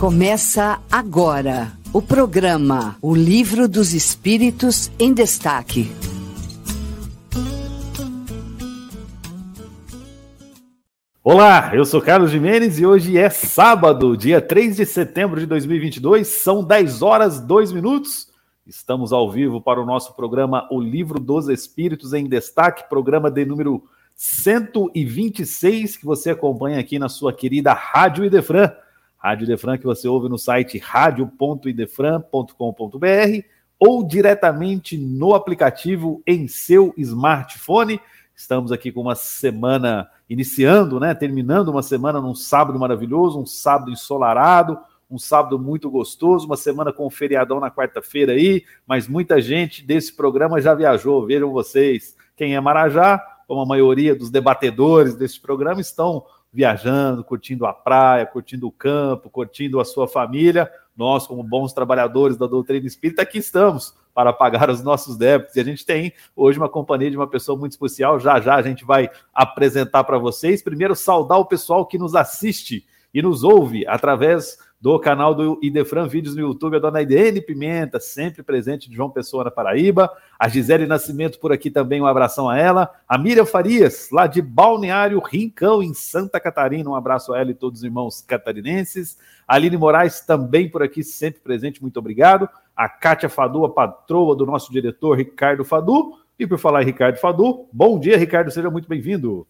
Começa 0.00 0.80
agora 0.90 1.72
o 1.92 2.00
programa 2.00 2.96
O 3.02 3.14
Livro 3.14 3.68
dos 3.68 3.92
Espíritos 3.92 4.90
em 4.98 5.12
Destaque. 5.12 5.92
Olá, 11.22 11.72
eu 11.74 11.84
sou 11.84 12.00
Carlos 12.00 12.30
Jimenez 12.30 12.80
e 12.80 12.86
hoje 12.86 13.18
é 13.18 13.28
sábado, 13.28 14.16
dia 14.16 14.40
3 14.40 14.76
de 14.76 14.86
setembro 14.86 15.38
de 15.38 15.44
2022, 15.44 16.26
são 16.26 16.64
10 16.64 17.02
horas 17.02 17.38
2 17.38 17.70
minutos. 17.70 18.28
Estamos 18.66 19.12
ao 19.12 19.30
vivo 19.30 19.60
para 19.60 19.82
o 19.82 19.84
nosso 19.84 20.16
programa 20.16 20.66
O 20.70 20.80
Livro 20.80 21.20
dos 21.20 21.46
Espíritos 21.50 22.14
em 22.14 22.26
Destaque, 22.26 22.88
programa 22.88 23.30
de 23.30 23.44
número 23.44 23.84
126 24.14 25.98
que 25.98 26.06
você 26.06 26.30
acompanha 26.30 26.80
aqui 26.80 26.98
na 26.98 27.10
sua 27.10 27.34
querida 27.34 27.74
Rádio 27.74 28.24
Idefran 28.24 28.72
Rádio 29.20 29.44
Idefran 29.44 29.76
que 29.76 29.84
você 29.84 30.08
ouve 30.08 30.30
no 30.30 30.38
site 30.38 30.78
radio.idefran.com.br 30.78 33.44
ou 33.78 34.02
diretamente 34.02 34.96
no 34.96 35.34
aplicativo 35.34 36.22
em 36.26 36.48
seu 36.48 36.94
smartphone. 36.96 38.00
Estamos 38.34 38.72
aqui 38.72 38.90
com 38.90 39.02
uma 39.02 39.14
semana 39.14 40.08
iniciando, 40.28 40.98
né? 40.98 41.14
Terminando 41.14 41.68
uma 41.68 41.82
semana 41.82 42.18
num 42.18 42.34
sábado 42.34 42.78
maravilhoso, 42.78 43.38
um 43.38 43.44
sábado 43.44 43.90
ensolarado, 43.90 44.78
um 45.10 45.18
sábado 45.18 45.58
muito 45.58 45.90
gostoso, 45.90 46.46
uma 46.46 46.56
semana 46.56 46.90
com 46.90 47.06
um 47.06 47.10
feriadão 47.10 47.60
na 47.60 47.70
quarta-feira 47.70 48.32
aí, 48.32 48.64
mas 48.86 49.06
muita 49.06 49.38
gente 49.38 49.84
desse 49.84 50.14
programa 50.14 50.62
já 50.62 50.74
viajou. 50.74 51.26
Vejam 51.26 51.52
vocês, 51.52 52.16
quem 52.34 52.54
é 52.54 52.60
Marajá, 52.60 53.22
como 53.46 53.60
a 53.60 53.66
maioria 53.66 54.14
dos 54.14 54.30
debatedores 54.30 55.14
desse 55.14 55.38
programa, 55.38 55.82
estão 55.82 56.24
viajando, 56.52 57.22
curtindo 57.22 57.64
a 57.66 57.72
praia, 57.72 58.26
curtindo 58.26 58.66
o 58.66 58.72
campo, 58.72 59.30
curtindo 59.30 59.80
a 59.80 59.84
sua 59.84 60.08
família. 60.08 60.70
Nós, 60.96 61.26
como 61.26 61.42
bons 61.42 61.72
trabalhadores 61.72 62.36
da 62.36 62.46
doutrina 62.46 62.86
espírita, 62.86 63.22
aqui 63.22 63.38
estamos 63.38 63.94
para 64.12 64.32
pagar 64.32 64.68
os 64.68 64.82
nossos 64.82 65.16
débitos. 65.16 65.56
E 65.56 65.60
a 65.60 65.64
gente 65.64 65.86
tem 65.86 66.12
hoje 66.34 66.58
uma 66.58 66.68
companhia 66.68 67.10
de 67.10 67.16
uma 67.16 67.28
pessoa 67.28 67.56
muito 67.58 67.72
especial. 67.72 68.18
Já 68.18 68.40
já 68.40 68.56
a 68.56 68.62
gente 68.62 68.84
vai 68.84 69.08
apresentar 69.32 70.04
para 70.04 70.18
vocês. 70.18 70.62
Primeiro, 70.62 70.94
saudar 70.94 71.38
o 71.38 71.46
pessoal 71.46 71.86
que 71.86 71.98
nos 71.98 72.14
assiste 72.14 72.84
e 73.14 73.22
nos 73.22 73.42
ouve 73.44 73.86
através 73.86 74.58
do 74.80 74.98
canal 74.98 75.34
do 75.34 75.58
Idefran 75.62 76.08
Vídeos 76.08 76.34
no 76.34 76.40
YouTube, 76.40 76.76
a 76.76 76.78
dona 76.78 77.02
Idene 77.02 77.42
Pimenta, 77.42 78.00
sempre 78.00 78.42
presente 78.42 78.88
de 78.88 78.96
João 78.96 79.10
Pessoa 79.10 79.44
na 79.44 79.50
Paraíba, 79.50 80.10
a 80.38 80.48
Gisele 80.48 80.86
Nascimento 80.86 81.38
por 81.38 81.52
aqui 81.52 81.70
também, 81.70 82.00
um 82.00 82.06
abração 82.06 82.48
a 82.48 82.56
ela, 82.56 82.90
a 83.06 83.18
Miriam 83.18 83.44
Farias, 83.44 84.08
lá 84.10 84.26
de 84.26 84.40
Balneário 84.40 85.20
Rincão, 85.20 85.82
em 85.82 85.92
Santa 85.92 86.40
Catarina, 86.40 86.88
um 86.88 86.94
abraço 86.94 87.34
a 87.34 87.38
ela 87.38 87.50
e 87.50 87.54
todos 87.54 87.80
os 87.80 87.84
irmãos 87.84 88.22
catarinenses, 88.22 89.18
a 89.46 89.56
Aline 89.56 89.76
Moraes 89.76 90.22
também 90.22 90.66
por 90.66 90.82
aqui, 90.82 91.04
sempre 91.04 91.42
presente, 91.42 91.82
muito 91.82 91.98
obrigado, 91.98 92.48
a 92.74 92.88
Kátia 92.88 93.28
Fadu, 93.28 93.66
a 93.66 93.70
patroa 93.70 94.34
do 94.34 94.46
nosso 94.46 94.72
diretor 94.72 95.18
Ricardo 95.18 95.62
Fadu, 95.62 96.18
e 96.38 96.46
por 96.46 96.58
falar 96.58 96.82
em 96.82 96.86
Ricardo 96.86 97.18
Fadu, 97.18 97.68
bom 97.70 98.00
dia 98.00 98.16
Ricardo, 98.16 98.50
seja 98.50 98.70
muito 98.70 98.88
bem-vindo. 98.88 99.46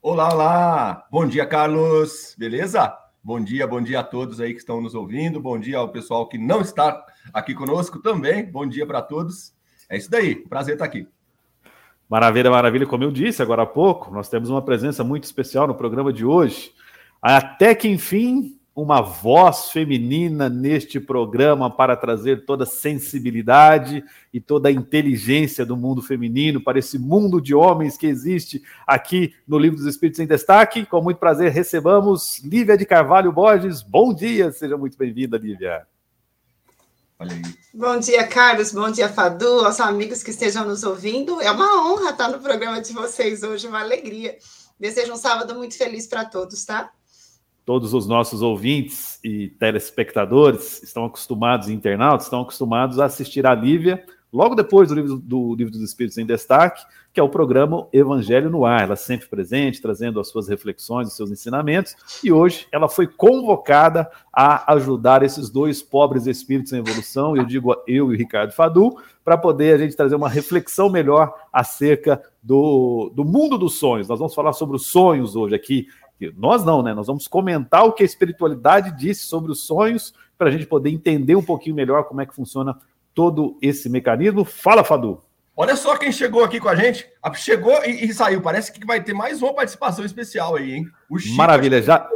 Olá, 0.00 0.32
olá, 0.32 1.06
bom 1.10 1.26
dia 1.26 1.44
Carlos, 1.44 2.34
beleza? 2.38 2.96
Bom 3.22 3.38
dia, 3.38 3.66
bom 3.66 3.82
dia 3.82 4.00
a 4.00 4.02
todos 4.02 4.40
aí 4.40 4.54
que 4.54 4.60
estão 4.60 4.80
nos 4.80 4.94
ouvindo. 4.94 5.38
Bom 5.42 5.58
dia 5.58 5.76
ao 5.76 5.90
pessoal 5.90 6.26
que 6.26 6.38
não 6.38 6.62
está 6.62 7.04
aqui 7.34 7.54
conosco 7.54 7.98
também. 7.98 8.50
Bom 8.50 8.66
dia 8.66 8.86
para 8.86 9.02
todos. 9.02 9.52
É 9.90 9.98
isso 9.98 10.10
daí. 10.10 10.36
Prazer 10.36 10.74
estar 10.74 10.86
aqui. 10.86 11.06
Maravilha, 12.08 12.50
maravilha. 12.50 12.86
Como 12.86 13.04
eu 13.04 13.10
disse 13.10 13.42
agora 13.42 13.62
há 13.62 13.66
pouco, 13.66 14.10
nós 14.10 14.30
temos 14.30 14.48
uma 14.48 14.62
presença 14.62 15.04
muito 15.04 15.24
especial 15.24 15.66
no 15.66 15.74
programa 15.74 16.12
de 16.12 16.24
hoje. 16.24 16.72
Até 17.20 17.74
que 17.74 17.88
enfim, 17.88 18.58
uma 18.80 19.02
voz 19.02 19.70
feminina 19.70 20.48
neste 20.48 20.98
programa 20.98 21.70
para 21.70 21.96
trazer 21.96 22.46
toda 22.46 22.64
a 22.64 22.66
sensibilidade 22.66 24.02
e 24.32 24.40
toda 24.40 24.68
a 24.68 24.72
inteligência 24.72 25.66
do 25.66 25.76
mundo 25.76 26.00
feminino 26.00 26.62
para 26.62 26.78
esse 26.78 26.98
mundo 26.98 27.40
de 27.40 27.54
homens 27.54 27.98
que 27.98 28.06
existe 28.06 28.62
aqui 28.86 29.34
no 29.46 29.58
Livro 29.58 29.76
dos 29.76 29.86
Espíritos 29.86 30.20
em 30.20 30.26
Destaque. 30.26 30.86
Com 30.86 31.02
muito 31.02 31.18
prazer 31.18 31.52
recebamos 31.52 32.38
Lívia 32.42 32.76
de 32.76 32.86
Carvalho 32.86 33.30
Borges. 33.30 33.82
Bom 33.82 34.14
dia, 34.14 34.50
seja 34.50 34.76
muito 34.78 34.96
bem-vinda, 34.96 35.36
Lívia. 35.36 35.86
Bom 37.74 37.98
dia, 37.98 38.26
Carlos. 38.26 38.72
Bom 38.72 38.90
dia, 38.90 39.10
Fadu, 39.10 39.66
aos 39.66 39.78
amigos 39.78 40.22
que 40.22 40.30
estejam 40.30 40.64
nos 40.64 40.84
ouvindo. 40.84 41.38
É 41.42 41.50
uma 41.50 41.86
honra 41.86 42.12
estar 42.12 42.28
no 42.28 42.38
programa 42.38 42.80
de 42.80 42.94
vocês 42.94 43.42
hoje, 43.42 43.68
uma 43.68 43.80
alegria. 43.80 44.38
Desejo 44.78 45.12
um 45.12 45.16
sábado 45.16 45.54
muito 45.54 45.76
feliz 45.76 46.06
para 46.06 46.24
todos, 46.24 46.64
tá? 46.64 46.90
Todos 47.70 47.94
os 47.94 48.04
nossos 48.04 48.42
ouvintes 48.42 49.20
e 49.22 49.46
telespectadores 49.46 50.82
estão 50.82 51.04
acostumados, 51.04 51.68
internautas, 51.68 52.26
estão 52.26 52.40
acostumados 52.40 52.98
a 52.98 53.04
assistir 53.04 53.46
a 53.46 53.54
Lívia 53.54 54.04
logo 54.32 54.56
depois 54.56 54.88
do 54.88 54.96
livro, 54.96 55.16
do 55.16 55.54
livro 55.54 55.72
dos 55.72 55.82
Espíritos 55.82 56.18
em 56.18 56.26
Destaque, 56.26 56.82
que 57.12 57.20
é 57.20 57.22
o 57.22 57.28
programa 57.28 57.86
Evangelho 57.92 58.50
no 58.50 58.64
Ar. 58.64 58.82
Ela 58.82 58.96
sempre 58.96 59.28
presente, 59.28 59.80
trazendo 59.80 60.18
as 60.18 60.26
suas 60.26 60.48
reflexões, 60.48 61.06
os 61.06 61.16
seus 61.16 61.30
ensinamentos, 61.30 61.94
e 62.24 62.32
hoje 62.32 62.66
ela 62.72 62.88
foi 62.88 63.06
convocada 63.06 64.10
a 64.32 64.72
ajudar 64.72 65.22
esses 65.22 65.48
dois 65.48 65.80
pobres 65.80 66.26
espíritos 66.26 66.72
em 66.72 66.78
evolução, 66.78 67.36
eu 67.36 67.44
digo 67.44 67.72
eu 67.86 68.10
e 68.10 68.14
o 68.14 68.16
Ricardo 68.16 68.52
Fadu, 68.52 68.96
para 69.24 69.38
poder 69.38 69.74
a 69.74 69.78
gente 69.78 69.94
trazer 69.94 70.16
uma 70.16 70.28
reflexão 70.28 70.88
melhor 70.88 71.32
acerca 71.52 72.20
do, 72.42 73.12
do 73.14 73.24
mundo 73.24 73.56
dos 73.56 73.78
sonhos. 73.78 74.08
Nós 74.08 74.18
vamos 74.18 74.34
falar 74.34 74.52
sobre 74.54 74.74
os 74.74 74.86
sonhos 74.86 75.36
hoje 75.36 75.54
aqui 75.54 75.86
nós 76.36 76.64
não, 76.64 76.82
né? 76.82 76.92
Nós 76.92 77.06
vamos 77.06 77.26
comentar 77.26 77.84
o 77.84 77.92
que 77.92 78.02
a 78.02 78.06
espiritualidade 78.06 78.96
disse 78.96 79.24
sobre 79.24 79.50
os 79.50 79.66
sonhos 79.66 80.12
para 80.36 80.48
a 80.48 80.50
gente 80.50 80.66
poder 80.66 80.90
entender 80.90 81.34
um 81.34 81.42
pouquinho 81.42 81.76
melhor 81.76 82.04
como 82.04 82.20
é 82.20 82.26
que 82.26 82.34
funciona 82.34 82.76
todo 83.14 83.56
esse 83.62 83.88
mecanismo. 83.88 84.44
Fala, 84.44 84.84
Fadu. 84.84 85.22
Olha 85.60 85.76
só 85.76 85.94
quem 85.94 86.10
chegou 86.10 86.42
aqui 86.42 86.58
com 86.58 86.70
a 86.70 86.74
gente. 86.74 87.06
Chegou 87.34 87.84
e, 87.84 88.06
e, 88.06 88.14
saiu. 88.14 88.40
Parece 88.40 88.72
que 88.72 88.86
vai 88.86 89.04
ter 89.04 89.12
mais 89.12 89.42
uma 89.42 89.52
participação 89.52 90.02
especial 90.02 90.56
aí, 90.56 90.72
hein? 90.72 90.86
Maravilha. 91.36 91.82
Já, 91.82 92.08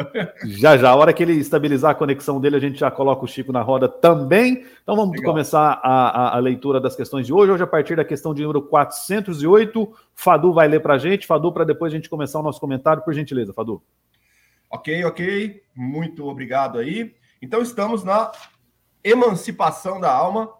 já, 0.46 0.78
já. 0.78 0.88
A 0.88 0.94
hora 0.94 1.12
que 1.12 1.22
ele 1.22 1.34
estabilizar 1.34 1.90
a 1.90 1.94
conexão 1.94 2.40
dele, 2.40 2.56
a 2.56 2.58
gente 2.58 2.78
já 2.78 2.90
coloca 2.90 3.22
o 3.22 3.28
Chico 3.28 3.52
na 3.52 3.60
roda 3.60 3.86
também. 3.86 4.64
Então 4.82 4.96
vamos 4.96 5.14
Legal. 5.14 5.30
começar 5.30 5.78
a, 5.82 6.08
a, 6.08 6.36
a, 6.36 6.38
leitura 6.38 6.80
das 6.80 6.96
questões 6.96 7.26
de 7.26 7.34
hoje. 7.34 7.52
Hoje, 7.52 7.62
a 7.62 7.66
partir 7.66 7.96
da 7.96 8.04
questão 8.04 8.32
de 8.32 8.40
número 8.40 8.62
408, 8.62 9.92
Fadu 10.14 10.54
vai 10.54 10.66
ler 10.66 10.80
para 10.80 10.94
a 10.94 10.98
gente. 10.98 11.26
Fadu, 11.26 11.52
para 11.52 11.64
depois 11.64 11.92
a 11.92 11.96
gente 11.96 12.08
começar 12.08 12.40
o 12.40 12.42
nosso 12.42 12.58
comentário, 12.58 13.02
por 13.02 13.12
gentileza, 13.12 13.52
Fadu. 13.52 13.82
Ok, 14.70 15.04
ok. 15.04 15.62
Muito 15.74 16.26
obrigado 16.26 16.78
aí. 16.78 17.14
Então 17.42 17.60
estamos 17.60 18.02
na 18.02 18.32
emancipação 19.04 20.00
da 20.00 20.10
alma 20.10 20.50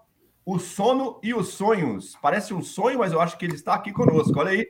o 0.47 0.61
sono 0.61 1.19
e 1.25 1.35
os 1.35 1.49
sonhos. 1.49 2.17
Parece 2.23 2.55
um 2.55 2.63
sonho, 2.63 3.01
mas 3.01 3.13
eu 3.13 3.21
acho 3.21 3.37
que 3.37 3.45
ele 3.45 3.57
está 3.57 3.75
aqui 3.75 3.93
conosco. 3.93 4.39
Olha 4.39 4.53
aí. 4.53 4.69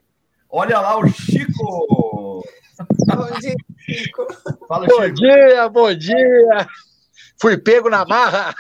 Olha 0.49 0.81
lá 0.81 0.99
o 0.99 1.07
Chico. 1.07 2.43
Bom 3.07 3.39
dia, 3.39 3.55
Chico. 3.77 4.27
Fala, 4.67 4.87
bom 4.87 5.03
Chico. 5.03 5.15
dia, 5.15 5.69
bom 5.69 5.95
dia. 5.95 6.67
Fui 7.39 7.59
pego 7.59 7.91
na 7.91 8.07
marra. 8.07 8.55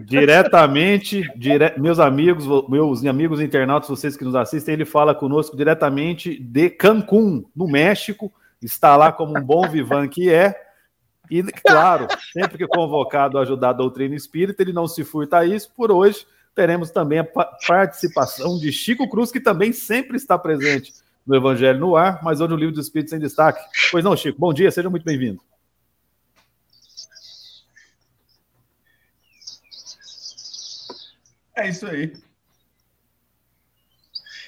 Diretamente, 0.00 1.30
dire... 1.36 1.74
meus 1.76 1.98
amigos, 1.98 2.46
meus 2.66 3.04
amigos 3.04 3.42
internautas, 3.42 3.90
vocês 3.90 4.16
que 4.16 4.24
nos 4.24 4.34
assistem, 4.34 4.72
ele 4.72 4.86
fala 4.86 5.14
conosco 5.14 5.54
diretamente 5.54 6.38
de 6.40 6.70
Cancún, 6.70 7.44
no 7.54 7.68
México. 7.68 8.32
Está 8.62 8.96
lá 8.96 9.12
como 9.12 9.38
um 9.38 9.42
bom 9.42 9.68
vivan 9.68 10.08
que 10.08 10.30
é. 10.32 10.58
E, 11.30 11.42
claro, 11.42 12.08
sempre 12.32 12.56
que 12.56 12.66
convocado 12.66 13.36
a 13.36 13.42
ajudar 13.42 13.70
a 13.70 13.74
doutrina 13.74 14.14
espírita, 14.14 14.62
ele 14.62 14.72
não 14.72 14.86
se 14.86 15.04
furta 15.04 15.38
a 15.38 15.44
isso. 15.44 15.70
Por 15.76 15.92
hoje, 15.92 16.26
teremos 16.58 16.90
também 16.90 17.20
a 17.20 17.24
participação 17.24 18.58
de 18.58 18.72
Chico 18.72 19.08
Cruz, 19.08 19.30
que 19.30 19.38
também 19.38 19.72
sempre 19.72 20.16
está 20.16 20.36
presente 20.36 20.92
no 21.24 21.36
Evangelho 21.36 21.78
no 21.78 21.94
Ar, 21.94 22.20
mas 22.20 22.40
hoje 22.40 22.52
o 22.52 22.56
Livro 22.56 22.74
dos 22.74 22.86
Espíritos 22.86 23.12
em 23.12 23.20
destaque. 23.20 23.64
Pois 23.92 24.04
não, 24.04 24.16
Chico, 24.16 24.40
bom 24.40 24.52
dia, 24.52 24.68
seja 24.72 24.90
muito 24.90 25.04
bem-vindo. 25.04 25.40
É 31.54 31.68
isso 31.68 31.86
aí. 31.86 32.12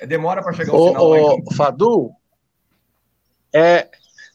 É 0.00 0.06
demora 0.06 0.42
para 0.42 0.52
chegar 0.52 0.74
o 0.74 0.88
sinal. 0.88 1.10
Ô, 1.10 1.38
então. 1.38 1.54
Fadu, 1.54 2.10
é 3.52 3.88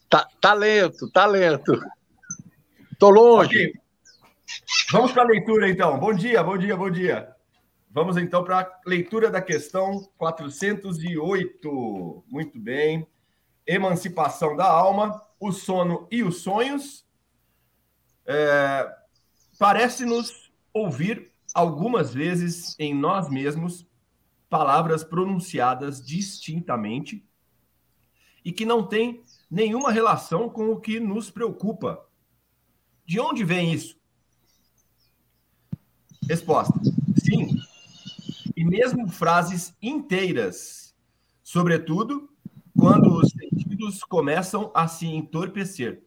tá, 0.10 0.26
talento, 0.40 1.12
talento. 1.12 1.78
Tô 2.98 3.10
longe. 3.10 3.50
Okay. 3.50 3.74
Vamos 4.94 5.12
para 5.12 5.24
a 5.24 5.28
leitura, 5.28 5.70
então. 5.70 6.00
Bom 6.00 6.14
dia, 6.14 6.42
bom 6.42 6.58
dia, 6.58 6.78
bom 6.78 6.90
dia. 6.90 7.35
Vamos 7.96 8.18
então 8.18 8.44
para 8.44 8.60
a 8.60 8.82
leitura 8.86 9.32
da 9.32 9.42
questão 9.42 10.04
408. 10.18 12.26
Muito 12.28 12.60
bem. 12.60 13.08
Emancipação 13.66 14.54
da 14.54 14.66
alma, 14.66 15.26
o 15.40 15.54
sono 15.54 16.06
e 16.12 16.22
os 16.22 16.42
sonhos. 16.42 17.08
É, 18.26 18.94
Parece-nos 19.58 20.52
ouvir 20.74 21.32
algumas 21.54 22.14
vezes 22.14 22.78
em 22.78 22.94
nós 22.94 23.30
mesmos 23.30 23.88
palavras 24.50 25.02
pronunciadas 25.02 26.06
distintamente 26.06 27.26
e 28.44 28.52
que 28.52 28.66
não 28.66 28.86
têm 28.86 29.24
nenhuma 29.50 29.90
relação 29.90 30.50
com 30.50 30.70
o 30.70 30.82
que 30.82 31.00
nos 31.00 31.32
preocupa. 31.32 32.06
De 33.06 33.22
onde 33.22 33.46
vem 33.46 33.72
isso? 33.72 33.98
Resposta: 36.28 36.78
sim. 37.24 37.65
E 38.56 38.64
mesmo 38.64 39.08
frases 39.08 39.76
inteiras, 39.82 40.96
sobretudo 41.44 42.30
quando 42.78 43.18
os 43.18 43.30
sentidos 43.32 44.04
começam 44.04 44.72
a 44.74 44.88
se 44.88 45.08
entorpecer. 45.08 46.02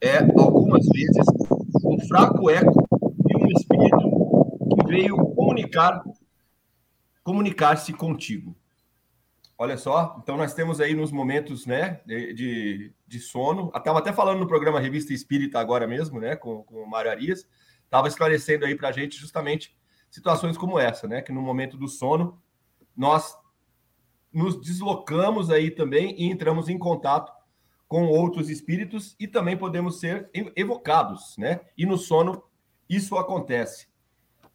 É, 0.00 0.18
algumas 0.38 0.86
vezes, 0.88 1.26
um 1.84 1.98
fraco 2.06 2.50
eco 2.50 2.86
de 3.26 3.36
um 3.36 3.46
espírito 3.48 4.76
que 4.76 4.86
veio 4.86 5.16
comunicar 5.16 6.02
comunicar-se 7.26 7.92
contigo. 7.92 8.56
Olha 9.58 9.76
só, 9.76 10.16
então 10.22 10.36
nós 10.36 10.54
temos 10.54 10.80
aí 10.80 10.94
nos 10.94 11.10
momentos 11.10 11.66
né, 11.66 12.00
de, 12.06 12.92
de 13.04 13.18
sono, 13.18 13.72
estava 13.74 13.98
até 13.98 14.12
falando 14.12 14.38
no 14.38 14.46
programa 14.46 14.78
Revista 14.78 15.12
Espírita 15.12 15.58
agora 15.58 15.88
mesmo, 15.88 16.20
né, 16.20 16.36
com, 16.36 16.62
com 16.62 16.76
o 16.76 16.88
Mário 16.88 17.10
Arias, 17.10 17.44
estava 17.82 18.06
esclarecendo 18.06 18.64
aí 18.64 18.76
para 18.76 18.90
a 18.90 18.92
gente 18.92 19.18
justamente 19.18 19.74
situações 20.10 20.56
como 20.56 20.78
essa, 20.78 21.06
né, 21.06 21.22
que 21.22 21.32
no 21.32 21.42
momento 21.42 21.76
do 21.76 21.88
sono 21.88 22.40
nós 22.96 23.36
nos 24.32 24.60
deslocamos 24.60 25.50
aí 25.50 25.70
também 25.70 26.14
e 26.18 26.30
entramos 26.30 26.68
em 26.68 26.78
contato 26.78 27.32
com 27.88 28.06
outros 28.06 28.50
espíritos 28.50 29.14
e 29.18 29.26
também 29.26 29.56
podemos 29.56 30.00
ser 30.00 30.28
evocados, 30.56 31.36
né? 31.38 31.60
E 31.78 31.86
no 31.86 31.96
sono 31.96 32.42
isso 32.88 33.16
acontece. 33.16 33.88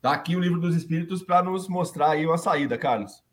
Tá 0.02 0.12
aqui 0.12 0.36
o 0.36 0.40
livro 0.40 0.60
dos 0.60 0.76
espíritos 0.76 1.24
para 1.24 1.44
nos 1.44 1.68
mostrar 1.68 2.12
aí 2.12 2.26
uma 2.26 2.38
saída, 2.38 2.78
Carlos. 2.78 3.24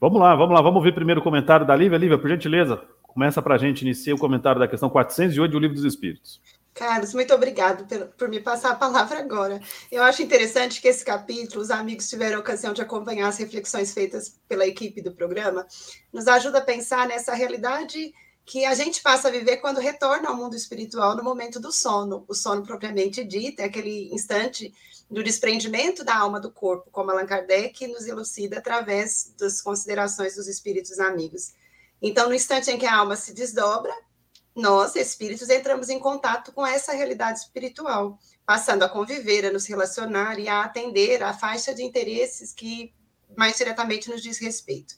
Vamos 0.00 0.20
lá, 0.20 0.34
vamos 0.34 0.54
lá, 0.54 0.60
vamos 0.60 0.82
ver 0.82 0.92
primeiro 0.92 1.20
o 1.20 1.24
comentário 1.24 1.66
da 1.66 1.76
Lívia. 1.76 1.98
Lívia, 1.98 2.18
por 2.18 2.28
gentileza, 2.28 2.76
começa 3.02 3.40
para 3.40 3.54
a 3.54 3.58
gente, 3.58 3.82
inicia 3.82 4.14
o 4.14 4.18
comentário 4.18 4.58
da 4.58 4.68
questão 4.68 4.90
408 4.90 5.52
do 5.52 5.58
Livro 5.58 5.74
dos 5.74 5.84
Espíritos. 5.84 6.40
Carlos, 6.76 7.14
muito 7.14 7.32
obrigado 7.34 7.86
por, 7.86 8.08
por, 8.08 8.28
me 8.28 8.38
passar 8.38 8.72
a 8.72 8.76
palavra 8.76 9.18
agora. 9.18 9.62
Eu 9.90 10.02
acho 10.02 10.22
interessante 10.22 10.78
que 10.78 10.86
esse 10.86 11.02
capítulo, 11.02 11.62
os 11.62 11.70
amigos 11.70 12.06
tiveram 12.06 12.36
a 12.36 12.40
ocasião 12.40 12.74
de 12.74 12.82
acompanhar 12.82 13.28
as 13.28 13.38
reflexões 13.38 13.94
feitas 13.94 14.38
pela 14.46 14.66
equipe 14.66 15.00
do 15.00 15.10
programa, 15.10 15.66
nos 16.12 16.28
ajuda 16.28 16.58
a 16.58 16.60
pensar 16.60 17.08
nessa 17.08 17.32
realidade 17.32 18.12
que 18.44 18.66
a 18.66 18.74
gente 18.74 19.00
passa 19.00 19.28
a 19.28 19.30
viver 19.30 19.56
quando 19.56 19.80
retorna 19.80 20.28
ao 20.28 20.36
mundo 20.36 20.54
espiritual 20.54 21.16
no 21.16 21.24
momento 21.24 21.58
do 21.58 21.72
sono. 21.72 22.26
O 22.28 22.34
sono 22.34 22.62
propriamente 22.62 23.24
dito 23.24 23.60
é 23.60 23.64
aquele 23.64 24.12
instante 24.12 24.70
do 25.10 25.24
desprendimento 25.24 26.04
da 26.04 26.14
alma 26.14 26.38
do 26.38 26.52
corpo, 26.52 26.90
como 26.92 27.10
Allan 27.10 27.24
Kardec 27.24 27.86
nos 27.88 28.06
elucida 28.06 28.58
através 28.58 29.32
das 29.38 29.62
considerações 29.62 30.36
dos 30.36 30.46
espíritos 30.46 31.00
amigos. 31.00 31.54
Então, 32.02 32.28
no 32.28 32.34
instante 32.34 32.70
em 32.70 32.76
que 32.76 32.84
a 32.84 32.96
alma 32.96 33.16
se 33.16 33.32
desdobra, 33.32 33.94
nós, 34.56 34.96
espíritos, 34.96 35.50
entramos 35.50 35.90
em 35.90 35.98
contato 35.98 36.50
com 36.50 36.66
essa 36.66 36.92
realidade 36.92 37.40
espiritual, 37.40 38.18
passando 38.46 38.82
a 38.84 38.88
conviver, 38.88 39.44
a 39.44 39.52
nos 39.52 39.66
relacionar 39.66 40.38
e 40.38 40.48
a 40.48 40.62
atender 40.62 41.22
à 41.22 41.34
faixa 41.34 41.74
de 41.74 41.82
interesses 41.82 42.54
que 42.54 42.94
mais 43.36 43.58
diretamente 43.58 44.08
nos 44.08 44.22
diz 44.22 44.38
respeito. 44.38 44.94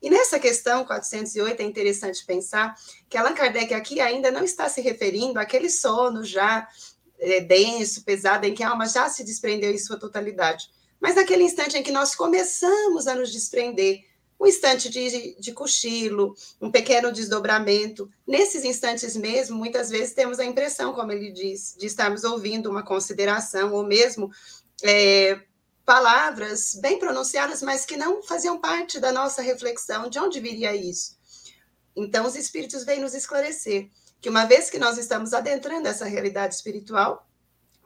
E 0.00 0.08
nessa 0.08 0.38
questão 0.38 0.84
408 0.84 1.60
é 1.60 1.64
interessante 1.64 2.24
pensar 2.24 2.74
que 3.08 3.18
Allan 3.18 3.34
Kardec 3.34 3.74
aqui 3.74 4.00
ainda 4.00 4.30
não 4.30 4.44
está 4.44 4.68
se 4.68 4.80
referindo 4.80 5.40
àquele 5.40 5.68
sono 5.68 6.24
já 6.24 6.68
é, 7.18 7.40
denso, 7.40 8.04
pesado, 8.04 8.46
em 8.46 8.54
que 8.54 8.62
a 8.62 8.70
alma 8.70 8.86
já 8.86 9.08
se 9.08 9.24
desprendeu 9.24 9.72
em 9.72 9.78
sua 9.78 9.98
totalidade. 9.98 10.70
Mas 11.00 11.16
naquele 11.16 11.42
instante 11.42 11.76
em 11.76 11.82
que 11.82 11.90
nós 11.90 12.14
começamos 12.14 13.06
a 13.08 13.14
nos 13.14 13.32
desprender, 13.32 14.04
um 14.40 14.46
instante 14.46 14.88
de, 14.88 15.36
de 15.38 15.52
cochilo, 15.52 16.34
um 16.58 16.70
pequeno 16.70 17.12
desdobramento, 17.12 18.10
nesses 18.26 18.64
instantes 18.64 19.14
mesmo, 19.14 19.58
muitas 19.58 19.90
vezes 19.90 20.14
temos 20.14 20.40
a 20.40 20.44
impressão, 20.44 20.94
como 20.94 21.12
ele 21.12 21.30
diz, 21.30 21.76
de 21.78 21.86
estarmos 21.86 22.24
ouvindo 22.24 22.70
uma 22.70 22.82
consideração, 22.82 23.74
ou 23.74 23.84
mesmo 23.84 24.30
é, 24.82 25.42
palavras 25.84 26.74
bem 26.80 26.98
pronunciadas, 26.98 27.62
mas 27.62 27.84
que 27.84 27.98
não 27.98 28.22
faziam 28.22 28.58
parte 28.58 28.98
da 28.98 29.12
nossa 29.12 29.42
reflexão. 29.42 30.08
De 30.08 30.18
onde 30.18 30.40
viria 30.40 30.74
isso? 30.74 31.18
Então, 31.94 32.24
os 32.24 32.34
espíritos 32.34 32.82
vêm 32.82 33.00
nos 33.00 33.12
esclarecer 33.12 33.90
que 34.22 34.30
uma 34.30 34.46
vez 34.46 34.70
que 34.70 34.78
nós 34.78 34.96
estamos 34.96 35.34
adentrando 35.34 35.86
essa 35.86 36.06
realidade 36.06 36.54
espiritual, 36.54 37.28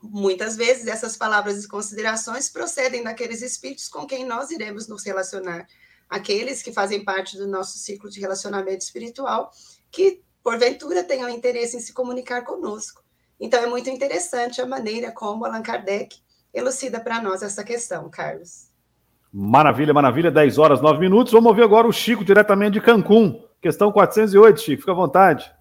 muitas 0.00 0.56
vezes 0.56 0.86
essas 0.86 1.16
palavras 1.16 1.64
e 1.64 1.68
considerações 1.68 2.48
procedem 2.48 3.02
daqueles 3.02 3.42
espíritos 3.42 3.88
com 3.88 4.06
quem 4.06 4.24
nós 4.24 4.50
iremos 4.50 4.86
nos 4.86 5.04
relacionar, 5.04 5.66
aqueles 6.14 6.62
que 6.62 6.72
fazem 6.72 7.04
parte 7.04 7.36
do 7.36 7.48
nosso 7.48 7.76
ciclo 7.76 8.08
de 8.08 8.20
relacionamento 8.20 8.84
espiritual, 8.84 9.50
que 9.90 10.22
porventura 10.44 11.02
tenham 11.02 11.28
interesse 11.28 11.76
em 11.76 11.80
se 11.80 11.92
comunicar 11.92 12.44
conosco. 12.44 13.02
Então 13.40 13.60
é 13.60 13.66
muito 13.66 13.90
interessante 13.90 14.60
a 14.60 14.66
maneira 14.66 15.10
como 15.10 15.44
Allan 15.44 15.60
Kardec 15.60 16.16
elucida 16.52 17.00
para 17.00 17.20
nós 17.20 17.42
essa 17.42 17.64
questão, 17.64 18.08
Carlos. 18.08 18.68
Maravilha, 19.32 19.92
maravilha, 19.92 20.30
10 20.30 20.56
horas, 20.56 20.80
9 20.80 21.00
minutos. 21.00 21.32
Vamos 21.32 21.48
ouvir 21.48 21.64
agora 21.64 21.88
o 21.88 21.92
Chico 21.92 22.24
diretamente 22.24 22.74
de 22.74 22.80
Cancún. 22.80 23.44
Questão 23.60 23.90
408, 23.90 24.60
Chico, 24.60 24.82
fica 24.82 24.92
à 24.92 24.94
vontade. 24.94 25.52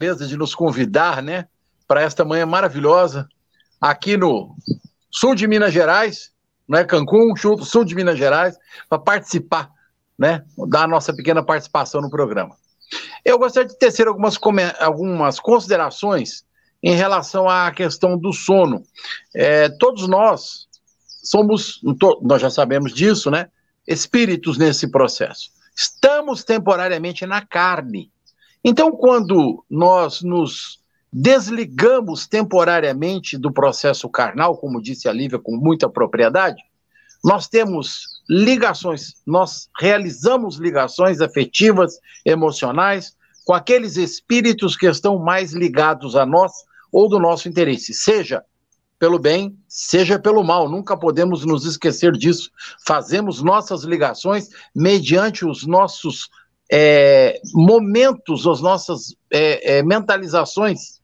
de 0.00 0.36
nos 0.36 0.54
convidar, 0.54 1.20
né, 1.22 1.48
para 1.86 2.00
esta 2.00 2.24
manhã 2.24 2.46
maravilhosa 2.46 3.28
aqui 3.80 4.16
no 4.16 4.56
sul 5.10 5.34
de 5.34 5.46
Minas 5.46 5.72
Gerais, 5.72 6.32
né, 6.68 6.84
Cancún, 6.84 7.34
sul 7.36 7.84
de 7.84 7.94
Minas 7.94 8.18
Gerais, 8.18 8.56
para 8.88 8.98
participar, 8.98 9.70
né, 10.18 10.44
da 10.68 10.86
nossa 10.86 11.14
pequena 11.14 11.42
participação 11.42 12.00
no 12.00 12.10
programa. 12.10 12.56
Eu 13.24 13.38
gostaria 13.38 13.68
de 13.68 13.78
tecer 13.78 14.06
algumas, 14.06 14.38
algumas 14.80 15.40
considerações 15.40 16.44
em 16.82 16.94
relação 16.94 17.48
à 17.48 17.70
questão 17.70 18.16
do 18.16 18.32
sono. 18.32 18.82
É, 19.34 19.68
todos 19.68 20.06
nós 20.08 20.68
somos, 21.24 21.80
nós 22.22 22.40
já 22.40 22.50
sabemos 22.50 22.92
disso, 22.92 23.30
né, 23.30 23.48
espíritos 23.86 24.58
nesse 24.58 24.90
processo. 24.90 25.50
Estamos 25.74 26.44
temporariamente 26.44 27.24
na 27.26 27.44
carne, 27.44 28.10
então, 28.64 28.92
quando 28.92 29.64
nós 29.70 30.22
nos 30.22 30.80
desligamos 31.12 32.26
temporariamente 32.26 33.38
do 33.38 33.52
processo 33.52 34.08
carnal, 34.08 34.56
como 34.56 34.82
disse 34.82 35.08
a 35.08 35.12
Lívia 35.12 35.38
com 35.38 35.56
muita 35.56 35.88
propriedade, 35.88 36.62
nós 37.24 37.48
temos 37.48 38.22
ligações, 38.28 39.14
nós 39.26 39.68
realizamos 39.78 40.56
ligações 40.56 41.20
afetivas, 41.20 41.98
emocionais, 42.24 43.16
com 43.44 43.54
aqueles 43.54 43.96
espíritos 43.96 44.76
que 44.76 44.86
estão 44.86 45.18
mais 45.18 45.52
ligados 45.52 46.14
a 46.14 46.24
nós 46.26 46.52
ou 46.92 47.08
do 47.08 47.18
nosso 47.18 47.48
interesse, 47.48 47.92
seja 47.94 48.44
pelo 48.98 49.18
bem, 49.18 49.56
seja 49.68 50.18
pelo 50.18 50.42
mal. 50.42 50.68
Nunca 50.68 50.96
podemos 50.96 51.44
nos 51.44 51.64
esquecer 51.64 52.12
disso. 52.12 52.50
Fazemos 52.86 53.42
nossas 53.42 53.84
ligações 53.84 54.48
mediante 54.74 55.46
os 55.46 55.66
nossos 55.66 56.28
é, 56.70 57.40
momentos, 57.54 58.46
as 58.46 58.60
nossas 58.60 59.14
é, 59.30 59.78
é, 59.78 59.82
mentalizações 59.82 60.97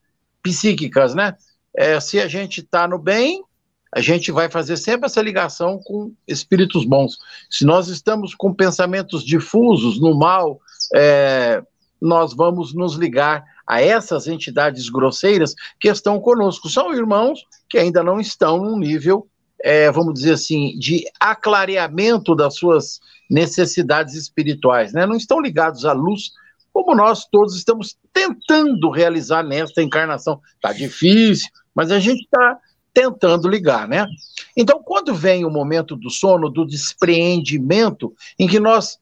psíquicas, 0.44 1.14
né? 1.14 1.34
É, 1.74 1.98
se 1.98 2.20
a 2.20 2.28
gente 2.28 2.60
está 2.60 2.86
no 2.86 2.98
bem, 2.98 3.42
a 3.90 4.00
gente 4.00 4.30
vai 4.30 4.50
fazer 4.50 4.76
sempre 4.76 5.06
essa 5.06 5.22
ligação 5.22 5.80
com 5.82 6.12
espíritos 6.28 6.84
bons. 6.84 7.16
Se 7.50 7.64
nós 7.64 7.88
estamos 7.88 8.34
com 8.34 8.54
pensamentos 8.54 9.24
difusos 9.24 10.00
no 10.00 10.16
mal, 10.16 10.60
é, 10.94 11.62
nós 12.00 12.34
vamos 12.34 12.74
nos 12.74 12.94
ligar 12.94 13.44
a 13.66 13.80
essas 13.80 14.26
entidades 14.26 14.90
grosseiras 14.90 15.54
que 15.80 15.88
estão 15.88 16.20
conosco. 16.20 16.68
São 16.68 16.92
irmãos 16.94 17.40
que 17.68 17.78
ainda 17.78 18.02
não 18.02 18.20
estão 18.20 18.58
num 18.58 18.78
nível, 18.78 19.26
é, 19.62 19.90
vamos 19.90 20.14
dizer 20.14 20.34
assim, 20.34 20.78
de 20.78 21.04
aclareamento 21.18 22.34
das 22.34 22.56
suas 22.56 23.00
necessidades 23.30 24.14
espirituais, 24.14 24.92
né? 24.92 25.06
Não 25.06 25.16
estão 25.16 25.40
ligados 25.40 25.84
à 25.86 25.92
luz, 25.92 26.32
como 26.74 26.92
nós 26.92 27.24
todos 27.24 27.54
estamos 27.54 27.96
tentando 28.12 28.90
realizar 28.90 29.44
nesta 29.44 29.80
encarnação. 29.80 30.40
Tá 30.60 30.72
difícil, 30.72 31.48
mas 31.72 31.92
a 31.92 32.00
gente 32.00 32.24
está 32.24 32.58
tentando 32.92 33.48
ligar, 33.48 33.86
né? 33.86 34.04
Então, 34.56 34.82
quando 34.82 35.14
vem 35.14 35.44
o 35.44 35.50
momento 35.50 35.94
do 35.94 36.10
sono, 36.10 36.50
do 36.50 36.66
despreendimento, 36.66 38.12
em 38.36 38.48
que 38.48 38.58
nós 38.58 38.98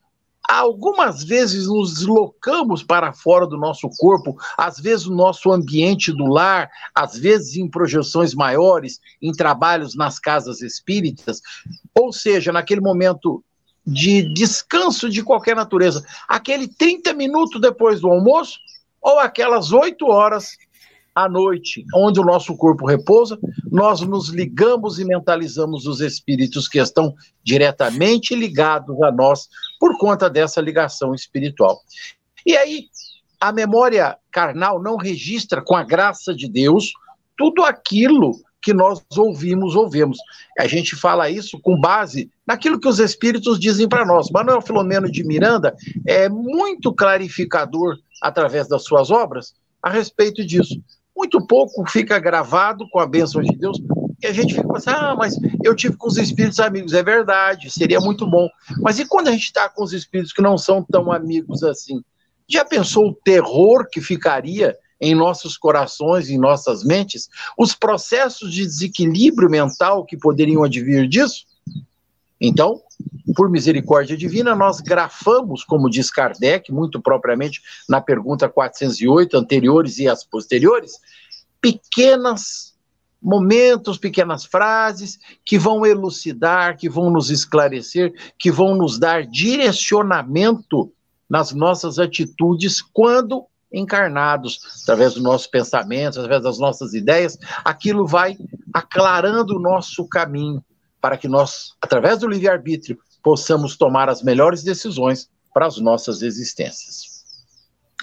algumas 0.46 1.24
vezes 1.24 1.66
nos 1.66 1.94
deslocamos 1.94 2.82
para 2.82 3.12
fora 3.12 3.46
do 3.46 3.56
nosso 3.56 3.88
corpo, 3.96 4.36
às 4.58 4.78
vezes 4.78 5.06
o 5.06 5.14
nosso 5.14 5.50
ambiente 5.50 6.12
do 6.12 6.26
lar, 6.26 6.68
às 6.94 7.16
vezes 7.16 7.56
em 7.56 7.70
projeções 7.70 8.34
maiores, 8.34 9.00
em 9.20 9.32
trabalhos 9.32 9.94
nas 9.94 10.18
casas 10.18 10.60
espíritas, 10.60 11.40
ou 11.98 12.12
seja, 12.12 12.52
naquele 12.52 12.82
momento 12.82 13.42
de 13.86 14.32
descanso 14.34 15.10
de 15.10 15.22
qualquer 15.22 15.56
natureza, 15.56 16.04
aquele 16.28 16.68
30 16.68 17.12
minutos 17.14 17.60
depois 17.60 18.00
do 18.00 18.08
almoço 18.08 18.58
ou 19.00 19.18
aquelas 19.18 19.72
8 19.72 20.06
horas 20.06 20.56
à 21.14 21.28
noite, 21.28 21.84
onde 21.94 22.20
o 22.20 22.24
nosso 22.24 22.56
corpo 22.56 22.86
repousa, 22.86 23.38
nós 23.70 24.00
nos 24.00 24.28
ligamos 24.28 24.98
e 24.98 25.04
mentalizamos 25.04 25.86
os 25.86 26.00
espíritos 26.00 26.68
que 26.68 26.78
estão 26.78 27.14
diretamente 27.42 28.34
ligados 28.34 29.00
a 29.02 29.12
nós 29.12 29.48
por 29.78 29.98
conta 29.98 30.30
dessa 30.30 30.60
ligação 30.60 31.14
espiritual. 31.14 31.80
E 32.46 32.56
aí, 32.56 32.86
a 33.38 33.52
memória 33.52 34.16
carnal 34.30 34.80
não 34.80 34.96
registra 34.96 35.60
com 35.60 35.76
a 35.76 35.82
graça 35.82 36.34
de 36.34 36.48
Deus 36.48 36.92
tudo 37.36 37.62
aquilo 37.64 38.40
que 38.62 38.72
nós 38.72 39.02
ouvimos, 39.16 39.74
ouvemos. 39.74 40.18
A 40.58 40.66
gente 40.66 40.94
fala 40.94 41.28
isso 41.28 41.58
com 41.60 41.78
base 41.78 42.30
naquilo 42.46 42.78
que 42.78 42.88
os 42.88 42.98
espíritos 42.98 43.58
dizem 43.58 43.88
para 43.88 44.06
nós. 44.06 44.30
Manuel 44.30 44.62
Filomeno 44.62 45.10
de 45.10 45.24
Miranda 45.24 45.74
é 46.06 46.28
muito 46.28 46.94
clarificador 46.94 47.98
através 48.22 48.68
das 48.68 48.84
suas 48.84 49.10
obras 49.10 49.52
a 49.82 49.90
respeito 49.90 50.46
disso. 50.46 50.80
Muito 51.14 51.44
pouco 51.46 51.84
fica 51.90 52.18
gravado 52.18 52.88
com 52.90 53.00
a 53.00 53.06
bênção 53.06 53.42
de 53.42 53.54
Deus, 53.56 53.78
e 54.22 54.26
a 54.26 54.32
gente 54.32 54.54
fica 54.54 54.72
pensando, 54.72 54.96
ah, 54.96 55.16
mas 55.16 55.34
eu 55.64 55.74
tive 55.74 55.96
com 55.96 56.06
os 56.06 56.16
espíritos 56.16 56.60
amigos, 56.60 56.92
é 56.92 57.02
verdade, 57.02 57.70
seria 57.70 57.98
muito 57.98 58.24
bom. 58.24 58.48
Mas 58.80 59.00
e 59.00 59.04
quando 59.04 59.28
a 59.28 59.32
gente 59.32 59.46
está 59.46 59.68
com 59.68 59.82
os 59.82 59.92
espíritos 59.92 60.32
que 60.32 60.40
não 60.40 60.56
são 60.56 60.82
tão 60.82 61.10
amigos 61.10 61.64
assim? 61.64 62.02
Já 62.48 62.64
pensou 62.64 63.08
o 63.08 63.14
terror 63.14 63.88
que 63.90 64.00
ficaria 64.00 64.76
em 65.02 65.16
nossos 65.16 65.58
corações, 65.58 66.30
em 66.30 66.38
nossas 66.38 66.84
mentes, 66.84 67.28
os 67.58 67.74
processos 67.74 68.54
de 68.54 68.64
desequilíbrio 68.64 69.50
mental 69.50 70.04
que 70.04 70.16
poderiam 70.16 70.62
advir 70.62 71.08
disso? 71.08 71.44
Então, 72.40 72.80
por 73.34 73.50
misericórdia 73.50 74.16
divina, 74.16 74.54
nós 74.54 74.80
grafamos, 74.80 75.64
como 75.64 75.90
diz 75.90 76.08
Kardec, 76.08 76.72
muito 76.72 77.02
propriamente 77.02 77.60
na 77.88 78.00
pergunta 78.00 78.48
408, 78.48 79.36
anteriores 79.36 79.98
e 79.98 80.08
as 80.08 80.22
posteriores, 80.24 80.92
pequenas 81.60 82.72
momentos, 83.20 83.98
pequenas 83.98 84.44
frases 84.44 85.18
que 85.44 85.58
vão 85.58 85.84
elucidar, 85.84 86.76
que 86.76 86.88
vão 86.88 87.10
nos 87.10 87.28
esclarecer, 87.28 88.12
que 88.38 88.52
vão 88.52 88.76
nos 88.76 88.98
dar 88.98 89.26
direcionamento 89.26 90.92
nas 91.28 91.52
nossas 91.52 91.98
atitudes 91.98 92.82
quando 92.82 93.46
encarnados, 93.72 94.60
através 94.82 95.14
dos 95.14 95.22
nossos 95.22 95.46
pensamentos, 95.46 96.18
através 96.18 96.42
das 96.42 96.58
nossas 96.58 96.94
ideias, 96.94 97.38
aquilo 97.64 98.06
vai 98.06 98.36
aclarando 98.72 99.56
o 99.56 99.60
nosso 99.60 100.06
caminho 100.08 100.62
para 101.00 101.16
que 101.16 101.26
nós, 101.26 101.74
através 101.80 102.18
do 102.18 102.28
livre-arbítrio, 102.28 102.98
possamos 103.22 103.76
tomar 103.76 104.08
as 104.08 104.22
melhores 104.22 104.62
decisões 104.62 105.30
para 105.52 105.66
as 105.66 105.78
nossas 105.78 106.22
existências. 106.22 107.12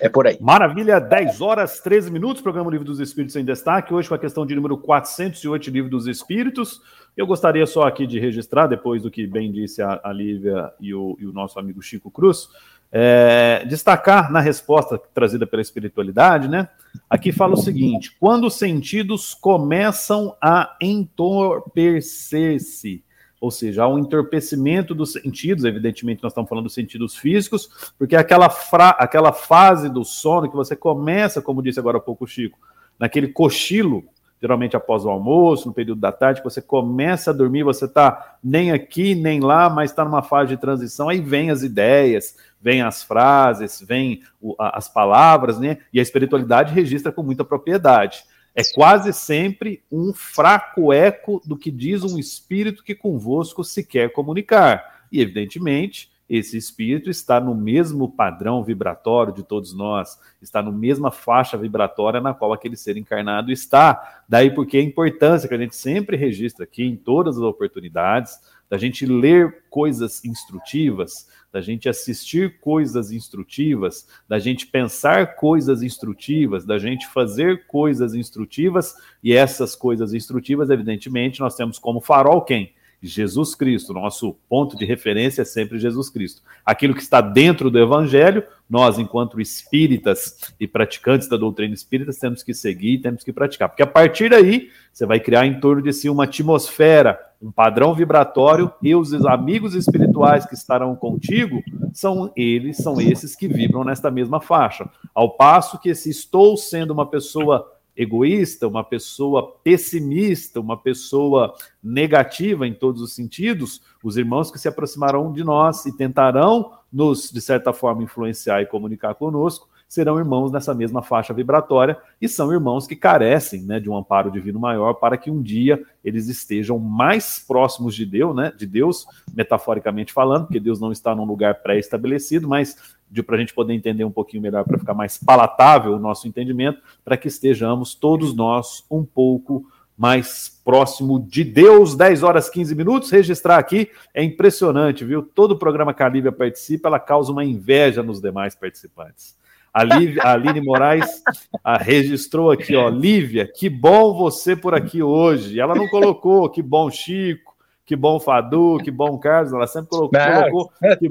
É 0.01 0.07
por 0.07 0.25
aí. 0.25 0.38
Maravilha, 0.39 0.97
10 0.97 1.41
horas, 1.41 1.81
13 1.81 2.09
minutos, 2.09 2.41
programa 2.41 2.71
Livro 2.71 2.85
dos 2.85 3.01
Espíritos 3.01 3.35
em 3.35 3.43
Destaque, 3.43 3.93
hoje 3.93 4.07
com 4.07 4.15
a 4.15 4.19
questão 4.19 4.45
de 4.45 4.55
número 4.55 4.77
408, 4.77 5.69
Livro 5.69 5.89
dos 5.89 6.07
Espíritos. 6.07 6.81
Eu 7.17 7.27
gostaria 7.27 7.65
só 7.65 7.83
aqui 7.83 8.07
de 8.07 8.17
registrar, 8.17 8.67
depois 8.67 9.01
do 9.01 9.11
que 9.11 9.27
bem 9.27 9.51
disse 9.51 9.81
a, 9.81 9.99
a 10.01 10.13
Lívia 10.13 10.71
e 10.79 10.93
o, 10.93 11.17
e 11.19 11.25
o 11.25 11.33
nosso 11.33 11.59
amigo 11.59 11.81
Chico 11.81 12.09
Cruz, 12.09 12.47
é, 12.91 13.63
destacar 13.67 14.31
na 14.31 14.39
resposta 14.39 15.00
trazida 15.13 15.46
pela 15.46 15.62
espiritualidade, 15.62 16.48
né? 16.48 16.67
Aqui 17.10 17.31
fala 17.31 17.53
o 17.53 17.58
seguinte: 17.58 18.15
quando 18.19 18.48
os 18.48 18.55
sentidos 18.55 19.36
começam 19.36 20.36
a 20.41 20.75
entorpecer-se, 20.81 23.03
ou 23.39 23.51
seja, 23.51 23.84
há 23.84 23.88
um 23.88 24.00
entorpecimento 24.00 24.96
dos 24.96 25.13
sentidos, 25.13 25.63
evidentemente 25.63 26.24
nós 26.24 26.31
estamos 26.31 26.50
falando 26.50 26.65
dos 26.65 26.74
sentidos 26.74 27.15
físicos, 27.15 27.93
porque 27.98 28.15
é 28.15 28.19
aquela, 28.19 28.50
fra... 28.50 28.89
aquela 28.89 29.31
fase 29.31 29.88
do 29.89 30.03
sono 30.03 30.50
que 30.50 30.55
você 30.55 30.75
começa, 30.75 31.39
como 31.41 31.62
disse 31.62 31.79
agora 31.79 32.00
há 32.00 32.01
pouco 32.01 32.25
o 32.25 32.27
Chico, 32.27 32.58
naquele 32.98 33.27
cochilo, 33.29 34.03
geralmente 34.41 34.75
após 34.75 35.05
o 35.05 35.10
almoço, 35.10 35.67
no 35.67 35.74
período 35.74 36.00
da 36.00 36.12
tarde, 36.12 36.41
você 36.43 36.62
começa 36.62 37.31
a 37.31 37.34
dormir, 37.34 37.63
você 37.63 37.86
está 37.86 38.38
nem 38.43 38.72
aqui, 38.72 39.13
nem 39.13 39.39
lá, 39.39 39.69
mas 39.69 39.91
está 39.91 40.05
numa 40.05 40.22
fase 40.22 40.55
de 40.55 40.62
transição, 40.62 41.10
aí 41.10 41.19
vem 41.19 41.51
as 41.51 41.62
ideias, 41.62 42.36
vem 42.62 42.81
as 42.81 43.03
frases, 43.03 43.81
vem 43.81 44.22
as 44.58 44.88
palavras, 44.88 45.60
né? 45.60 45.79
E 45.93 46.00
a 46.00 46.03
espiritualidade 46.03 46.74
registra 46.74 47.12
com 47.12 47.24
muita 47.24 47.43
propriedade. 47.43 48.24
É 48.55 48.62
quase 48.74 49.13
sempre 49.13 49.84
um 49.91 50.13
fraco 50.13 50.91
eco 50.91 51.41
do 51.46 51.58
que 51.58 51.69
diz 51.69 52.03
um 52.03 52.17
espírito 52.17 52.84
que 52.84 52.96
convosco 52.96 53.63
se 53.63 53.84
quer 53.84 54.12
comunicar. 54.12 55.05
E, 55.12 55.22
evidentemente, 55.22 56.10
esse 56.29 56.55
espírito 56.55 57.09
está 57.09 57.39
no 57.39 57.55
mesmo 57.55 58.07
padrão 58.12 58.63
vibratório 58.63 59.33
de 59.33 59.43
todos 59.43 59.74
nós, 59.74 60.19
está 60.39 60.62
na 60.62 60.71
mesma 60.71 61.09
faixa 61.09 61.57
vibratória 61.57 62.21
na 62.21 62.33
qual 62.33 62.53
aquele 62.53 62.77
ser 62.77 62.98
encarnado 62.98 63.51
está. 63.51 64.24
Daí 64.29 64.51
porque 64.51 64.77
a 64.77 64.83
importância 64.83 65.50
que 65.50 65.55
a 65.55 65.57
gente 65.57 65.75
sempre 65.75 66.15
registra 66.15 66.65
aqui 66.65 66.83
em 66.83 66.95
todas 66.95 67.38
as 67.38 67.43
oportunidades, 67.43 68.39
da 68.69 68.77
gente 68.77 69.05
ler 69.07 69.63
coisas 69.69 70.24
instrutivas, 70.24 71.27
da 71.51 71.59
gente 71.59 71.89
assistir 71.89 72.59
coisas 72.59 73.12
instrutivas, 73.12 74.07
da 74.27 74.38
gente 74.38 74.67
pensar 74.67 75.36
coisas 75.36 75.81
instrutivas, 75.81 76.63
da 76.63 76.77
gente 76.77 77.07
fazer 77.07 77.65
coisas 77.65 78.13
instrutivas, 78.13 78.93
e 79.24 79.33
essas 79.33 79.75
coisas 79.75 80.13
instrutivas, 80.13 80.69
evidentemente, 80.69 81.39
nós 81.39 81.55
temos 81.55 81.79
como 81.79 82.00
farol 82.00 82.43
quem? 82.43 82.71
Jesus 83.01 83.56
Cristo. 83.56 83.94
Nosso 83.94 84.36
ponto 84.48 84.77
de 84.77 84.86
referência 84.86 85.41
é 85.41 85.46
sempre 85.46 85.79
Jesus 85.79 86.10
Cristo. 86.10 86.41
Aquilo 86.65 86.94
que 86.94 87.01
está 87.01 87.22
dentro 87.22 87.72
do 87.72 87.79
Evangelho, 87.79 88.44
nós, 88.70 89.00
enquanto 89.00 89.41
espíritas 89.41 90.53
e 90.60 90.68
praticantes 90.68 91.27
da 91.27 91.38
doutrina 91.38 91.74
espírita, 91.74 92.12
temos 92.20 92.44
que 92.44 92.53
seguir 92.53 92.94
e 92.94 93.01
temos 93.01 93.24
que 93.24 93.34
praticar. 93.34 93.70
Porque 93.70 93.84
a 93.84 93.88
partir 93.88 94.29
daí, 94.29 94.70
você 94.91 95.06
vai 95.06 95.20
criar 95.20 95.46
em 95.46 95.60
torno 95.60 95.82
de 95.82 95.94
si 95.94 96.10
uma 96.10 96.25
atmosfera, 96.25 97.20
um 97.41 97.51
padrão 97.51 97.96
vibratório, 97.96 98.72
e 98.82 98.94
os 98.94 99.13
amigos 99.25 99.74
espirituais 99.74 100.46
que 100.46 100.53
estarão 100.53 100.96
contigo 100.96 101.63
são 101.94 102.32
eles, 102.36 102.77
são 102.77 103.00
esses 103.00 103.36
que 103.36 103.48
vibram 103.48 103.84
nesta 103.84 104.12
mesma 104.12 104.41
faixa. 104.41 104.88
Ao 105.15 105.32
passo 105.32 105.79
que 105.79 105.96
se 105.96 106.10
estou 106.10 106.58
sendo 106.58 106.91
uma 106.91 107.06
pessoa 107.06 107.78
egoísta, 107.96 108.67
uma 108.67 108.84
pessoa 108.84 109.55
pessimista, 109.63 110.60
uma 110.60 110.77
pessoa 110.77 111.53
negativa 111.84 112.67
em 112.67 112.74
todos 112.74 113.01
os 113.01 113.13
sentidos, 113.13 113.81
os 114.03 114.17
irmãos 114.17 114.51
que 114.51 114.60
se 114.60 114.67
aproximarão 114.67 115.31
de 115.31 115.43
nós 115.43 115.86
e 115.86 115.96
tentarão 115.96 116.74
nos, 116.91 117.29
de 117.31 117.41
certa 117.41 117.74
forma, 117.74 118.03
influenciar 118.03 118.62
e 118.62 118.65
comunicar 118.65 119.15
conosco, 119.15 119.67
serão 119.89 120.19
irmãos 120.19 120.51
nessa 120.51 120.74
mesma 120.74 121.01
faixa 121.01 121.34
vibratória 121.34 121.98
e 122.22 122.29
são 122.29 122.53
irmãos 122.53 122.86
que 122.86 122.96
carecem 122.96 123.63
né, 123.63 123.79
de 123.79 123.89
um 123.89 123.98
amparo 123.98 124.31
divino 124.31 124.60
maior 124.60 124.93
para 124.93 125.17
que 125.17 125.31
um 125.31 125.41
dia 125.41 125.84
eles 126.05 126.27
estejam 126.29 126.77
mais 126.77 127.39
próximos 127.39 127.96
de 127.96 128.05
Deus, 128.05 128.36
né, 128.36 128.53
de 128.55 128.67
Deus, 128.67 129.08
metaforicamente 129.34 130.13
falando, 130.13 130.46
porque 130.46 130.60
Deus 130.60 130.79
não 130.79 130.91
está 130.91 131.15
num 131.15 131.25
lugar 131.25 131.63
pré-estabelecido, 131.63 132.48
mas 132.48 132.77
para 133.24 133.36
a 133.36 133.39
gente 133.39 133.54
poder 133.54 133.74
entender 133.74 134.04
um 134.04 134.12
pouquinho 134.12 134.42
melhor, 134.42 134.63
para 134.63 134.78
ficar 134.78 134.94
mais 134.94 135.18
palatável 135.18 135.94
o 135.94 136.00
nosso 136.00 136.28
entendimento, 136.28 136.80
para 137.04 137.18
que 137.18 137.28
estejamos 137.28 137.96
todos 137.96 138.36
nós 138.36 138.86
um 138.89 139.04
pouco 139.04 139.66
mais 139.98 140.62
próximo 140.63 141.20
de 141.20 141.44
Deus, 141.44 141.94
10 141.94 142.24
horas 142.24 142.50
15 142.50 142.74
minutos. 142.74 143.10
Registrar 143.10 143.58
aqui 143.58 143.89
é 144.13 144.24
impressionante, 144.24 145.04
viu? 145.04 145.22
Todo 145.22 145.51
o 145.51 145.60
programa 145.60 145.94
que 145.94 146.01
a 146.01 146.08
Lívia 146.08 146.32
participa, 146.32 146.88
ela 146.88 147.00
causa 147.00 147.34
uma 147.34 147.44
inveja 147.44 148.01
nos 148.01 148.22
demais 148.22 148.56
participantes. 148.56 149.38
A, 149.74 149.84
Lívia, 149.84 150.24
a 150.24 150.34
Aline 150.34 150.62
Moraes 150.62 151.22
a, 151.63 151.78
registrou 151.78 152.50
aqui, 152.50 152.75
ó. 152.75 152.89
Lívia, 152.89 153.46
que 153.46 153.70
bom 153.70 154.13
você 154.13 154.56
por 154.56 154.74
aqui 154.74 155.04
hoje. 155.04 155.60
Ela 155.60 155.75
não 155.75 155.88
colocou, 155.89 156.50
que 156.50 156.62
bom 156.62 156.89
Chico, 156.89 157.49
que 157.89 157.96
bom 157.96 158.19
Fadu, 158.19 158.77
que 158.84 158.91
bom 158.91 159.17
Carlos. 159.17 159.51
Ela 159.51 159.65
sempre 159.65 159.89
colocou, 159.89 160.19
colocou 160.19 160.72
que, 161.00 161.10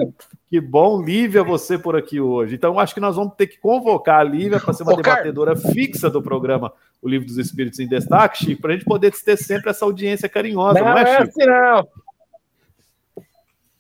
que, 0.49 0.61
bom 0.61 1.03
Lívia 1.03 1.43
você 1.43 1.77
por 1.77 1.97
aqui 1.97 2.21
hoje. 2.21 2.55
Então, 2.55 2.79
acho 2.79 2.95
que 2.95 3.01
nós 3.01 3.17
vamos 3.17 3.35
ter 3.35 3.49
que 3.49 3.59
convocar 3.59 4.21
a 4.21 4.23
Lívia 4.23 4.61
para 4.61 4.73
ser 4.73 4.85
uma 4.85 4.93
Ô, 4.93 4.97
debatedora 4.97 5.57
Carlos. 5.57 5.73
fixa 5.73 6.09
do 6.09 6.23
programa 6.23 6.73
O 7.03 7.09
Livro 7.09 7.27
dos 7.27 7.37
Espíritos 7.37 7.81
em 7.81 7.89
Destaque, 7.89 8.45
Chico, 8.45 8.63
para 8.63 8.71
a 8.71 8.75
gente 8.75 8.85
poder 8.85 9.11
ter 9.11 9.37
sempre 9.37 9.71
essa 9.71 9.85
audiência 9.85 10.29
carinhosa, 10.29 10.79
não, 10.79 10.87
não 10.87 10.99
é, 10.99 11.03
é 11.03 11.17
Chico? 11.17 11.31
Assim, 11.31 11.47
não. 11.47 11.89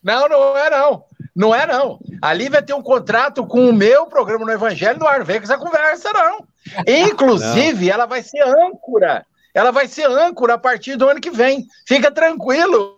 Não, 0.03 0.29
não 0.29 0.59
é 0.59 0.69
não. 0.71 1.05
Não 1.37 1.55
é, 1.55 1.67
não. 1.69 2.01
A 2.21 2.35
Lívia 2.35 2.63
tem 2.63 2.75
um 2.75 2.83
contrato 2.83 3.47
com 3.47 3.71
o 3.71 3.73
meu 3.73 4.07
programa 4.07 4.45
no 4.45 4.51
Evangelho 4.51 4.99
no 4.99 5.07
ar. 5.07 5.23
Vem 5.23 5.39
com 5.39 5.45
essa 5.45 5.57
conversa, 5.57 6.13
não. 6.13 6.45
Inclusive, 6.85 7.87
não. 7.87 7.95
ela 7.95 8.07
vai 8.07 8.25
ser 8.25 8.43
âncora. 8.43 9.25
Ela 9.59 9.73
vai 9.73 9.89
ser 9.89 10.07
âncora 10.07 10.55
a 10.55 10.59
partir 10.59 10.97
do 10.97 11.09
ano 11.09 11.21
que 11.21 11.31
vem. 11.31 11.67
Fica 11.87 12.11
tranquilo. 12.11 12.95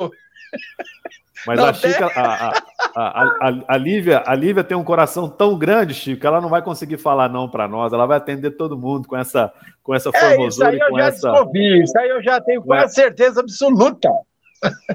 Mas 1.47 1.59
não 1.59 1.67
a, 1.67 1.73
Chica, 1.73 2.07
a, 2.07 2.49
a, 2.95 3.23
a, 3.40 3.64
a, 3.69 3.76
Lívia, 3.79 4.23
a 4.26 4.35
Lívia 4.35 4.62
tem 4.62 4.76
um 4.76 4.85
coração 4.85 5.26
tão 5.26 5.57
grande, 5.57 5.95
Chico, 5.95 6.21
que 6.21 6.26
ela 6.26 6.40
não 6.40 6.50
vai 6.50 6.61
conseguir 6.61 6.99
falar 6.99 7.31
não 7.31 7.49
para 7.49 7.67
nós. 7.67 7.95
Ela 7.95 8.05
vai 8.05 8.19
atender 8.19 8.50
todo 8.52 8.76
mundo 8.76 9.09
com 9.09 9.17
essa, 9.17 9.50
com 9.83 9.95
essa 9.95 10.12
formosura. 10.12 10.71
É, 10.71 10.76
isso 10.76 10.85
aí 10.85 10.90
eu 10.90 10.99
já 10.99 11.07
essa... 11.07 11.31
descobri. 11.31 11.83
Isso 11.83 11.99
aí 11.99 12.09
eu 12.11 12.23
já 12.23 12.40
tenho 12.40 12.62
quase 12.62 12.95
certeza 12.95 13.40
absoluta 13.40 14.11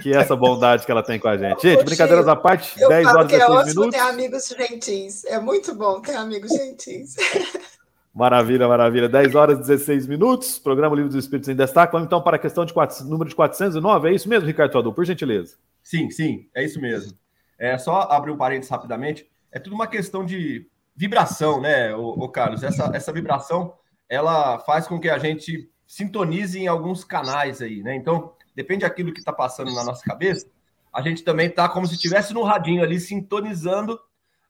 que 0.02 0.14
é 0.14 0.18
essa 0.18 0.36
bondade 0.36 0.86
que 0.86 0.92
ela 0.92 1.02
tem 1.02 1.20
com 1.20 1.28
a 1.28 1.38
gente. 1.38 1.62
Gente, 1.62 1.84
brincadeiras 1.84 2.28
à 2.28 2.36
parte, 2.36 2.78
10 2.78 3.08
horas 3.08 3.26
e 3.26 3.38
16 3.38 3.42
é 3.42 3.46
ótimo 3.52 3.82
minutos. 3.82 4.00
ter 4.00 4.06
amigos 4.08 4.48
gentis. 4.48 5.26
É 5.26 5.40
muito 5.40 5.74
bom 5.74 6.02
ter 6.02 6.16
amigos 6.16 6.52
gentis. 6.52 7.16
Maravilha, 8.16 8.66
maravilha. 8.66 9.10
10 9.10 9.36
horas 9.36 9.58
e 9.58 9.62
16 9.62 10.08
minutos. 10.08 10.58
Programa 10.58 10.96
Livro 10.96 11.10
dos 11.10 11.22
Espíritos 11.22 11.50
em 11.50 11.56
Destaque. 11.56 11.92
Vamos 11.92 12.06
então 12.06 12.22
para 12.22 12.38
a 12.38 12.40
questão 12.40 12.64
de 12.64 12.74
número 13.04 13.30
de 13.30 13.36
409. 13.36 14.08
É 14.08 14.14
isso 14.14 14.30
mesmo, 14.30 14.48
Ricardo 14.48 14.78
Adol, 14.78 14.94
por 14.94 15.04
gentileza. 15.04 15.58
Sim, 15.84 16.10
sim, 16.10 16.48
é 16.56 16.64
isso 16.64 16.80
mesmo. 16.80 17.14
É 17.60 17.78
só 17.78 18.04
abrir 18.10 18.32
um 18.32 18.38
parênteses 18.38 18.72
rapidamente. 18.72 19.30
É 19.52 19.60
tudo 19.60 19.76
uma 19.76 19.86
questão 19.86 20.26
de 20.26 20.66
vibração, 20.96 21.60
né, 21.60 21.94
o, 21.94 22.12
o 22.12 22.30
Carlos? 22.30 22.64
Essa, 22.64 22.90
essa 22.94 23.12
vibração 23.12 23.74
ela 24.08 24.60
faz 24.60 24.88
com 24.88 24.98
que 24.98 25.10
a 25.10 25.18
gente 25.18 25.70
sintonize 25.86 26.58
em 26.58 26.68
alguns 26.68 27.04
canais 27.04 27.62
aí, 27.62 27.84
né? 27.84 27.96
Então, 27.96 28.32
depende 28.56 28.82
daquilo 28.82 29.12
que 29.12 29.20
está 29.20 29.34
passando 29.34 29.74
na 29.74 29.84
nossa 29.84 30.04
cabeça, 30.06 30.48
a 30.94 31.02
gente 31.02 31.22
também 31.22 31.48
está 31.48 31.68
como 31.68 31.86
se 31.86 31.96
estivesse 31.96 32.34
no 32.34 32.44
radinho 32.44 32.82
ali 32.82 32.98
sintonizando 32.98 34.00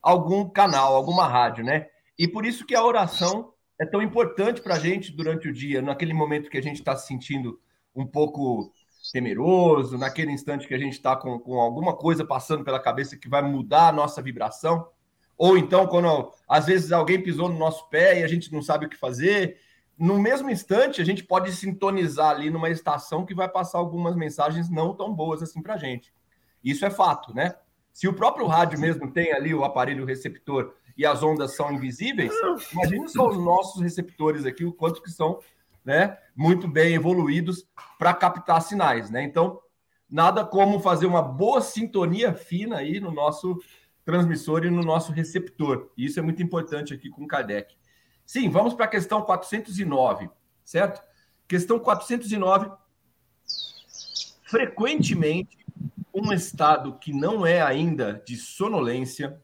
algum 0.04 0.48
canal, 0.48 0.96
alguma 0.96 1.28
rádio, 1.28 1.64
né? 1.66 1.88
E 2.18 2.28
por 2.28 2.46
isso 2.46 2.66
que 2.66 2.76
a 2.76 2.86
oração 2.86 3.55
é 3.80 3.86
tão 3.86 4.02
importante 4.02 4.62
para 4.62 4.76
a 4.76 4.80
gente 4.80 5.12
durante 5.12 5.50
o 5.50 5.54
dia, 5.54 5.82
naquele 5.82 6.14
momento 6.14 6.50
que 6.50 6.58
a 6.58 6.62
gente 6.62 6.78
está 6.78 6.96
se 6.96 7.08
sentindo 7.08 7.60
um 7.96 8.06
pouco 8.06 8.72
temeroso, 9.12 9.98
naquele 9.98 10.32
instante 10.32 10.68
que 10.68 10.74
a 10.74 10.78
gente 10.80 10.94
está 10.94 11.16
com, 11.16 11.40
com 11.40 11.60
alguma 11.60 11.96
coisa 11.96 12.26
passando 12.26 12.64
pela 12.64 12.80
cabeça 12.80 13.18
que 13.18 13.30
vai 13.30 13.42
mudar 13.42 13.90
a 13.90 13.92
nossa 13.92 14.22
vibração, 14.22 14.88
ou 15.38 15.58
então 15.58 15.86
quando 15.88 16.32
às 16.48 16.66
vezes 16.66 16.92
alguém 16.92 17.22
pisou 17.22 17.50
no 17.50 17.58
nosso 17.58 17.88
pé 17.90 18.20
e 18.20 18.24
a 18.24 18.28
gente 18.28 18.52
não 18.52 18.62
sabe 18.62 18.86
o 18.86 18.90
que 18.90 18.98
fazer, 18.98 19.58
no 19.98 20.20
mesmo 20.20 20.50
instante 20.50 21.02
a 21.02 21.06
gente 21.06 21.24
pode 21.24 21.52
sintonizar 21.52 22.32
ali 22.32 22.50
numa 22.50 22.70
estação 22.70 23.26
que 23.26 23.36
vai 23.36 23.48
passar 23.48 23.78
algumas 23.78 24.16
mensagens 24.16 24.70
não 24.70 24.94
tão 24.94 25.14
boas 25.14 25.42
assim 25.42 25.62
para 25.62 25.76
a 25.76 25.78
gente. 25.78 26.14
Isso 26.64 26.86
é 26.86 26.90
fato, 26.90 27.34
né? 27.34 27.56
Se 27.94 28.08
o 28.08 28.14
próprio 28.14 28.48
rádio 28.48 28.80
mesmo 28.80 29.12
tem 29.12 29.32
ali 29.32 29.54
o 29.54 29.64
aparelho 29.64 30.06
receptor 30.06 30.74
e 30.98 31.06
as 31.06 31.22
ondas 31.22 31.56
são 31.56 31.72
invisíveis, 31.72 32.32
imagine 32.72 33.10
só 33.10 33.28
os 33.28 33.38
nossos 33.38 33.82
receptores 33.82 34.46
aqui, 34.46 34.64
o 34.64 34.74
quanto 34.74 35.02
que 35.02 35.12
são 35.12 35.40
né, 35.84 36.18
muito 36.36 36.68
bem 36.68 36.96
evoluídos 36.96 37.68
para 38.00 38.14
captar 38.14 38.62
sinais. 38.62 39.10
Né? 39.10 39.24
Então, 39.24 39.60
nada 40.10 40.46
como 40.46 40.80
fazer 40.80 41.06
uma 41.06 41.22
boa 41.22 41.62
sintonia 41.62 42.34
fina 42.34 42.78
aí 42.78 43.00
no 43.00 43.12
nosso 43.12 43.60
transmissor 44.04 44.66
e 44.66 44.70
no 44.70 44.82
nosso 44.82 45.12
receptor. 45.12 45.92
E 45.98 46.06
isso 46.06 46.20
é 46.20 46.22
muito 46.22 46.42
importante 46.42 46.94
aqui 46.94 47.10
com 47.10 47.28
Kardec. 47.28 47.76
Sim, 48.26 48.50
vamos 48.50 48.74
para 48.74 48.86
a 48.86 48.90
questão 48.90 49.22
409, 49.22 50.30
certo? 50.64 51.04
Questão 51.48 51.78
409. 51.78 52.72
Frequentemente, 54.44 55.58
um 56.14 56.32
estado 56.32 56.98
que 56.98 57.12
não 57.12 57.46
é 57.46 57.62
ainda 57.62 58.24
de 58.26 58.38
sonolência 58.38 59.42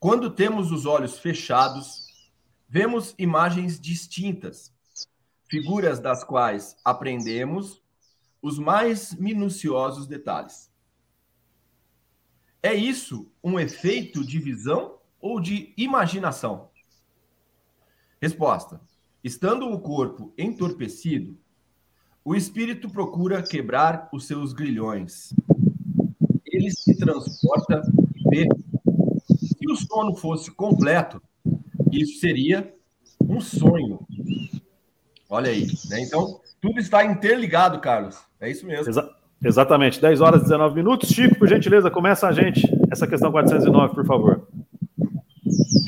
quando 0.00 0.30
temos 0.30 0.72
os 0.72 0.86
olhos 0.86 1.18
fechados, 1.18 2.32
vemos 2.66 3.14
imagens 3.18 3.78
distintas, 3.78 4.72
figuras 5.46 6.00
das 6.00 6.24
quais 6.24 6.74
aprendemos 6.82 7.82
os 8.40 8.58
mais 8.58 9.14
minuciosos 9.14 10.06
detalhes. 10.06 10.72
É 12.62 12.74
isso 12.74 13.30
um 13.44 13.60
efeito 13.60 14.24
de 14.24 14.38
visão 14.38 14.98
ou 15.20 15.38
de 15.38 15.74
imaginação? 15.76 16.70
Resposta: 18.22 18.80
Estando 19.22 19.70
o 19.70 19.78
corpo 19.80 20.32
entorpecido, 20.38 21.38
o 22.24 22.34
espírito 22.34 22.88
procura 22.88 23.42
quebrar 23.42 24.08
os 24.14 24.26
seus 24.26 24.54
grilhões. 24.54 25.34
Ele 26.46 26.70
se 26.70 26.96
transporta 26.96 27.82
e 28.16 28.30
vê 28.30 28.48
o 29.70 29.76
sono 29.76 30.14
fosse 30.16 30.50
completo, 30.50 31.22
isso 31.92 32.20
seria 32.20 32.72
um 33.20 33.40
sonho. 33.40 34.00
Olha 35.28 35.50
aí, 35.50 35.66
né? 35.88 36.00
Então, 36.00 36.40
tudo 36.60 36.80
está 36.80 37.04
interligado, 37.04 37.80
Carlos. 37.80 38.18
É 38.40 38.50
isso 38.50 38.66
mesmo. 38.66 38.88
Exa 38.88 39.08
exatamente. 39.42 40.00
10 40.00 40.20
horas 40.20 40.40
e 40.40 40.44
19 40.44 40.74
minutos. 40.74 41.10
Chico, 41.10 41.38
por 41.38 41.48
gentileza, 41.48 41.90
começa 41.90 42.26
a 42.26 42.32
gente 42.32 42.68
essa 42.90 43.06
questão 43.06 43.30
409, 43.30 43.94
por 43.94 44.06
favor. 44.06 44.48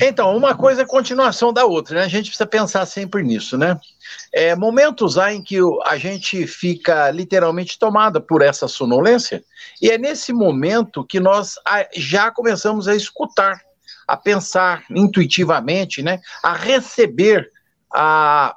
Então, 0.01 0.35
uma 0.35 0.55
coisa 0.55 0.81
é 0.81 0.85
continuação 0.85 1.53
da 1.53 1.65
outra, 1.65 1.99
né? 1.99 2.05
A 2.05 2.09
gente 2.09 2.27
precisa 2.27 2.45
pensar 2.45 2.85
sempre 2.85 3.23
nisso, 3.23 3.57
né? 3.57 3.79
É, 4.33 4.55
momentos 4.55 5.17
há 5.17 5.33
em 5.33 5.41
que 5.41 5.57
a 5.85 5.97
gente 5.97 6.45
fica 6.47 7.09
literalmente 7.11 7.77
tomada 7.77 8.19
por 8.19 8.41
essa 8.41 8.67
sonolência, 8.67 9.43
e 9.81 9.89
é 9.89 9.97
nesse 9.97 10.33
momento 10.33 11.05
que 11.05 11.19
nós 11.19 11.55
já 11.95 12.31
começamos 12.31 12.87
a 12.87 12.95
escutar 12.95 13.61
a 14.07 14.17
pensar 14.17 14.83
intuitivamente, 14.89 16.01
né, 16.01 16.19
a 16.43 16.53
receber 16.53 17.49
a 17.93 18.55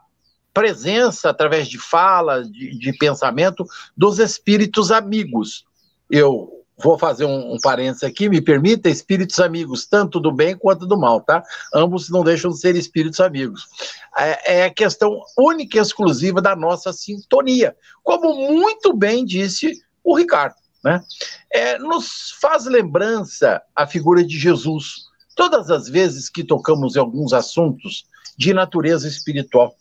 presença 0.52 1.28
através 1.28 1.68
de 1.68 1.78
fala, 1.78 2.42
de, 2.42 2.78
de 2.78 2.92
pensamento 2.94 3.66
dos 3.96 4.18
espíritos 4.18 4.90
amigos. 4.90 5.66
Eu 6.10 6.56
vou 6.78 6.98
fazer 6.98 7.24
um, 7.24 7.54
um 7.54 7.58
parênteses 7.60 8.04
aqui, 8.04 8.28
me 8.28 8.40
permita, 8.40 8.88
espíritos 8.88 9.38
amigos, 9.40 9.86
tanto 9.86 10.20
do 10.20 10.30
bem 10.30 10.56
quanto 10.56 10.86
do 10.86 10.98
mal, 10.98 11.20
tá? 11.20 11.42
Ambos 11.74 12.10
não 12.10 12.22
deixam 12.22 12.50
de 12.50 12.58
ser 12.58 12.76
espíritos 12.76 13.20
amigos. 13.20 13.66
É, 14.16 14.64
é 14.64 14.70
questão 14.70 15.20
única 15.38 15.78
e 15.78 15.80
exclusiva 15.80 16.40
da 16.40 16.54
nossa 16.54 16.92
sintonia, 16.92 17.74
como 18.02 18.34
muito 18.52 18.94
bem 18.94 19.24
disse 19.24 19.72
o 20.04 20.16
Ricardo, 20.16 20.56
né? 20.84 21.02
É, 21.50 21.78
nos 21.78 22.32
faz 22.40 22.66
lembrança 22.66 23.60
a 23.74 23.86
figura 23.86 24.24
de 24.24 24.38
Jesus, 24.38 25.06
todas 25.36 25.70
as 25.70 25.88
vezes 25.88 26.28
que 26.28 26.42
tocamos 26.42 26.96
em 26.96 26.98
alguns 26.98 27.32
assuntos 27.32 28.06
de 28.36 28.52
natureza 28.52 29.06
espiritual. 29.06 29.76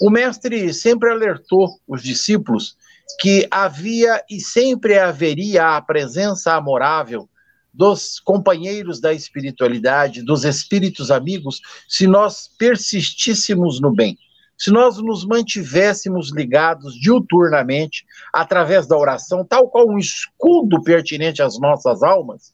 O 0.00 0.10
mestre 0.10 0.72
sempre 0.72 1.10
alertou 1.10 1.80
os 1.88 2.02
discípulos 2.02 2.76
que 3.18 3.48
havia 3.50 4.22
e 4.30 4.40
sempre 4.40 4.98
haveria 4.98 5.76
a 5.76 5.82
presença 5.82 6.54
amorável 6.54 7.28
dos 7.72 8.20
companheiros 8.20 9.00
da 9.00 9.12
espiritualidade, 9.12 10.22
dos 10.22 10.44
espíritos 10.44 11.10
amigos, 11.10 11.60
se 11.88 12.06
nós 12.06 12.48
persistíssemos 12.58 13.80
no 13.80 13.92
bem, 13.92 14.18
se 14.58 14.70
nós 14.70 14.98
nos 14.98 15.24
mantivéssemos 15.24 16.32
ligados 16.32 16.94
diuturnamente 16.94 18.04
através 18.32 18.86
da 18.86 18.96
oração, 18.96 19.44
tal 19.44 19.68
qual 19.68 19.88
um 19.88 19.98
escudo 19.98 20.82
pertinente 20.82 21.42
às 21.42 21.58
nossas 21.58 22.02
almas, 22.02 22.52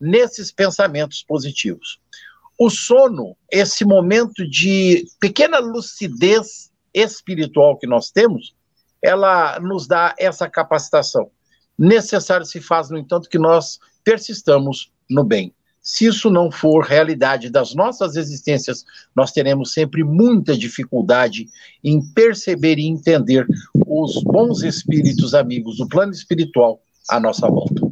nesses 0.00 0.52
pensamentos 0.52 1.22
positivos. 1.22 1.98
O 2.58 2.70
sono, 2.70 3.36
esse 3.50 3.84
momento 3.84 4.48
de 4.48 5.06
pequena 5.20 5.58
lucidez 5.58 6.70
espiritual 6.94 7.76
que 7.76 7.86
nós 7.86 8.10
temos, 8.10 8.54
ela 9.02 9.60
nos 9.60 9.86
dá 9.86 10.14
essa 10.18 10.48
capacitação. 10.48 11.30
Necessário 11.78 12.46
se 12.46 12.60
faz, 12.60 12.88
no 12.88 12.96
entanto, 12.96 13.28
que 13.28 13.38
nós 13.38 13.78
persistamos 14.02 14.90
no 15.08 15.22
bem. 15.22 15.52
Se 15.82 16.06
isso 16.06 16.28
não 16.30 16.50
for 16.50 16.84
realidade 16.84 17.48
das 17.48 17.72
nossas 17.72 18.16
existências, 18.16 18.84
nós 19.14 19.30
teremos 19.30 19.72
sempre 19.72 20.02
muita 20.02 20.56
dificuldade 20.56 21.48
em 21.84 22.02
perceber 22.12 22.76
e 22.78 22.88
entender 22.88 23.46
os 23.86 24.20
bons 24.24 24.64
espíritos 24.64 25.32
amigos 25.32 25.76
do 25.76 25.86
plano 25.86 26.10
espiritual 26.10 26.80
à 27.08 27.20
nossa 27.20 27.46
volta. 27.46 27.85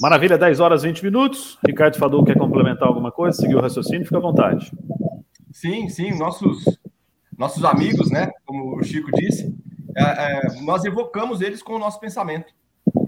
Maravilha, 0.00 0.36
10 0.36 0.58
horas 0.58 0.82
e 0.82 0.88
20 0.88 1.04
minutos. 1.04 1.58
Ricardo 1.64 1.96
Fadu 1.96 2.24
quer 2.24 2.36
complementar 2.36 2.88
alguma 2.88 3.12
coisa? 3.12 3.40
Seguir 3.40 3.54
o 3.54 3.60
raciocínio? 3.60 4.04
Fica 4.04 4.16
à 4.16 4.20
vontade. 4.20 4.72
Sim, 5.52 5.88
sim, 5.88 6.18
nossos, 6.18 6.64
nossos 7.38 7.64
amigos, 7.64 8.10
né? 8.10 8.30
Como 8.44 8.76
o 8.76 8.82
Chico 8.82 9.10
disse, 9.12 9.56
é, 9.96 10.02
é, 10.02 10.62
nós 10.62 10.84
evocamos 10.84 11.40
eles 11.40 11.62
com 11.62 11.74
o 11.74 11.78
nosso 11.78 12.00
pensamento. 12.00 12.52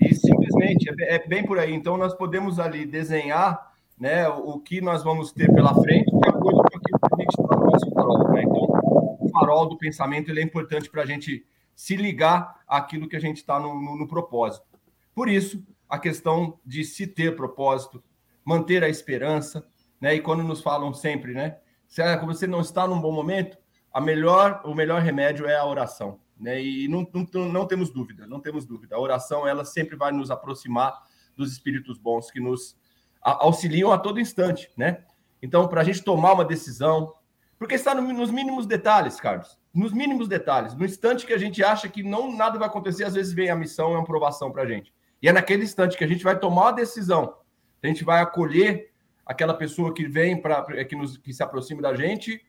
E 0.01 0.14
simplesmente 0.14 0.88
é, 1.01 1.16
é, 1.16 1.27
bem 1.27 1.44
por 1.44 1.59
aí. 1.59 1.75
Então, 1.75 1.96
nós 1.96 2.14
podemos 2.14 2.61
ali 2.61 2.87
desenhar 2.87 3.72
né, 3.99 4.29
o 4.29 4.61
que 4.61 4.81
nós 4.81 5.03
vamos 5.03 5.33
ter 5.33 5.53
pela 5.53 5.75
frente 5.75 6.11
de 6.11 6.29
acordo 6.29 6.62
com 6.62 6.79
aquilo 6.79 7.01
que 7.01 7.14
a 7.14 7.18
gente 7.18 7.31
está 7.31 7.57
no 7.57 7.66
nosso 7.66 7.90
farol. 7.90 8.33
Né? 8.33 8.42
Então, 8.42 9.18
o 9.20 9.29
farol 9.33 9.68
do 9.68 9.77
pensamento 9.77 10.31
ele 10.31 10.38
é 10.38 10.44
importante 10.44 10.88
para 10.88 11.03
a 11.03 11.07
gente 11.07 11.44
se 11.75 11.96
ligar 11.96 12.61
àquilo 12.68 13.09
que 13.09 13.16
a 13.16 13.20
gente 13.20 13.38
está 13.38 13.59
no, 13.59 13.75
no, 13.75 13.99
no 13.99 14.07
propósito. 14.07 14.64
Por 15.12 15.29
isso, 15.29 15.62
a 15.88 15.99
questão 15.99 16.59
de 16.64 16.85
se 16.85 17.07
ter 17.07 17.37
propósito, 17.37 18.03
manter 18.44 18.83
a 18.83 18.88
esperança, 18.88 19.66
né? 20.01 20.14
E 20.14 20.20
quando 20.20 20.42
nos 20.42 20.61
falam 20.61 20.92
sempre, 20.92 21.33
né? 21.33 21.59
Se 21.87 22.03
você 22.18 22.46
não 22.46 22.61
está 22.61 22.87
num 22.87 23.01
bom 23.01 23.12
momento, 23.12 23.57
a 23.92 24.01
melhor, 24.01 24.61
o 24.64 24.75
melhor 24.75 25.01
remédio 25.01 25.46
é 25.46 25.57
a 25.57 25.64
oração, 25.64 26.20
né? 26.38 26.62
E 26.62 26.88
não, 26.88 27.07
não, 27.12 27.49
não 27.49 27.66
temos 27.66 27.90
dúvida, 27.90 28.27
não 28.27 28.40
temos 28.40 28.66
dúvida. 28.66 28.96
A 28.96 29.01
oração, 29.01 29.46
ela 29.46 29.64
sempre 29.64 29.96
vai 29.96 30.12
nos 30.12 30.31
aproximar 30.31 30.94
dos 31.37 31.53
espíritos 31.53 31.99
bons 31.99 32.31
que 32.31 32.40
nos 32.40 32.77
auxiliam 33.22 33.92
a 33.92 33.99
todo 33.99 34.20
instante, 34.20 34.70
né? 34.77 35.05
Então, 35.42 35.68
para 35.68 35.81
a 35.81 35.85
gente 35.85 36.03
tomar 36.03 36.33
uma 36.33 36.44
decisão, 36.44 37.14
porque 37.59 37.75
está 37.75 37.94
no, 37.94 38.03
nos 38.12 38.31
mínimos 38.31 38.66
detalhes, 38.66 39.20
Carlos, 39.20 39.59
nos 39.72 39.92
mínimos 39.92 40.29
detalhes, 40.29 40.75
no 40.75 40.85
instante 40.85 41.27
que 41.27 41.33
a 41.33 41.38
gente 41.38 41.62
acha 41.62 41.88
que 41.88 42.03
não 42.03 42.35
nada 42.35 42.59
vai 42.59 42.68
acontecer, 42.68 43.05
às 43.05 43.14
vezes 43.14 43.33
vem 43.33 43.51
a 43.51 43.57
missão, 43.57 43.92
é 43.92 43.99
uma 43.99 44.05
provação 44.05 44.51
para 44.51 44.62
a 44.62 44.66
gente. 44.66 44.92
E 45.27 45.29
é 45.29 45.33
naquele 45.33 45.65
instante 45.65 45.99
que 45.99 46.05
a 46.05 46.07
gente 46.07 46.23
vai 46.23 46.39
tomar 46.39 46.69
a 46.69 46.71
decisão. 46.71 47.35
A 47.83 47.87
gente 47.89 48.05
vai 48.05 48.23
acolher 48.23 48.93
aquela 49.27 49.53
pessoa 49.55 49.93
que 49.93 50.07
vem 50.07 50.41
para 50.41 50.85
que, 50.85 50.95
nos, 50.95 51.19
que 51.19 51.35
se 51.35 51.43
aproxima 51.43 51.83
da 51.83 51.97
gente, 51.97 52.41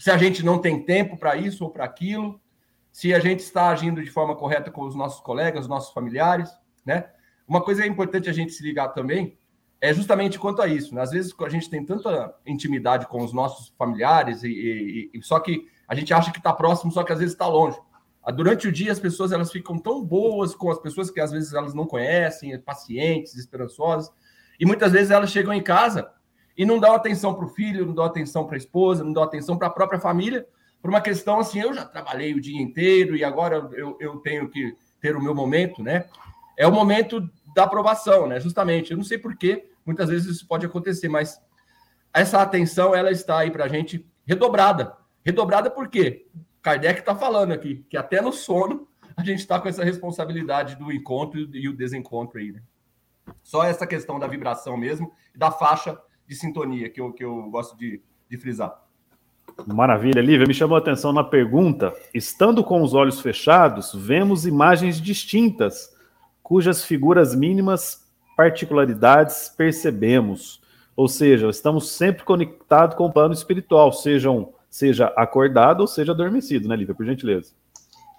se 0.00 0.10
a 0.10 0.18
gente 0.18 0.44
não 0.44 0.58
tem 0.58 0.82
tempo 0.82 1.16
para 1.16 1.36
isso 1.36 1.62
ou 1.62 1.70
para 1.70 1.84
aquilo, 1.84 2.40
se 2.90 3.14
a 3.14 3.20
gente 3.20 3.38
está 3.38 3.68
agindo 3.68 4.02
de 4.02 4.10
forma 4.10 4.34
correta 4.34 4.68
com 4.68 4.82
os 4.82 4.96
nossos 4.96 5.20
colegas, 5.20 5.60
os 5.60 5.68
nossos 5.68 5.94
familiares, 5.94 6.50
né? 6.84 7.08
Uma 7.46 7.62
coisa 7.62 7.84
é 7.84 7.86
importante 7.86 8.28
a 8.28 8.32
gente 8.32 8.50
se 8.50 8.64
ligar 8.64 8.88
também 8.88 9.38
é 9.80 9.94
justamente 9.94 10.36
quanto 10.36 10.60
a 10.60 10.66
isso. 10.66 10.92
Né? 10.92 11.02
Às 11.02 11.12
vezes 11.12 11.32
a 11.38 11.48
gente 11.48 11.70
tem 11.70 11.86
tanta 11.86 12.34
intimidade 12.44 13.06
com 13.06 13.22
os 13.22 13.32
nossos 13.32 13.72
familiares, 13.78 14.42
e, 14.42 14.48
e, 14.48 15.10
e 15.14 15.22
só 15.22 15.38
que 15.38 15.68
a 15.86 15.94
gente 15.94 16.12
acha 16.12 16.32
que 16.32 16.38
está 16.38 16.52
próximo, 16.52 16.90
só 16.90 17.04
que 17.04 17.12
às 17.12 17.20
vezes 17.20 17.32
está 17.32 17.46
longe. 17.46 17.78
Ah, 18.24 18.32
durante 18.32 18.66
o 18.66 18.72
dia, 18.72 18.90
as 18.90 18.98
pessoas 18.98 19.32
elas 19.32 19.52
ficam 19.52 19.78
tão 19.78 20.02
boas 20.02 20.54
com 20.54 20.70
as 20.70 20.78
pessoas 20.78 21.10
que 21.10 21.20
às 21.20 21.30
vezes 21.30 21.52
elas 21.52 21.74
não 21.74 21.86
conhecem, 21.86 22.58
pacientes, 22.58 23.34
esperançosas, 23.34 24.10
e 24.58 24.64
muitas 24.64 24.92
vezes 24.92 25.10
elas 25.10 25.30
chegam 25.30 25.52
em 25.52 25.62
casa 25.62 26.10
e 26.56 26.64
não 26.64 26.78
dão 26.78 26.94
atenção 26.94 27.34
para 27.34 27.44
o 27.44 27.48
filho, 27.48 27.84
não 27.84 27.94
dão 27.94 28.04
atenção 28.04 28.46
para 28.46 28.56
a 28.56 28.58
esposa, 28.58 29.04
não 29.04 29.12
dão 29.12 29.22
atenção 29.22 29.58
para 29.58 29.66
a 29.66 29.70
própria 29.70 30.00
família, 30.00 30.46
por 30.80 30.90
uma 30.90 31.00
questão 31.00 31.38
assim, 31.38 31.60
eu 31.60 31.72
já 31.72 31.84
trabalhei 31.84 32.34
o 32.34 32.40
dia 32.40 32.60
inteiro 32.60 33.16
e 33.16 33.24
agora 33.24 33.70
eu, 33.72 33.96
eu 33.98 34.16
tenho 34.18 34.48
que 34.48 34.76
ter 35.00 35.16
o 35.16 35.22
meu 35.22 35.34
momento, 35.34 35.82
né? 35.82 36.06
É 36.58 36.66
o 36.66 36.72
momento 36.72 37.26
da 37.54 37.64
aprovação, 37.64 38.26
né? 38.26 38.38
Justamente. 38.38 38.90
Eu 38.90 38.98
não 38.98 39.04
sei 39.04 39.16
porquê, 39.16 39.70
muitas 39.84 40.10
vezes 40.10 40.36
isso 40.36 40.46
pode 40.46 40.66
acontecer, 40.66 41.08
mas 41.08 41.40
essa 42.12 42.42
atenção 42.42 42.94
ela 42.94 43.10
está 43.10 43.38
aí 43.38 43.50
para 43.50 43.64
a 43.64 43.68
gente 43.68 44.06
redobrada. 44.26 44.94
Redobrada 45.24 45.70
por 45.70 45.88
quê? 45.88 46.26
Kardec 46.64 47.00
está 47.00 47.14
falando 47.14 47.52
aqui 47.52 47.84
que 47.90 47.96
até 47.96 48.22
no 48.22 48.32
sono 48.32 48.88
a 49.14 49.22
gente 49.22 49.40
está 49.40 49.60
com 49.60 49.68
essa 49.68 49.84
responsabilidade 49.84 50.76
do 50.76 50.90
encontro 50.90 51.38
e 51.38 51.68
o 51.68 51.76
desencontro 51.76 52.38
aí, 52.38 52.52
né? 52.52 52.62
Só 53.42 53.64
essa 53.64 53.86
questão 53.86 54.18
da 54.18 54.26
vibração 54.26 54.74
mesmo, 54.74 55.12
da 55.34 55.50
faixa 55.50 56.00
de 56.26 56.34
sintonia 56.34 56.88
que 56.88 57.02
eu, 57.02 57.12
que 57.12 57.22
eu 57.22 57.50
gosto 57.50 57.76
de, 57.76 58.00
de 58.30 58.38
frisar. 58.38 58.82
Maravilha, 59.66 60.22
Lívia. 60.22 60.46
Me 60.46 60.54
chamou 60.54 60.76
a 60.76 60.78
atenção 60.80 61.12
na 61.12 61.22
pergunta. 61.22 61.92
Estando 62.14 62.64
com 62.64 62.82
os 62.82 62.94
olhos 62.94 63.20
fechados, 63.20 63.94
vemos 63.94 64.46
imagens 64.46 64.98
distintas, 65.00 65.94
cujas 66.42 66.82
figuras 66.82 67.34
mínimas 67.34 68.10
particularidades 68.38 69.50
percebemos. 69.50 70.62
Ou 70.96 71.08
seja, 71.08 71.50
estamos 71.50 71.90
sempre 71.90 72.24
conectados 72.24 72.96
com 72.96 73.04
o 73.04 73.12
plano 73.12 73.34
espiritual, 73.34 73.92
sejam 73.92 74.54
seja 74.74 75.06
acordado 75.16 75.82
ou 75.82 75.86
seja 75.86 76.10
adormecido, 76.10 76.68
né, 76.68 76.74
Lívia? 76.74 76.96
Por 76.96 77.06
gentileza. 77.06 77.52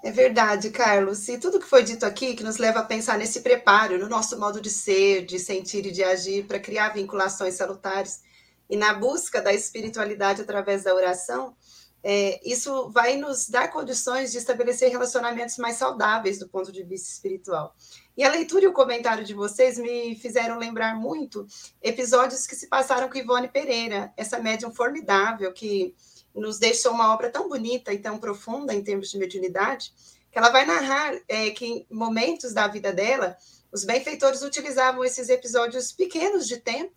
É 0.02 0.10
verdade, 0.10 0.70
Carlos. 0.70 1.28
E 1.28 1.38
tudo 1.38 1.60
que 1.60 1.68
foi 1.68 1.84
dito 1.84 2.06
aqui, 2.06 2.34
que 2.34 2.46
nos 2.46 2.56
leva 2.56 2.80
a 2.80 2.84
pensar 2.84 3.18
nesse 3.18 3.42
preparo, 3.42 4.00
no 4.00 4.08
nosso 4.08 4.40
modo 4.40 4.62
de 4.62 4.70
ser, 4.70 5.26
de 5.26 5.38
sentir 5.38 5.86
e 5.86 5.92
de 5.92 6.02
agir, 6.02 6.46
para 6.46 6.58
criar 6.58 6.94
vinculações 6.94 7.56
salutares, 7.56 8.24
e 8.70 8.78
na 8.78 8.94
busca 8.94 9.42
da 9.42 9.54
espiritualidade 9.54 10.42
através 10.42 10.86
da 10.86 10.96
oração, 10.96 11.54
é, 12.02 12.40
isso 12.50 12.90
vai 12.90 13.18
nos 13.18 13.50
dar 13.50 13.68
condições 13.68 14.32
de 14.32 14.38
estabelecer 14.38 14.90
relacionamentos 14.90 15.58
mais 15.58 15.76
saudáveis 15.76 16.40
do 16.40 16.48
ponto 16.48 16.72
de 16.72 16.84
vista 16.84 17.10
espiritual. 17.10 17.76
E 18.16 18.24
a 18.24 18.32
leitura 18.32 18.64
e 18.64 18.68
o 18.68 18.74
comentário 18.74 19.26
de 19.26 19.34
vocês 19.34 19.78
me 19.78 20.16
fizeram 20.16 20.58
lembrar 20.58 20.96
muito 20.96 21.46
episódios 21.82 22.48
que 22.48 22.56
se 22.56 22.70
passaram 22.70 23.10
com 23.10 23.18
Ivone 23.18 23.50
Pereira, 23.50 24.14
essa 24.16 24.40
médium 24.40 24.74
formidável 24.74 25.52
que 25.52 25.94
nos 26.36 26.60
deixou 26.60 26.92
uma 26.92 27.14
obra 27.14 27.30
tão 27.30 27.48
bonita 27.48 27.94
e 27.94 28.00
tão 28.00 28.18
profunda 28.18 28.74
em 28.74 28.84
termos 28.84 29.10
de 29.10 29.18
mediunidade, 29.18 29.94
que 30.32 30.38
ela 30.38 30.50
vai 30.50 30.66
narrar 30.66 31.14
é, 31.28 31.50
que 31.52 31.66
em 31.66 31.88
momentos 31.90 32.54
da 32.54 32.68
vida 32.68 32.92
dela, 32.92 33.38
os 33.72 33.84
benfeitores 33.84 34.42
utilizavam 34.42 35.04
esses 35.04 35.30
episódios 35.30 35.92
pequenos 35.92 36.48
de 36.48 36.58
tempo 36.58 36.94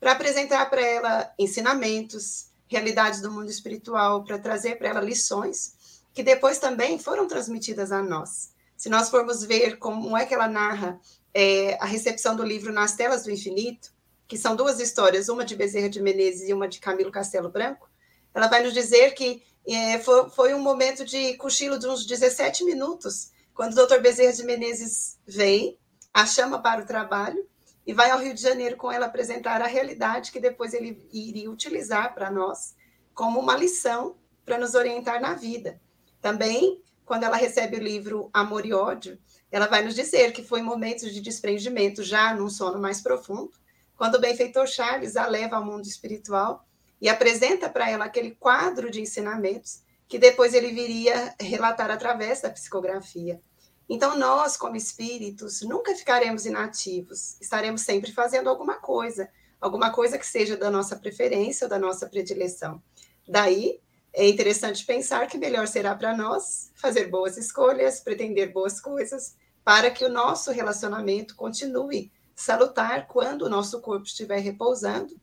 para 0.00 0.12
apresentar 0.12 0.68
para 0.68 0.80
ela 0.80 1.34
ensinamentos, 1.38 2.50
realidades 2.68 3.20
do 3.20 3.30
mundo 3.30 3.48
espiritual, 3.48 4.24
para 4.24 4.38
trazer 4.38 4.76
para 4.76 4.88
ela 4.88 5.00
lições 5.00 5.76
que 6.16 6.22
depois 6.22 6.58
também 6.58 6.98
foram 6.98 7.28
transmitidas 7.28 7.92
a 7.92 8.02
nós. 8.02 8.50
Se 8.74 8.88
nós 8.88 9.10
formos 9.10 9.44
ver 9.44 9.78
como 9.78 10.16
é 10.16 10.24
que 10.24 10.32
ela 10.32 10.48
narra 10.48 10.98
é, 11.34 11.76
a 11.78 11.84
recepção 11.84 12.34
do 12.34 12.42
livro 12.42 12.72
Nas 12.72 12.94
Telas 12.94 13.22
do 13.22 13.30
Infinito, 13.30 13.92
que 14.26 14.38
são 14.38 14.56
duas 14.56 14.80
histórias, 14.80 15.28
uma 15.28 15.44
de 15.44 15.54
Bezerra 15.54 15.90
de 15.90 16.00
Menezes 16.00 16.48
e 16.48 16.54
uma 16.54 16.66
de 16.66 16.80
Camilo 16.80 17.12
Castelo 17.12 17.50
Branco, 17.50 17.90
ela 18.36 18.48
vai 18.48 18.62
nos 18.62 18.74
dizer 18.74 19.14
que 19.14 19.42
é, 19.66 19.98
foi, 19.98 20.28
foi, 20.28 20.54
um 20.54 20.60
momento 20.60 21.06
de 21.06 21.34
cochilo 21.38 21.78
de 21.78 21.88
uns 21.88 22.04
17 22.04 22.64
minutos, 22.64 23.30
quando 23.54 23.72
o 23.72 23.76
doutor 23.76 24.02
Bezerra 24.02 24.34
de 24.34 24.44
Menezes 24.44 25.18
vem, 25.26 25.78
a 26.12 26.26
chama 26.26 26.60
para 26.60 26.82
o 26.82 26.86
trabalho 26.86 27.48
e 27.86 27.94
vai 27.94 28.10
ao 28.10 28.18
Rio 28.18 28.34
de 28.34 28.42
Janeiro 28.42 28.76
com 28.76 28.92
ela 28.92 29.06
apresentar 29.06 29.62
a 29.62 29.66
realidade 29.66 30.30
que 30.30 30.38
depois 30.38 30.74
ele 30.74 31.08
iria 31.10 31.50
utilizar 31.50 32.14
para 32.14 32.30
nós 32.30 32.76
como 33.14 33.40
uma 33.40 33.56
lição 33.56 34.16
para 34.44 34.58
nos 34.58 34.74
orientar 34.74 35.18
na 35.18 35.32
vida. 35.32 35.80
Também, 36.20 36.82
quando 37.06 37.24
ela 37.24 37.36
recebe 37.36 37.78
o 37.78 37.82
livro 37.82 38.28
Amor 38.34 38.66
e 38.66 38.74
Ódio, 38.74 39.18
ela 39.50 39.66
vai 39.66 39.82
nos 39.82 39.94
dizer 39.94 40.32
que 40.34 40.42
foi 40.42 40.60
momentos 40.60 41.10
de 41.14 41.22
desprendimento, 41.22 42.02
já 42.02 42.34
num 42.34 42.50
sono 42.50 42.78
mais 42.78 43.00
profundo, 43.00 43.52
quando 43.96 44.16
o 44.16 44.20
benfeitor 44.20 44.66
Charles 44.66 45.16
a 45.16 45.26
leva 45.26 45.56
ao 45.56 45.64
mundo 45.64 45.86
espiritual 45.86 46.66
e 47.00 47.08
apresenta 47.08 47.68
para 47.68 47.90
ela 47.90 48.06
aquele 48.06 48.32
quadro 48.32 48.90
de 48.90 49.00
ensinamentos 49.00 49.82
que 50.08 50.18
depois 50.18 50.54
ele 50.54 50.72
viria 50.72 51.34
relatar 51.40 51.90
através 51.90 52.40
da 52.40 52.50
psicografia. 52.50 53.40
Então, 53.88 54.18
nós, 54.18 54.56
como 54.56 54.76
espíritos, 54.76 55.62
nunca 55.62 55.94
ficaremos 55.94 56.46
inativos, 56.46 57.40
estaremos 57.40 57.82
sempre 57.82 58.12
fazendo 58.12 58.48
alguma 58.48 58.74
coisa, 58.74 59.28
alguma 59.60 59.92
coisa 59.92 60.18
que 60.18 60.26
seja 60.26 60.56
da 60.56 60.70
nossa 60.70 60.96
preferência 60.96 61.66
ou 61.66 61.68
da 61.70 61.78
nossa 61.78 62.08
predileção. 62.08 62.82
Daí, 63.28 63.80
é 64.12 64.28
interessante 64.28 64.84
pensar 64.84 65.26
que 65.26 65.38
melhor 65.38 65.68
será 65.68 65.94
para 65.94 66.16
nós 66.16 66.70
fazer 66.74 67.08
boas 67.08 67.36
escolhas, 67.36 68.00
pretender 68.00 68.52
boas 68.52 68.80
coisas, 68.80 69.36
para 69.62 69.90
que 69.90 70.04
o 70.04 70.08
nosso 70.08 70.50
relacionamento 70.50 71.36
continue 71.36 72.10
salutar 72.34 73.06
quando 73.06 73.42
o 73.42 73.48
nosso 73.48 73.80
corpo 73.80 74.06
estiver 74.06 74.38
repousando 74.38 75.14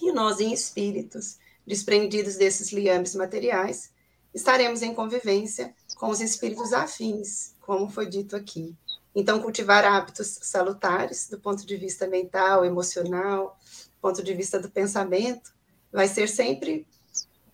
e 0.00 0.12
nós, 0.12 0.40
em 0.40 0.52
espíritos, 0.52 1.38
desprendidos 1.66 2.36
desses 2.36 2.72
liames 2.72 3.14
materiais, 3.14 3.92
estaremos 4.34 4.82
em 4.82 4.94
convivência 4.94 5.74
com 5.96 6.08
os 6.08 6.20
espíritos 6.20 6.72
afins, 6.72 7.54
como 7.60 7.88
foi 7.88 8.06
dito 8.06 8.36
aqui. 8.36 8.76
Então, 9.14 9.40
cultivar 9.40 9.84
hábitos 9.84 10.38
salutares 10.42 11.28
do 11.28 11.38
ponto 11.38 11.64
de 11.64 11.76
vista 11.76 12.06
mental, 12.06 12.64
emocional, 12.64 13.56
ponto 14.02 14.22
de 14.22 14.34
vista 14.34 14.60
do 14.60 14.68
pensamento, 14.68 15.54
vai 15.90 16.08
ser 16.08 16.28
sempre 16.28 16.86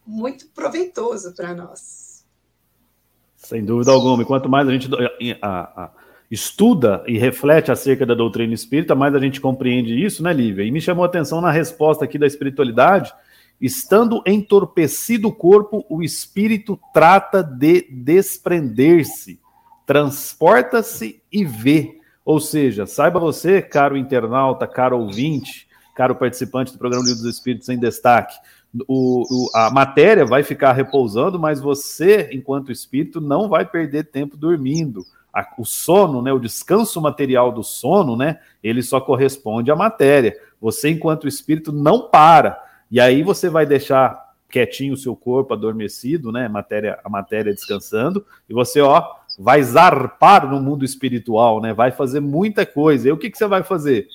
muito 0.05 0.49
proveitoso 0.49 1.33
para 1.35 1.55
nós. 1.55 2.25
Sem 3.37 3.65
dúvida 3.65 3.93
alguma. 3.93 4.23
E 4.23 4.27
quanto 4.27 4.49
mais 4.49 4.67
a 4.67 4.73
gente 4.73 4.89
a, 5.41 5.85
a, 5.85 5.93
estuda 6.31 7.03
e 7.07 7.19
reflete 7.19 7.73
acerca 7.73 8.07
da 8.07 8.15
doutrina 8.15 8.55
espírita, 8.55 8.95
mais 8.95 9.15
a 9.15 9.19
gente 9.19 9.41
compreende 9.41 9.95
isso, 9.95 10.23
né, 10.23 10.33
Lívia? 10.33 10.65
E 10.65 10.71
me 10.71 10.81
chamou 10.81 11.03
a 11.05 11.09
atenção 11.09 11.41
na 11.41 11.51
resposta 11.51 12.05
aqui 12.05 12.19
da 12.19 12.27
espiritualidade. 12.27 13.13
Estando 13.61 14.23
entorpecido 14.25 15.29
o 15.29 15.33
corpo, 15.33 15.85
o 15.89 16.03
espírito 16.03 16.79
trata 16.95 17.43
de 17.43 17.87
desprender-se, 17.91 19.41
transporta-se 19.85 21.21
e 21.33 21.45
vê. 21.45 21.99
Ou 22.25 22.39
seja, 22.39 22.87
saiba 22.87 23.19
você, 23.19 23.61
caro 23.61 23.97
internauta, 23.97 24.67
caro 24.67 24.99
ouvinte, 24.99 25.67
caro 25.97 26.15
participante 26.15 26.73
do 26.73 26.79
programa 26.79 27.05
Livro 27.05 27.23
dos 27.23 27.35
Espíritos 27.35 27.69
em 27.69 27.79
Destaque, 27.79 28.35
o, 28.87 29.25
o, 29.29 29.51
a 29.53 29.69
matéria 29.69 30.25
vai 30.25 30.45
ficar 30.45 30.73
repousando, 30.73 31.39
mas 31.41 31.61
você, 31.61 32.31
enquanto 32.33 32.71
espírito, 32.71 33.21
não 33.21 33.49
vai 33.49 33.67
perder 33.67 34.05
tempo 34.05 34.37
dormindo 34.37 35.05
a, 35.33 35.47
o 35.59 35.65
sono, 35.65 36.23
né, 36.23 36.33
o 36.33 36.39
descanso 36.39 37.01
material 37.01 37.53
do 37.53 37.63
sono, 37.63 38.17
né, 38.17 38.41
ele 38.63 38.83
só 38.83 39.01
corresponde 39.01 39.71
à 39.71 39.77
matéria. 39.77 40.37
Você, 40.61 40.91
enquanto 40.91 41.29
espírito, 41.29 41.73
não 41.73 42.09
para. 42.09 42.63
E 42.91 43.01
aí 43.01 43.23
você 43.23 43.49
vai 43.49 43.65
deixar 43.65 44.31
quietinho 44.49 44.95
o 44.95 44.97
seu 44.97 45.15
corpo 45.15 45.55
adormecido, 45.55 46.33
né, 46.33 46.49
matéria, 46.49 46.99
a 47.05 47.09
matéria 47.09 47.55
descansando, 47.55 48.27
e 48.49 48.53
você, 48.53 48.81
ó, 48.81 49.05
vai 49.39 49.63
zarpar 49.63 50.51
no 50.51 50.61
mundo 50.61 50.85
espiritual, 50.85 51.61
né, 51.61 51.73
vai 51.73 51.93
fazer 51.93 52.21
muita 52.21 52.67
coisa. 52.67 53.09
E 53.09 53.13
o 53.13 53.17
que, 53.17 53.31
que 53.31 53.39
você 53.39 53.47
vai 53.47 53.63
fazer? 53.63 54.09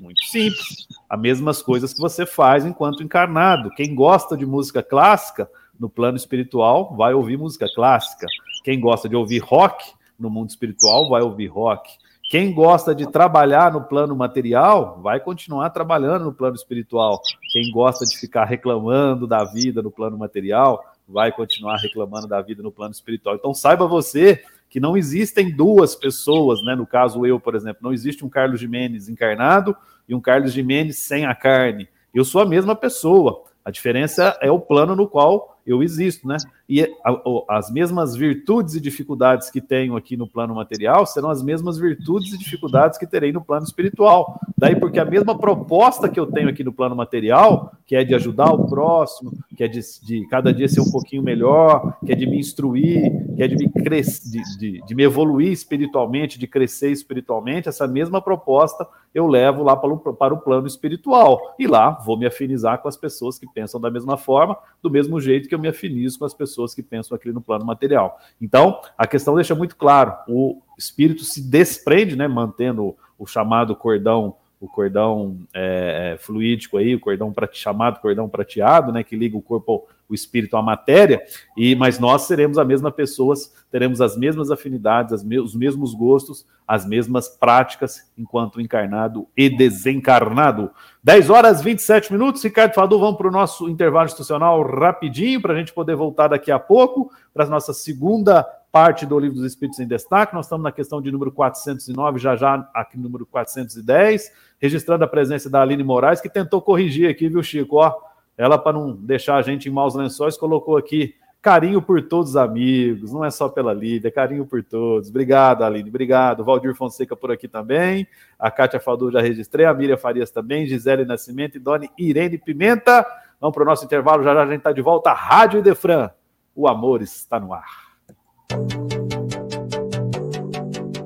Muito 0.00 0.22
simples. 0.24 0.86
As 1.08 1.18
mesmas 1.18 1.62
coisas 1.62 1.94
que 1.94 2.00
você 2.00 2.26
faz 2.26 2.66
enquanto 2.66 3.02
encarnado. 3.02 3.70
Quem 3.70 3.94
gosta 3.94 4.36
de 4.36 4.44
música 4.44 4.82
clássica, 4.82 5.48
no 5.78 5.88
plano 5.88 6.16
espiritual, 6.16 6.94
vai 6.96 7.14
ouvir 7.14 7.38
música 7.38 7.66
clássica. 7.74 8.26
Quem 8.64 8.80
gosta 8.80 9.08
de 9.08 9.16
ouvir 9.16 9.38
rock, 9.38 9.92
no 10.18 10.30
mundo 10.30 10.50
espiritual 10.50 11.08
vai 11.08 11.22
ouvir 11.22 11.46
rock. 11.46 11.90
Quem 12.28 12.52
gosta 12.52 12.94
de 12.94 13.06
trabalhar 13.06 13.72
no 13.72 13.82
plano 13.84 14.16
material 14.16 15.00
vai 15.00 15.20
continuar 15.20 15.70
trabalhando 15.70 16.24
no 16.24 16.32
plano 16.32 16.56
espiritual. 16.56 17.20
Quem 17.52 17.70
gosta 17.70 18.04
de 18.04 18.18
ficar 18.18 18.44
reclamando 18.44 19.26
da 19.26 19.44
vida 19.44 19.80
no 19.80 19.92
plano 19.92 20.18
material 20.18 20.82
vai 21.08 21.30
continuar 21.30 21.76
reclamando 21.76 22.26
da 22.26 22.42
vida 22.42 22.62
no 22.62 22.72
plano 22.72 22.92
espiritual. 22.92 23.36
Então 23.36 23.54
saiba 23.54 23.86
você 23.86 24.42
que 24.68 24.80
não 24.80 24.96
existem 24.96 25.54
duas 25.54 25.94
pessoas, 25.94 26.64
né? 26.64 26.74
No 26.74 26.86
caso 26.86 27.24
eu, 27.24 27.38
por 27.38 27.54
exemplo, 27.54 27.78
não 27.82 27.92
existe 27.92 28.24
um 28.24 28.28
Carlos 28.28 28.58
Jimenez 28.58 29.08
encarnado 29.08 29.76
e 30.08 30.14
um 30.14 30.20
Carlos 30.20 30.52
Jimenez 30.52 30.98
sem 30.98 31.24
a 31.26 31.34
carne. 31.34 31.88
Eu 32.12 32.24
sou 32.24 32.40
a 32.40 32.46
mesma 32.46 32.74
pessoa. 32.74 33.44
A 33.66 33.70
diferença 33.72 34.38
é 34.40 34.48
o 34.48 34.60
plano 34.60 34.94
no 34.94 35.08
qual 35.08 35.58
eu 35.66 35.82
existo, 35.82 36.28
né? 36.28 36.36
E 36.68 36.82
a, 36.82 37.10
a, 37.10 37.58
as 37.58 37.68
mesmas 37.68 38.14
virtudes 38.14 38.76
e 38.76 38.80
dificuldades 38.80 39.50
que 39.50 39.60
tenho 39.60 39.96
aqui 39.96 40.16
no 40.16 40.28
plano 40.28 40.54
material 40.54 41.04
serão 41.04 41.28
as 41.30 41.42
mesmas 41.42 41.76
virtudes 41.76 42.32
e 42.32 42.38
dificuldades 42.38 42.96
que 42.96 43.08
terei 43.08 43.32
no 43.32 43.44
plano 43.44 43.66
espiritual. 43.66 44.38
Daí 44.56 44.76
porque 44.76 45.00
a 45.00 45.04
mesma 45.04 45.36
proposta 45.36 46.08
que 46.08 46.20
eu 46.20 46.26
tenho 46.26 46.48
aqui 46.48 46.62
no 46.62 46.72
plano 46.72 46.94
material, 46.94 47.72
que 47.84 47.96
é 47.96 48.04
de 48.04 48.14
ajudar 48.14 48.52
o 48.52 48.68
próximo, 48.68 49.32
que 49.56 49.64
é 49.64 49.66
de, 49.66 49.80
de 50.04 50.24
cada 50.28 50.54
dia 50.54 50.68
ser 50.68 50.80
um 50.80 50.90
pouquinho 50.92 51.24
melhor, 51.24 51.98
que 52.06 52.12
é 52.12 52.14
de 52.14 52.24
me 52.24 52.38
instruir, 52.38 53.25
que 53.36 53.42
é 53.42 53.48
de 53.48 53.56
me 53.56 53.70
crescer, 53.70 54.30
de, 54.30 54.58
de, 54.58 54.82
de 54.86 54.94
me 54.94 55.02
evoluir 55.02 55.52
espiritualmente, 55.52 56.38
de 56.38 56.46
crescer 56.46 56.90
espiritualmente, 56.90 57.68
essa 57.68 57.86
mesma 57.86 58.20
proposta 58.22 58.88
eu 59.14 59.26
levo 59.26 59.62
lá 59.62 59.76
para 59.76 59.92
o, 59.92 59.98
para 59.98 60.34
o 60.34 60.40
plano 60.40 60.66
espiritual. 60.66 61.54
E 61.58 61.66
lá 61.66 61.90
vou 61.90 62.18
me 62.18 62.26
afinizar 62.26 62.80
com 62.82 62.88
as 62.88 62.96
pessoas 62.96 63.38
que 63.38 63.46
pensam 63.46 63.80
da 63.80 63.90
mesma 63.90 64.16
forma, 64.16 64.56
do 64.82 64.90
mesmo 64.90 65.20
jeito 65.20 65.48
que 65.48 65.54
eu 65.54 65.58
me 65.58 65.68
afinizo 65.68 66.18
com 66.18 66.24
as 66.24 66.34
pessoas 66.34 66.74
que 66.74 66.82
pensam 66.82 67.14
aqui 67.14 67.30
no 67.30 67.40
plano 67.40 67.64
material. 67.64 68.18
Então, 68.40 68.80
a 68.96 69.06
questão 69.06 69.34
deixa 69.34 69.54
muito 69.54 69.76
claro: 69.76 70.14
o 70.28 70.60
espírito 70.78 71.24
se 71.24 71.40
desprende, 71.40 72.16
né, 72.16 72.26
mantendo 72.26 72.96
o 73.18 73.26
chamado 73.26 73.74
cordão 73.76 74.36
o 74.60 74.66
cordão 74.66 75.38
é, 75.54 76.14
é, 76.14 76.18
fluídico 76.18 76.78
aí, 76.78 76.94
o 76.94 77.00
cordão 77.00 77.32
chamado 77.52 78.00
cordão 78.00 78.28
prateado, 78.28 78.90
né, 78.90 79.02
que 79.02 79.14
liga 79.14 79.36
o 79.36 79.42
corpo, 79.42 79.86
o 80.08 80.14
espírito 80.14 80.56
à 80.56 80.62
matéria, 80.62 81.22
e 81.56 81.74
mas 81.74 81.98
nós 81.98 82.22
seremos 82.22 82.56
a 82.56 82.64
mesma 82.64 82.90
pessoas, 82.90 83.52
teremos 83.70 84.00
as 84.00 84.16
mesmas 84.16 84.50
afinidades, 84.50 85.22
me 85.22 85.38
os 85.38 85.54
mesmos 85.54 85.92
gostos, 85.94 86.46
as 86.66 86.86
mesmas 86.86 87.28
práticas, 87.28 88.10
enquanto 88.16 88.60
encarnado 88.60 89.26
e 89.36 89.50
desencarnado. 89.50 90.70
10 91.02 91.30
horas 91.30 91.60
27 91.60 92.12
minutos, 92.12 92.42
Ricardo 92.42 92.74
Fadu, 92.74 92.98
vamos 92.98 93.16
para 93.16 93.28
o 93.28 93.32
nosso 93.32 93.68
intervalo 93.68 94.06
institucional 94.06 94.62
rapidinho, 94.62 95.40
para 95.42 95.52
a 95.52 95.56
gente 95.56 95.72
poder 95.72 95.96
voltar 95.96 96.28
daqui 96.28 96.50
a 96.50 96.58
pouco 96.58 97.10
para 97.34 97.44
a 97.44 97.48
nossa 97.48 97.74
segunda 97.74 98.46
parte 98.76 99.06
do 99.06 99.18
Livro 99.18 99.36
dos 99.36 99.46
Espíritos 99.46 99.80
em 99.80 99.88
Destaque. 99.88 100.34
Nós 100.34 100.44
estamos 100.44 100.62
na 100.62 100.70
questão 100.70 101.00
de 101.00 101.10
número 101.10 101.32
409, 101.32 102.18
já 102.18 102.36
já 102.36 102.68
aqui 102.74 102.98
número 102.98 103.24
410, 103.24 104.30
registrando 104.60 105.02
a 105.02 105.08
presença 105.08 105.48
da 105.48 105.62
Aline 105.62 105.82
Moraes, 105.82 106.20
que 106.20 106.28
tentou 106.28 106.60
corrigir 106.60 107.08
aqui, 107.08 107.26
viu, 107.26 107.42
Chico? 107.42 107.76
Ó, 107.76 107.90
ela, 108.36 108.58
para 108.58 108.74
não 108.74 108.92
deixar 108.94 109.36
a 109.36 109.40
gente 109.40 109.66
em 109.66 109.72
maus 109.72 109.94
lençóis, 109.94 110.36
colocou 110.36 110.76
aqui 110.76 111.14
carinho 111.40 111.80
por 111.80 112.02
todos 112.02 112.32
os 112.32 112.36
amigos, 112.36 113.14
não 113.14 113.24
é 113.24 113.30
só 113.30 113.48
pela 113.48 113.72
Lídia, 113.72 114.08
é 114.08 114.10
carinho 114.10 114.44
por 114.44 114.62
todos. 114.62 115.08
Obrigado, 115.08 115.64
Aline, 115.64 115.88
obrigado. 115.88 116.44
Valdir 116.44 116.74
Fonseca 116.74 117.16
por 117.16 117.32
aqui 117.32 117.48
também, 117.48 118.06
a 118.38 118.50
Kátia 118.50 118.78
Fadu 118.78 119.10
já 119.10 119.22
registrei, 119.22 119.64
a 119.64 119.72
Miriam 119.72 119.96
Farias 119.96 120.30
também, 120.30 120.66
Gisele 120.66 121.06
Nascimento 121.06 121.56
e 121.56 121.58
Dona 121.58 121.88
Irene 121.96 122.36
Pimenta. 122.36 123.06
Vamos 123.40 123.54
para 123.54 123.62
o 123.62 123.66
nosso 123.66 123.86
intervalo, 123.86 124.22
já 124.22 124.34
já 124.34 124.42
a 124.42 124.46
gente 124.46 124.58
está 124.58 124.72
de 124.72 124.82
volta. 124.82 125.14
Rádio 125.14 125.60
Idefran, 125.60 126.10
o 126.54 126.68
amor 126.68 127.00
está 127.00 127.40
no 127.40 127.54
ar. 127.54 127.85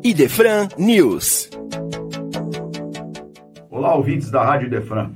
Idefran 0.05 0.69
News. 0.77 1.51
Olá, 3.71 3.95
ouvintes 3.95 4.31
da 4.31 4.45
Rádio 4.45 4.67
Idefran. 4.67 5.13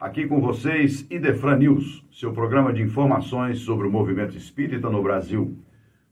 Aqui 0.00 0.26
com 0.26 0.40
vocês, 0.40 1.06
Idefran 1.10 1.56
News, 1.56 2.04
seu 2.12 2.32
programa 2.32 2.72
de 2.72 2.82
informações 2.82 3.60
sobre 3.60 3.86
o 3.86 3.90
movimento 3.90 4.36
espírita 4.36 4.90
no 4.90 5.02
Brasil. 5.02 5.56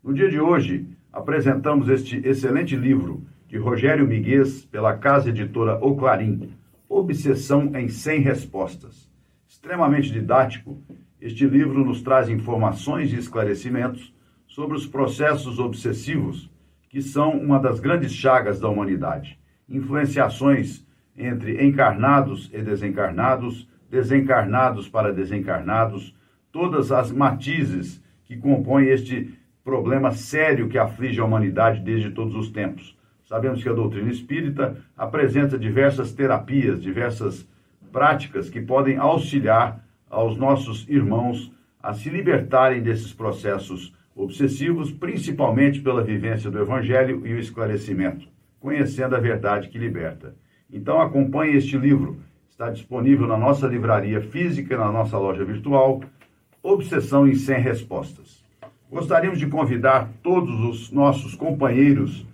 No 0.03 0.13
dia 0.15 0.29
de 0.31 0.41
hoje, 0.41 0.87
apresentamos 1.13 1.89
este 1.89 2.17
excelente 2.27 2.75
livro 2.75 3.23
de 3.49 3.57
Rogério 3.57 4.07
Miguel 4.07 4.45
pela 4.71 4.97
casa 4.97 5.29
editora 5.29 5.79
O 5.85 5.95
Clarim, 5.97 6.51
Obsessão 6.89 7.71
em 7.77 7.89
100 7.89 8.21
Respostas. 8.21 9.11
Extremamente 9.47 10.11
didático, 10.11 10.83
este 11.21 11.47
livro 11.47 11.85
nos 11.85 12.03
traz 12.03 12.29
informações 12.29 13.13
e 13.13 13.17
esclarecimentos 13.17 14.15
sobre 14.55 14.77
os 14.77 14.87
processos 14.87 15.59
obsessivos, 15.59 16.49
que 16.89 17.03
são 17.03 17.33
uma 17.33 17.59
das 17.59 17.81
grandes 17.81 18.13
chagas 18.13 18.61
da 18.61 18.69
humanidade. 18.69 19.37
Influenciações 19.69 20.87
entre 21.19 21.67
encarnados 21.67 22.49
e 22.55 22.63
desencarnados, 22.63 23.69
desencarnados 23.91 24.89
para 24.89 25.13
desencarnados, 25.13 26.15
todas 26.53 26.93
as 26.93 27.11
matizes 27.11 28.01
que 28.27 28.37
compõem 28.37 28.87
este 28.87 29.37
problema 29.65 30.13
sério 30.13 30.69
que 30.69 30.79
aflige 30.79 31.19
a 31.19 31.25
humanidade 31.25 31.81
desde 31.81 32.13
todos 32.13 32.37
os 32.37 32.49
tempos. 32.49 32.97
Sabemos 33.25 33.61
que 33.61 33.69
a 33.69 33.73
doutrina 33.73 34.13
espírita 34.13 34.77
apresenta 34.97 35.59
diversas 35.59 36.13
terapias, 36.13 36.81
diversas 36.81 37.45
práticas 37.91 38.49
que 38.49 38.61
podem 38.61 38.99
auxiliar 38.99 39.85
aos 40.09 40.37
nossos 40.37 40.89
irmãos 40.89 41.53
a 41.83 41.93
se 41.93 42.09
libertarem 42.09 42.81
desses 42.81 43.13
processos 43.13 43.93
obsessivos, 44.15 44.93
principalmente 44.93 45.81
pela 45.81 46.03
vivência 46.03 46.51
do 46.51 46.61
Evangelho 46.61 47.27
e 47.27 47.33
o 47.33 47.39
esclarecimento, 47.39 48.29
conhecendo 48.61 49.17
a 49.17 49.21
verdade 49.21 49.69
que 49.69 49.79
liberta. 49.79 50.35
Então 50.73 51.01
acompanhe 51.01 51.57
este 51.57 51.77
livro, 51.77 52.19
está 52.49 52.71
disponível 52.71 53.27
na 53.27 53.37
nossa 53.37 53.67
livraria 53.67 54.21
física 54.21 54.75
e 54.75 54.79
na 54.79 54.91
nossa 54.91 55.19
loja 55.19 55.45
virtual, 55.45 56.01
Obsessão 56.63 57.29
em 57.29 57.35
100 57.35 57.61
Respostas. 57.61 58.43
Gostaríamos 58.91 59.39
de 59.39 59.47
convidar 59.47 60.11
todos 60.23 60.61
os 60.61 60.91
nossos 60.91 61.35
companheiros 61.35 62.27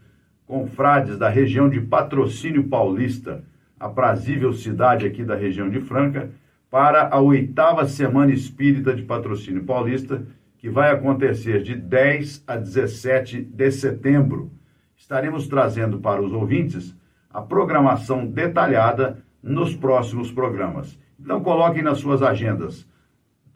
confrades 0.47 1.17
da 1.17 1.29
região 1.29 1.69
de 1.69 1.81
Patrocínio 1.81 2.65
Paulista, 2.65 3.43
aprazível 3.79 4.53
cidade 4.53 5.07
aqui 5.07 5.25
da 5.25 5.35
região 5.35 5.71
de 5.71 5.81
Franca, 5.81 6.31
para 6.71 7.09
a 7.09 7.21
oitava 7.21 7.89
Semana 7.89 8.33
Espírita 8.33 8.95
de 8.95 9.03
Patrocínio 9.03 9.65
Paulista, 9.65 10.25
que 10.61 10.69
vai 10.69 10.93
acontecer 10.93 11.63
de 11.63 11.75
10 11.75 12.45
a 12.47 12.57
17 12.57 13.43
de 13.43 13.71
setembro. 13.73 14.53
Estaremos 14.95 15.49
trazendo 15.49 15.99
para 15.99 16.23
os 16.23 16.33
ouvintes 16.35 16.95
a 17.33 17.41
programação 17.41 18.27
detalhada 18.27 19.25
nos 19.43 19.75
próximos 19.75 20.31
programas. 20.31 20.99
Então 21.19 21.41
coloquem 21.43 21.83
nas 21.83 21.99
suas 21.99 22.23
agendas. 22.23 22.87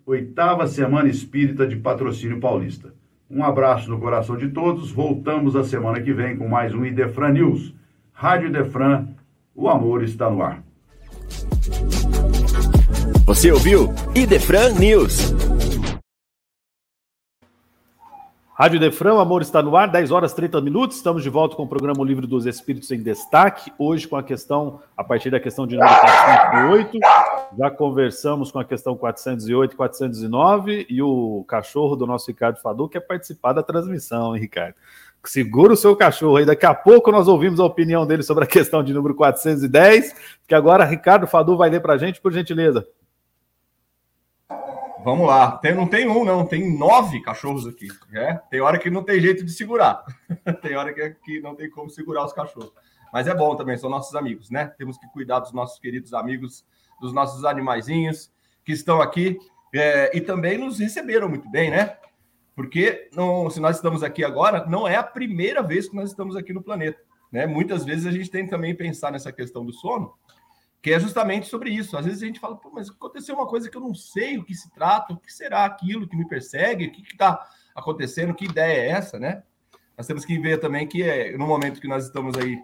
Oitava 0.06 0.66
Semana 0.66 1.08
Espírita 1.08 1.66
de 1.66 1.76
Patrocínio 1.76 2.40
Paulista. 2.40 2.94
Um 3.30 3.44
abraço 3.44 3.90
no 3.90 4.00
coração 4.00 4.36
de 4.38 4.48
todos. 4.48 4.90
Voltamos 4.90 5.54
a 5.56 5.64
semana 5.64 6.00
que 6.00 6.12
vem 6.12 6.36
com 6.38 6.48
mais 6.48 6.74
um 6.74 6.86
Idefran 6.86 7.32
News. 7.32 7.74
Rádio 8.14 8.48
Idefran, 8.48 9.08
o 9.54 9.68
amor 9.68 10.02
está 10.02 10.30
no 10.30 10.42
ar. 10.42 10.62
Você 13.26 13.52
ouviu 13.52 13.92
Idefran 14.14 14.72
News. 14.78 15.53
Rádio 18.56 18.78
Defrão, 18.78 19.18
Amor 19.18 19.42
está 19.42 19.60
no 19.60 19.76
ar, 19.76 19.88
10 19.88 20.12
horas 20.12 20.32
30 20.32 20.60
minutos. 20.60 20.98
Estamos 20.98 21.24
de 21.24 21.28
volta 21.28 21.56
com 21.56 21.64
o 21.64 21.68
programa 21.68 22.00
o 22.00 22.04
Livro 22.04 22.24
dos 22.24 22.46
Espíritos 22.46 22.88
em 22.92 23.02
Destaque. 23.02 23.72
Hoje 23.76 24.06
com 24.06 24.14
a 24.14 24.22
questão, 24.22 24.80
a 24.96 25.02
partir 25.02 25.28
da 25.28 25.40
questão 25.40 25.66
de 25.66 25.74
número 25.74 25.92
408. 25.92 26.98
Já 27.58 27.68
conversamos 27.72 28.52
com 28.52 28.60
a 28.60 28.64
questão 28.64 28.96
408 28.96 29.72
e 29.72 29.76
409. 29.76 30.86
E 30.88 31.02
o 31.02 31.44
cachorro 31.48 31.96
do 31.96 32.06
nosso 32.06 32.28
Ricardo 32.28 32.60
Fadu 32.60 32.88
quer 32.88 33.00
participar 33.00 33.54
da 33.54 33.62
transmissão, 33.64 34.36
hein, 34.36 34.42
Ricardo? 34.42 34.76
Segura 35.24 35.72
o 35.72 35.76
seu 35.76 35.96
cachorro 35.96 36.36
aí. 36.36 36.46
Daqui 36.46 36.64
a 36.64 36.74
pouco 36.74 37.10
nós 37.10 37.26
ouvimos 37.26 37.58
a 37.58 37.64
opinião 37.64 38.06
dele 38.06 38.22
sobre 38.22 38.44
a 38.44 38.46
questão 38.46 38.84
de 38.84 38.94
número 38.94 39.16
410. 39.16 40.14
Que 40.46 40.54
agora 40.54 40.84
Ricardo 40.84 41.26
Fadu 41.26 41.56
vai 41.56 41.70
ler 41.70 41.80
para 41.80 41.94
a 41.94 41.98
gente, 41.98 42.20
por 42.20 42.32
gentileza. 42.32 42.86
Vamos 45.04 45.26
lá. 45.26 45.58
Tem, 45.58 45.74
não 45.74 45.86
tem 45.86 46.08
um, 46.08 46.24
não. 46.24 46.46
Tem 46.46 46.76
nove 46.76 47.20
cachorros 47.20 47.66
aqui. 47.66 47.88
É? 48.14 48.34
Tem 48.50 48.60
hora 48.60 48.78
que 48.78 48.88
não 48.88 49.02
tem 49.02 49.20
jeito 49.20 49.44
de 49.44 49.52
segurar. 49.52 50.02
tem 50.62 50.76
hora 50.76 50.94
que, 50.94 51.10
que 51.22 51.40
não 51.40 51.54
tem 51.54 51.68
como 51.68 51.90
segurar 51.90 52.24
os 52.24 52.32
cachorros. 52.32 52.72
Mas 53.12 53.28
é 53.28 53.34
bom 53.34 53.54
também, 53.54 53.76
são 53.76 53.88
nossos 53.88 54.16
amigos, 54.16 54.50
né? 54.50 54.72
Temos 54.76 54.98
que 54.98 55.06
cuidar 55.12 55.38
dos 55.38 55.52
nossos 55.52 55.78
queridos 55.78 56.12
amigos, 56.12 56.66
dos 57.00 57.12
nossos 57.12 57.44
animaizinhos 57.44 58.32
que 58.64 58.72
estão 58.72 59.00
aqui 59.00 59.38
é, 59.72 60.16
e 60.16 60.20
também 60.20 60.58
nos 60.58 60.80
receberam 60.80 61.28
muito 61.28 61.48
bem, 61.48 61.70
né? 61.70 61.96
Porque 62.56 63.08
não, 63.14 63.48
se 63.50 63.60
nós 63.60 63.76
estamos 63.76 64.02
aqui 64.02 64.24
agora, 64.24 64.64
não 64.66 64.88
é 64.88 64.96
a 64.96 65.02
primeira 65.02 65.62
vez 65.62 65.88
que 65.88 65.94
nós 65.94 66.10
estamos 66.10 66.34
aqui 66.34 66.52
no 66.52 66.62
planeta. 66.62 66.98
Né? 67.30 67.46
Muitas 67.46 67.84
vezes 67.84 68.06
a 68.06 68.10
gente 68.10 68.30
tem 68.30 68.46
também 68.46 68.74
pensar 68.74 69.12
nessa 69.12 69.32
questão 69.32 69.64
do 69.64 69.72
sono, 69.72 70.14
que 70.84 70.92
é 70.92 71.00
justamente 71.00 71.46
sobre 71.46 71.70
isso. 71.70 71.96
Às 71.96 72.04
vezes 72.04 72.22
a 72.22 72.26
gente 72.26 72.38
fala, 72.38 72.60
mas 72.70 72.90
aconteceu 72.90 73.34
uma 73.34 73.46
coisa 73.46 73.70
que 73.70 73.76
eu 73.76 73.80
não 73.80 73.94
sei 73.94 74.36
o 74.36 74.44
que 74.44 74.54
se 74.54 74.70
trata, 74.70 75.14
o 75.14 75.16
que 75.16 75.32
será 75.32 75.64
aquilo 75.64 76.06
que 76.06 76.14
me 76.14 76.28
persegue, 76.28 76.84
o 76.84 76.92
que 76.92 77.00
está 77.10 77.42
acontecendo, 77.74 78.34
que 78.34 78.44
ideia 78.44 78.82
é 78.82 78.88
essa, 78.90 79.18
né? 79.18 79.44
Nós 79.96 80.06
temos 80.06 80.26
que 80.26 80.38
ver 80.38 80.60
também 80.60 80.86
que 80.86 81.02
é, 81.02 81.38
no 81.38 81.46
momento 81.46 81.80
que 81.80 81.88
nós 81.88 82.04
estamos 82.04 82.36
aí 82.36 82.62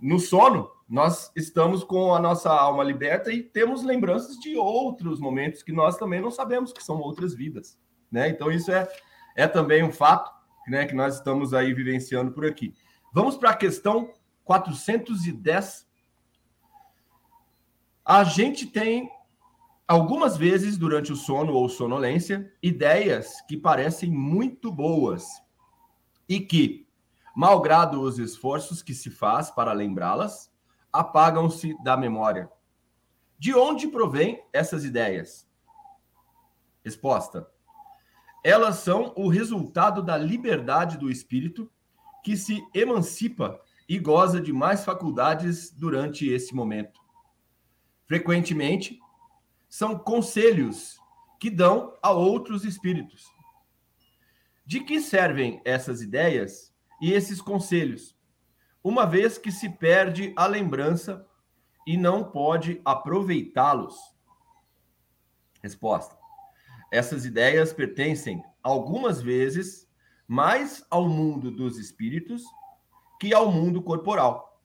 no 0.00 0.18
sono, 0.18 0.72
nós 0.88 1.30
estamos 1.36 1.84
com 1.84 2.12
a 2.12 2.18
nossa 2.18 2.50
alma 2.50 2.82
liberta 2.82 3.32
e 3.32 3.40
temos 3.40 3.84
lembranças 3.84 4.40
de 4.40 4.56
outros 4.56 5.20
momentos 5.20 5.62
que 5.62 5.70
nós 5.70 5.96
também 5.96 6.20
não 6.20 6.32
sabemos 6.32 6.72
que 6.72 6.82
são 6.82 6.98
outras 6.98 7.32
vidas, 7.32 7.78
né? 8.10 8.28
Então 8.28 8.50
isso 8.50 8.72
é, 8.72 8.88
é 9.36 9.46
também 9.46 9.84
um 9.84 9.92
fato, 9.92 10.32
né, 10.66 10.84
que 10.84 10.96
nós 10.96 11.14
estamos 11.14 11.54
aí 11.54 11.72
vivenciando 11.72 12.32
por 12.32 12.44
aqui. 12.44 12.74
Vamos 13.14 13.36
para 13.36 13.50
a 13.50 13.56
questão 13.56 14.12
410 14.42 15.91
a 18.04 18.24
gente 18.24 18.66
tem 18.66 19.10
algumas 19.86 20.36
vezes 20.36 20.76
durante 20.76 21.12
o 21.12 21.16
sono 21.16 21.52
ou 21.52 21.68
sonolência, 21.68 22.52
ideias 22.62 23.40
que 23.42 23.56
parecem 23.56 24.10
muito 24.10 24.72
boas 24.72 25.24
e 26.28 26.40
que, 26.40 26.88
malgrado 27.36 28.00
os 28.00 28.18
esforços 28.18 28.82
que 28.82 28.94
se 28.94 29.10
faz 29.10 29.50
para 29.50 29.72
lembrá-las, 29.72 30.50
apagam-se 30.92 31.76
da 31.82 31.96
memória. 31.96 32.50
De 33.38 33.54
onde 33.54 33.88
provém 33.88 34.42
essas 34.52 34.84
ideias? 34.84 35.48
Resposta: 36.84 37.48
Elas 38.44 38.76
são 38.76 39.12
o 39.16 39.28
resultado 39.28 40.02
da 40.02 40.16
liberdade 40.16 40.96
do 40.96 41.10
espírito 41.10 41.70
que 42.24 42.36
se 42.36 42.64
emancipa 42.74 43.60
e 43.88 43.98
goza 43.98 44.40
de 44.40 44.52
mais 44.52 44.84
faculdades 44.84 45.70
durante 45.70 46.28
esse 46.28 46.54
momento. 46.54 47.01
Frequentemente, 48.12 49.00
são 49.70 49.98
conselhos 49.98 51.00
que 51.40 51.48
dão 51.48 51.96
a 52.02 52.10
outros 52.10 52.62
espíritos. 52.62 53.24
De 54.66 54.80
que 54.80 55.00
servem 55.00 55.62
essas 55.64 56.02
ideias 56.02 56.74
e 57.00 57.10
esses 57.10 57.40
conselhos? 57.40 58.14
Uma 58.84 59.06
vez 59.06 59.38
que 59.38 59.50
se 59.50 59.66
perde 59.66 60.34
a 60.36 60.46
lembrança 60.46 61.26
e 61.86 61.96
não 61.96 62.22
pode 62.22 62.82
aproveitá-los. 62.84 63.96
Resposta: 65.62 66.14
Essas 66.92 67.24
ideias 67.24 67.72
pertencem 67.72 68.44
algumas 68.62 69.22
vezes 69.22 69.88
mais 70.28 70.84
ao 70.90 71.08
mundo 71.08 71.50
dos 71.50 71.78
espíritos 71.78 72.44
que 73.18 73.32
ao 73.32 73.50
mundo 73.50 73.80
corporal. 73.80 74.62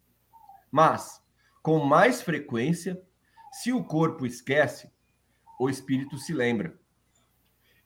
Mas, 0.69 1.23
com 1.63 1.79
mais 1.79 2.21
frequência, 2.21 3.07
se 3.58 3.74
o 3.74 3.84
corpo 3.84 4.24
esquece, 4.24 4.88
o 5.60 5.67
espírito 5.67 6.15
se 6.20 6.32
lembra. 6.32 6.80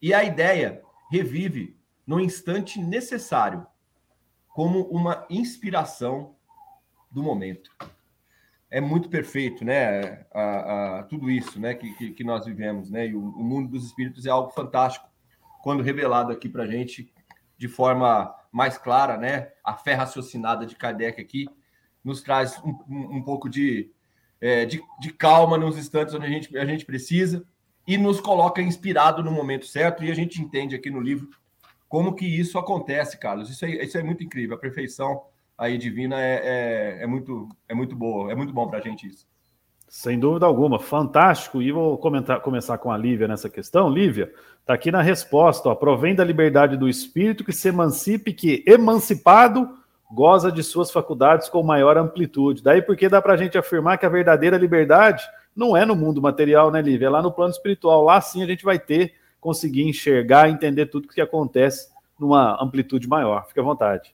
E 0.02 0.14
a 0.14 0.22
ideia 0.22 0.84
revive 1.10 1.80
no 2.06 2.20
instante 2.20 2.78
necessário, 2.78 3.66
como 4.50 4.82
uma 4.90 5.26
inspiração 5.30 6.36
do 7.10 7.24
momento. 7.24 7.72
É 8.70 8.82
muito 8.82 9.08
perfeito, 9.08 9.64
né? 9.64 10.26
A, 10.34 11.00
a, 11.00 11.04
tudo 11.04 11.32
isso, 11.32 11.58
né? 11.58 11.74
Que, 11.74 11.94
que, 11.94 12.12
que, 12.12 12.24
nós 12.26 12.46
vivemos, 12.46 12.92
né? 12.92 13.08
E 13.08 13.16
o, 13.16 13.22
o 13.22 13.42
mundo 13.42 13.70
dos 13.72 13.86
espíritos 13.86 14.26
é 14.26 14.30
algo 14.30 14.50
fantástico 14.50 15.08
quando 15.64 15.84
revelado 15.84 16.34
aqui 16.34 16.50
para 16.50 16.68
gente 16.68 17.14
de 17.58 17.70
forma 17.70 18.36
mais 18.52 18.78
clara, 18.78 19.16
né? 19.16 19.54
A 19.64 19.74
fé 19.74 19.94
raciocinada 19.94 20.66
de 20.66 20.76
Kardec 20.76 21.22
aqui 21.22 21.48
nos 22.04 22.22
traz 22.22 22.62
um, 22.62 22.78
um, 22.90 23.18
um 23.18 23.24
pouco 23.24 23.50
de, 23.50 23.94
é, 24.42 24.66
de, 24.66 24.82
de, 25.00 25.14
calma 25.14 25.58
nos 25.58 25.78
instantes 25.78 26.16
onde 26.16 26.26
a 26.26 26.30
gente, 26.30 26.58
a 26.58 26.66
gente 26.66 26.84
precisa 26.84 27.46
e 27.88 27.98
nos 27.98 28.20
coloca 28.20 28.62
inspirado 28.62 29.24
no 29.24 29.32
momento 29.32 29.68
certo. 29.68 30.04
E 30.04 30.12
a 30.12 30.16
gente 30.16 30.42
entende 30.42 30.76
aqui 30.76 30.90
no 30.90 31.00
livro 31.00 31.30
como 31.88 32.16
que 32.16 32.26
isso 32.26 32.58
acontece, 32.58 33.20
Carlos. 33.20 33.50
Isso 33.50 33.64
é, 33.64 33.84
isso 33.84 33.98
é 33.98 34.04
muito 34.04 34.24
incrível. 34.24 34.56
A 34.56 34.60
perfeição 34.60 35.22
aí 35.58 35.78
divina 35.78 36.20
é, 36.20 36.42
é, 36.44 37.04
é 37.04 37.08
muito, 37.08 37.48
é 37.70 37.76
muito 37.76 37.96
boa, 37.96 38.32
é 38.32 38.36
muito 38.36 38.52
bom 38.52 38.68
para 38.68 38.80
a 38.80 38.82
gente 38.82 39.08
isso. 39.08 39.28
Sem 39.88 40.18
dúvida 40.18 40.46
alguma, 40.46 40.80
fantástico. 40.80 41.62
E 41.62 41.70
vou 41.70 41.98
comentar, 41.98 42.40
começar 42.40 42.78
com 42.78 42.90
a 42.90 42.98
Lívia 42.98 43.28
nessa 43.28 43.50
questão. 43.50 43.90
Lívia, 43.90 44.32
está 44.62 44.74
aqui 44.74 44.90
na 44.90 45.02
resposta: 45.02 45.68
ó, 45.68 45.76
provém 45.76 46.16
da 46.16 46.24
liberdade 46.24 46.78
do 46.78 46.88
espírito 46.88 47.44
que 47.44 47.52
se 47.52 47.68
emancipe, 47.68 48.34
que 48.34 48.64
emancipado 48.66 49.81
goza 50.14 50.52
de 50.52 50.62
suas 50.62 50.92
faculdades 50.92 51.48
com 51.50 51.64
maior 51.64 51.98
amplitude. 51.98 52.62
Daí 52.62 52.82
porque 52.82 53.08
dá 53.08 53.22
para 53.22 53.34
a 53.34 53.38
gente 53.38 53.58
afirmar 53.58 53.98
que 53.98 54.06
a 54.06 54.10
verdadeira 54.10 54.58
liberdade 54.58 55.24
não 55.56 55.76
é 55.76 55.86
no 55.86 55.96
mundo 55.96 56.22
material, 56.22 56.72
né, 56.72 56.82
Lívia? 56.82 57.08
É 57.08 57.10
lá 57.10 57.22
no 57.22 57.32
plano 57.32 57.52
espiritual. 57.52 58.04
Lá 58.04 58.20
sim 58.20 58.44
a 58.44 58.48
gente 58.48 58.64
vai 58.64 58.78
ter, 58.78 59.14
conseguir 59.40 59.84
enxergar, 59.88 60.50
entender 60.50 60.88
tudo 60.88 61.08
que 61.08 61.22
acontece 61.22 61.90
numa 62.20 62.62
amplitude 62.62 63.08
maior. 63.08 63.48
Fique 63.48 63.60
à 63.60 63.64
vontade. 63.64 64.14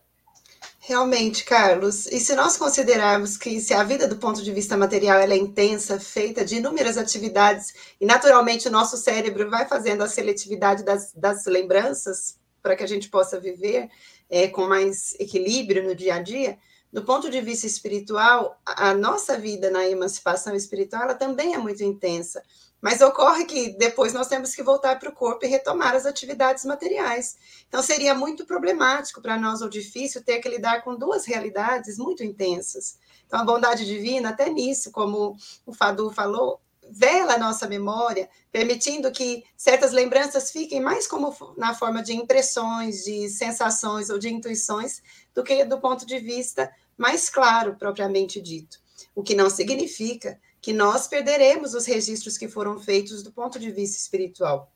Realmente, 0.79 1.43
Carlos. 1.43 2.05
E 2.07 2.17
se 2.17 2.33
nós 2.33 2.55
considerarmos 2.55 3.35
que 3.35 3.59
se 3.59 3.73
a 3.73 3.83
vida 3.83 4.07
do 4.07 4.15
ponto 4.15 4.41
de 4.41 4.53
vista 4.53 4.77
material 4.77 5.19
é 5.19 5.35
intensa, 5.35 5.99
feita 5.99 6.45
de 6.45 6.55
inúmeras 6.55 6.97
atividades, 6.97 7.73
e 7.99 8.05
naturalmente 8.05 8.69
o 8.69 8.71
nosso 8.71 8.95
cérebro 8.95 9.49
vai 9.49 9.67
fazendo 9.67 10.01
a 10.03 10.07
seletividade 10.07 10.85
das, 10.85 11.11
das 11.13 11.45
lembranças 11.45 12.39
para 12.63 12.73
que 12.75 12.83
a 12.83 12.87
gente 12.87 13.09
possa 13.09 13.37
viver 13.37 13.89
é, 14.29 14.47
com 14.47 14.67
mais 14.67 15.13
equilíbrio 15.19 15.83
no 15.83 15.95
dia 15.95 16.15
a 16.15 16.21
dia, 16.21 16.57
do 16.91 17.03
ponto 17.03 17.29
de 17.29 17.41
vista 17.41 17.67
espiritual, 17.67 18.59
a, 18.65 18.93
nossa 18.93 19.37
vida 19.37 19.69
na 19.69 19.87
emancipação 19.87 20.55
espiritual 20.55 21.03
ela 21.03 21.15
também 21.15 21.53
é 21.53 21.57
muito 21.57 21.83
intensa. 21.83 22.41
Mas 22.79 23.01
ocorre 23.01 23.45
que 23.45 23.69
depois 23.77 24.13
nós 24.13 24.27
temos 24.27 24.53
que 24.53 24.63
voltar 24.63 24.99
para 24.99 25.09
o 25.09 25.13
corpo 25.13 25.45
e 25.45 25.49
retomar 25.49 25.95
as 25.95 26.05
atividades 26.05 26.63
materiais. 26.63 27.35
Então 27.67 27.81
seria 27.81 28.13
muito 28.13 28.45
problemático 28.45 29.21
para 29.21 29.37
nós 29.37 29.61
ou 29.61 29.69
difícil 29.69 30.23
ter 30.23 30.39
que 30.39 30.47
lidar 30.47 30.83
com 30.83 30.95
duas 30.95 31.25
realidades 31.25 31.97
muito 31.97 32.23
intensas. 32.23 32.97
Então 33.25 33.39
a 33.39 33.43
bondade 33.43 33.85
divina, 33.85 34.29
até 34.29 34.49
nisso, 34.49 34.91
como 34.91 35.35
o 35.65 35.73
Fadu 35.73 36.11
falou, 36.11 36.61
vela 36.91 37.33
a 37.33 37.37
nossa 37.37 37.67
memória, 37.67 38.29
permitindo 38.51 39.11
que 39.11 39.43
certas 39.55 39.91
lembranças 39.91 40.51
fiquem 40.51 40.79
mais 40.79 41.07
como 41.07 41.35
na 41.57 41.73
forma 41.73 42.01
de 42.01 42.13
impressões, 42.13 43.03
de 43.03 43.29
sensações 43.29 44.09
ou 44.09 44.17
de 44.17 44.29
intuições, 44.29 45.01
do 45.33 45.43
que 45.43 45.65
do 45.65 45.79
ponto 45.79 46.05
de 46.05 46.19
vista 46.19 46.71
mais 46.97 47.29
claro, 47.29 47.75
propriamente 47.75 48.41
dito. 48.41 48.79
O 49.13 49.23
que 49.23 49.35
não 49.35 49.49
significa 49.49 50.39
que 50.61 50.73
nós 50.73 51.07
perderemos 51.07 51.73
os 51.73 51.85
registros 51.85 52.37
que 52.37 52.47
foram 52.47 52.79
feitos 52.79 53.23
do 53.23 53.31
ponto 53.31 53.59
de 53.59 53.71
vista 53.71 53.97
espiritual. 53.97 54.71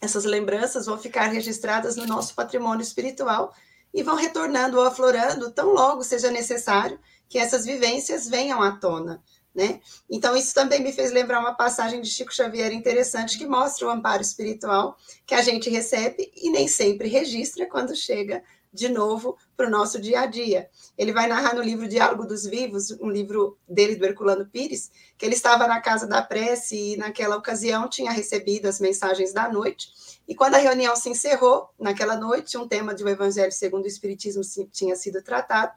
Essas 0.00 0.24
lembranças 0.24 0.86
vão 0.86 0.98
ficar 0.98 1.26
registradas 1.26 1.96
no 1.96 2.06
nosso 2.06 2.34
patrimônio 2.34 2.82
espiritual 2.82 3.54
e 3.92 4.02
vão 4.02 4.16
retornando 4.16 4.78
ou 4.78 4.84
aflorando 4.84 5.50
tão 5.50 5.72
logo 5.72 6.02
seja 6.02 6.30
necessário 6.30 6.98
que 7.28 7.38
essas 7.38 7.64
vivências 7.64 8.28
venham 8.28 8.62
à 8.62 8.72
tona. 8.72 9.22
Né? 9.56 9.80
Então, 10.10 10.36
isso 10.36 10.52
também 10.52 10.82
me 10.82 10.92
fez 10.92 11.10
lembrar 11.10 11.40
uma 11.40 11.54
passagem 11.54 12.02
de 12.02 12.10
Chico 12.10 12.34
Xavier 12.34 12.74
interessante 12.74 13.38
que 13.38 13.46
mostra 13.46 13.86
o 13.86 13.90
amparo 13.90 14.20
espiritual 14.20 14.98
que 15.24 15.34
a 15.34 15.40
gente 15.40 15.70
recebe 15.70 16.30
e 16.36 16.50
nem 16.50 16.68
sempre 16.68 17.08
registra 17.08 17.64
quando 17.64 17.96
chega 17.96 18.44
de 18.70 18.90
novo 18.90 19.38
para 19.56 19.66
o 19.66 19.70
nosso 19.70 19.98
dia 19.98 20.20
a 20.20 20.26
dia. 20.26 20.68
Ele 20.98 21.10
vai 21.10 21.26
narrar 21.26 21.54
no 21.54 21.62
livro 21.62 21.88
Diálogo 21.88 22.26
dos 22.26 22.44
Vivos, 22.44 22.90
um 23.00 23.08
livro 23.08 23.56
dele, 23.66 23.96
do 23.96 24.04
Herculano 24.04 24.44
Pires, 24.44 24.90
que 25.16 25.24
ele 25.24 25.34
estava 25.34 25.66
na 25.66 25.80
casa 25.80 26.06
da 26.06 26.20
prece 26.20 26.92
e, 26.92 26.96
naquela 26.98 27.34
ocasião, 27.34 27.88
tinha 27.88 28.10
recebido 28.10 28.66
as 28.66 28.78
mensagens 28.78 29.32
da 29.32 29.48
noite. 29.48 29.88
E 30.28 30.34
quando 30.34 30.56
a 30.56 30.58
reunião 30.58 30.94
se 30.94 31.08
encerrou, 31.08 31.70
naquela 31.80 32.16
noite, 32.16 32.58
um 32.58 32.68
tema 32.68 32.94
de 32.94 33.02
o 33.02 33.08
Evangelho 33.08 33.52
segundo 33.52 33.84
o 33.84 33.88
Espiritismo 33.88 34.42
tinha 34.70 34.94
sido 34.96 35.22
tratado, 35.22 35.72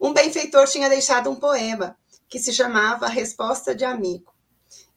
um 0.00 0.12
benfeitor 0.12 0.68
tinha 0.68 0.88
deixado 0.88 1.28
um 1.28 1.34
poema 1.34 1.96
que 2.28 2.38
se 2.38 2.52
chamava 2.52 3.08
Resposta 3.08 3.74
de 3.74 3.84
Amigo. 3.84 4.32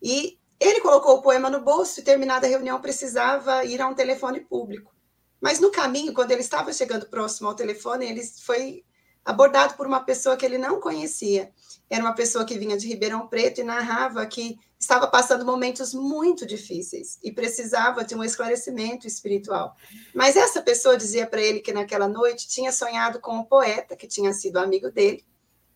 E 0.01 0.37
ele 0.59 0.81
colocou 0.81 1.17
o 1.17 1.21
poema 1.21 1.49
no 1.49 1.61
bolso 1.61 1.99
e, 1.99 2.03
terminada 2.03 2.45
a 2.45 2.49
reunião, 2.49 2.81
precisava 2.81 3.63
ir 3.65 3.81
a 3.81 3.87
um 3.87 3.95
telefone 3.95 4.41
público. 4.41 4.93
Mas 5.41 5.59
no 5.59 5.71
caminho, 5.71 6.13
quando 6.13 6.31
ele 6.31 6.41
estava 6.41 6.71
chegando 6.71 7.07
próximo 7.07 7.47
ao 7.47 7.55
telefone, 7.55 8.05
ele 8.05 8.23
foi 8.23 8.83
abordado 9.25 9.75
por 9.75 9.87
uma 9.87 10.03
pessoa 10.03 10.37
que 10.37 10.45
ele 10.45 10.57
não 10.57 10.79
conhecia. 10.79 11.51
Era 11.89 12.03
uma 12.03 12.13
pessoa 12.13 12.45
que 12.45 12.57
vinha 12.57 12.77
de 12.77 12.87
Ribeirão 12.87 13.27
Preto 13.27 13.61
e 13.61 13.63
narrava 13.63 14.25
que 14.25 14.57
estava 14.79 15.07
passando 15.07 15.45
momentos 15.45 15.93
muito 15.93 16.45
difíceis 16.45 17.19
e 17.23 17.31
precisava 17.31 18.03
de 18.03 18.15
um 18.15 18.23
esclarecimento 18.23 19.07
espiritual. 19.07 19.75
Mas 20.13 20.35
essa 20.35 20.61
pessoa 20.61 20.97
dizia 20.97 21.27
para 21.27 21.41
ele 21.41 21.59
que 21.59 21.73
naquela 21.73 22.07
noite 22.07 22.47
tinha 22.47 22.71
sonhado 22.71 23.19
com 23.19 23.37
um 23.37 23.43
poeta 23.43 23.95
que 23.95 24.07
tinha 24.07 24.33
sido 24.33 24.57
amigo 24.57 24.89
dele, 24.89 25.25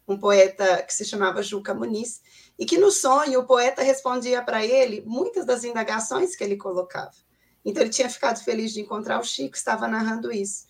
um 0.08 0.18
poeta 0.18 0.84
que 0.84 0.94
se 0.94 1.06
chamava 1.06 1.42
Juca 1.42 1.74
Muniz, 1.74 2.22
e 2.58 2.66
que 2.66 2.78
no 2.78 2.92
sonho 2.92 3.42
o 3.42 3.46
poeta 3.46 3.82
respondia 3.82 4.42
para 4.42 4.66
ele 4.66 5.04
muitas 5.06 5.46
das 5.46 5.64
indagações 5.64 6.36
que 6.36 6.44
ele 6.44 6.58
colocava. 6.58 7.14
Então 7.64 7.82
ele 7.82 7.90
tinha 7.90 8.10
ficado 8.10 8.44
feliz 8.44 8.72
de 8.72 8.82
encontrar 8.82 9.20
o 9.20 9.24
Chico, 9.24 9.56
estava 9.56 9.88
narrando 9.88 10.32
isso. 10.32 10.66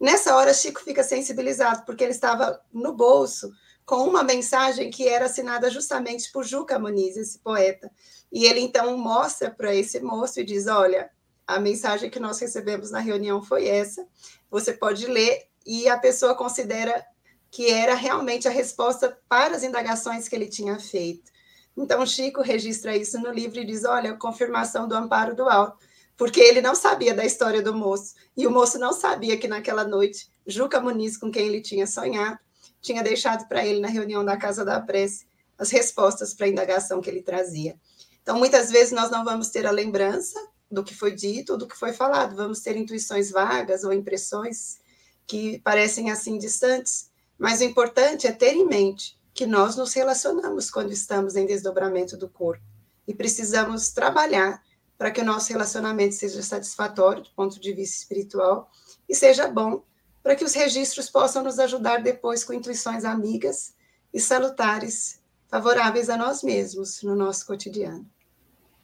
Nessa 0.00 0.36
hora, 0.36 0.54
Chico 0.54 0.80
fica 0.80 1.02
sensibilizado, 1.02 1.84
porque 1.84 2.04
ele 2.04 2.12
estava 2.12 2.60
no 2.72 2.92
bolso 2.92 3.50
com 3.84 4.06
uma 4.06 4.22
mensagem 4.22 4.90
que 4.90 5.08
era 5.08 5.24
assinada 5.24 5.68
justamente 5.70 6.30
por 6.30 6.44
Juca 6.44 6.78
Muniz, 6.78 7.16
esse 7.16 7.38
poeta. 7.40 7.90
E 8.30 8.44
ele 8.44 8.60
então 8.60 8.96
mostra 8.96 9.50
para 9.50 9.74
esse 9.74 9.98
moço 9.98 10.38
e 10.38 10.44
diz: 10.44 10.68
Olha, 10.68 11.10
a 11.46 11.58
mensagem 11.58 12.10
que 12.10 12.20
nós 12.20 12.38
recebemos 12.38 12.90
na 12.90 13.00
reunião 13.00 13.42
foi 13.42 13.66
essa, 13.66 14.06
você 14.50 14.72
pode 14.72 15.06
ler, 15.06 15.48
e 15.66 15.88
a 15.88 15.98
pessoa 15.98 16.34
considera 16.34 17.04
que 17.50 17.70
era 17.70 17.94
realmente 17.94 18.46
a 18.46 18.50
resposta 18.50 19.18
para 19.28 19.56
as 19.56 19.62
indagações 19.62 20.28
que 20.28 20.36
ele 20.36 20.48
tinha 20.48 20.78
feito. 20.78 21.30
Então, 21.76 22.04
Chico 22.04 22.42
registra 22.42 22.96
isso 22.96 23.18
no 23.18 23.30
livro 23.30 23.60
e 23.60 23.64
diz: 23.64 23.84
Olha, 23.84 24.14
confirmação 24.14 24.88
do 24.88 24.94
amparo 24.94 25.34
do 25.34 25.48
alto 25.48 25.88
porque 26.18 26.40
ele 26.40 26.60
não 26.60 26.74
sabia 26.74 27.14
da 27.14 27.24
história 27.24 27.62
do 27.62 27.72
moço. 27.72 28.14
E 28.36 28.44
o 28.44 28.50
moço 28.50 28.76
não 28.76 28.92
sabia 28.92 29.38
que 29.38 29.46
naquela 29.46 29.84
noite, 29.84 30.28
Juca 30.44 30.80
Muniz, 30.80 31.16
com 31.16 31.30
quem 31.30 31.46
ele 31.46 31.62
tinha 31.62 31.86
sonhado, 31.86 32.40
tinha 32.82 33.04
deixado 33.04 33.46
para 33.46 33.64
ele 33.64 33.78
na 33.78 33.88
reunião 33.88 34.24
da 34.24 34.36
Casa 34.36 34.64
da 34.64 34.80
Prece 34.80 35.26
as 35.56 35.70
respostas 35.70 36.34
para 36.34 36.46
a 36.46 36.48
indagação 36.48 37.00
que 37.00 37.08
ele 37.08 37.22
trazia. 37.22 37.76
Então, 38.20 38.36
muitas 38.36 38.70
vezes 38.70 38.92
nós 38.92 39.10
não 39.10 39.24
vamos 39.24 39.48
ter 39.48 39.64
a 39.64 39.70
lembrança 39.70 40.38
do 40.70 40.82
que 40.82 40.94
foi 40.94 41.14
dito 41.14 41.52
ou 41.52 41.58
do 41.58 41.66
que 41.66 41.76
foi 41.76 41.92
falado, 41.92 42.36
vamos 42.36 42.60
ter 42.60 42.76
intuições 42.76 43.30
vagas 43.30 43.84
ou 43.84 43.92
impressões 43.92 44.78
que 45.26 45.60
parecem 45.60 46.10
assim 46.10 46.36
distantes, 46.36 47.07
mas 47.38 47.60
o 47.60 47.64
importante 47.64 48.26
é 48.26 48.32
ter 48.32 48.52
em 48.52 48.66
mente 48.66 49.16
que 49.32 49.46
nós 49.46 49.76
nos 49.76 49.94
relacionamos 49.94 50.70
quando 50.70 50.92
estamos 50.92 51.36
em 51.36 51.46
desdobramento 51.46 52.16
do 52.16 52.28
corpo 52.28 52.64
e 53.06 53.14
precisamos 53.14 53.90
trabalhar 53.90 54.60
para 54.98 55.12
que 55.12 55.20
o 55.20 55.24
nosso 55.24 55.52
relacionamento 55.52 56.16
seja 56.16 56.42
satisfatório 56.42 57.22
do 57.22 57.30
ponto 57.30 57.60
de 57.60 57.72
vista 57.72 57.98
espiritual 57.98 58.68
e 59.08 59.14
seja 59.14 59.46
bom 59.46 59.84
para 60.22 60.34
que 60.34 60.44
os 60.44 60.54
registros 60.54 61.08
possam 61.08 61.44
nos 61.44 61.58
ajudar 61.60 62.02
depois 62.02 62.42
com 62.42 62.52
intuições 62.52 63.04
amigas 63.04 63.74
e 64.12 64.18
salutares, 64.18 65.22
favoráveis 65.46 66.10
a 66.10 66.16
nós 66.16 66.42
mesmos 66.42 67.02
no 67.02 67.14
nosso 67.14 67.46
cotidiano. 67.46 68.04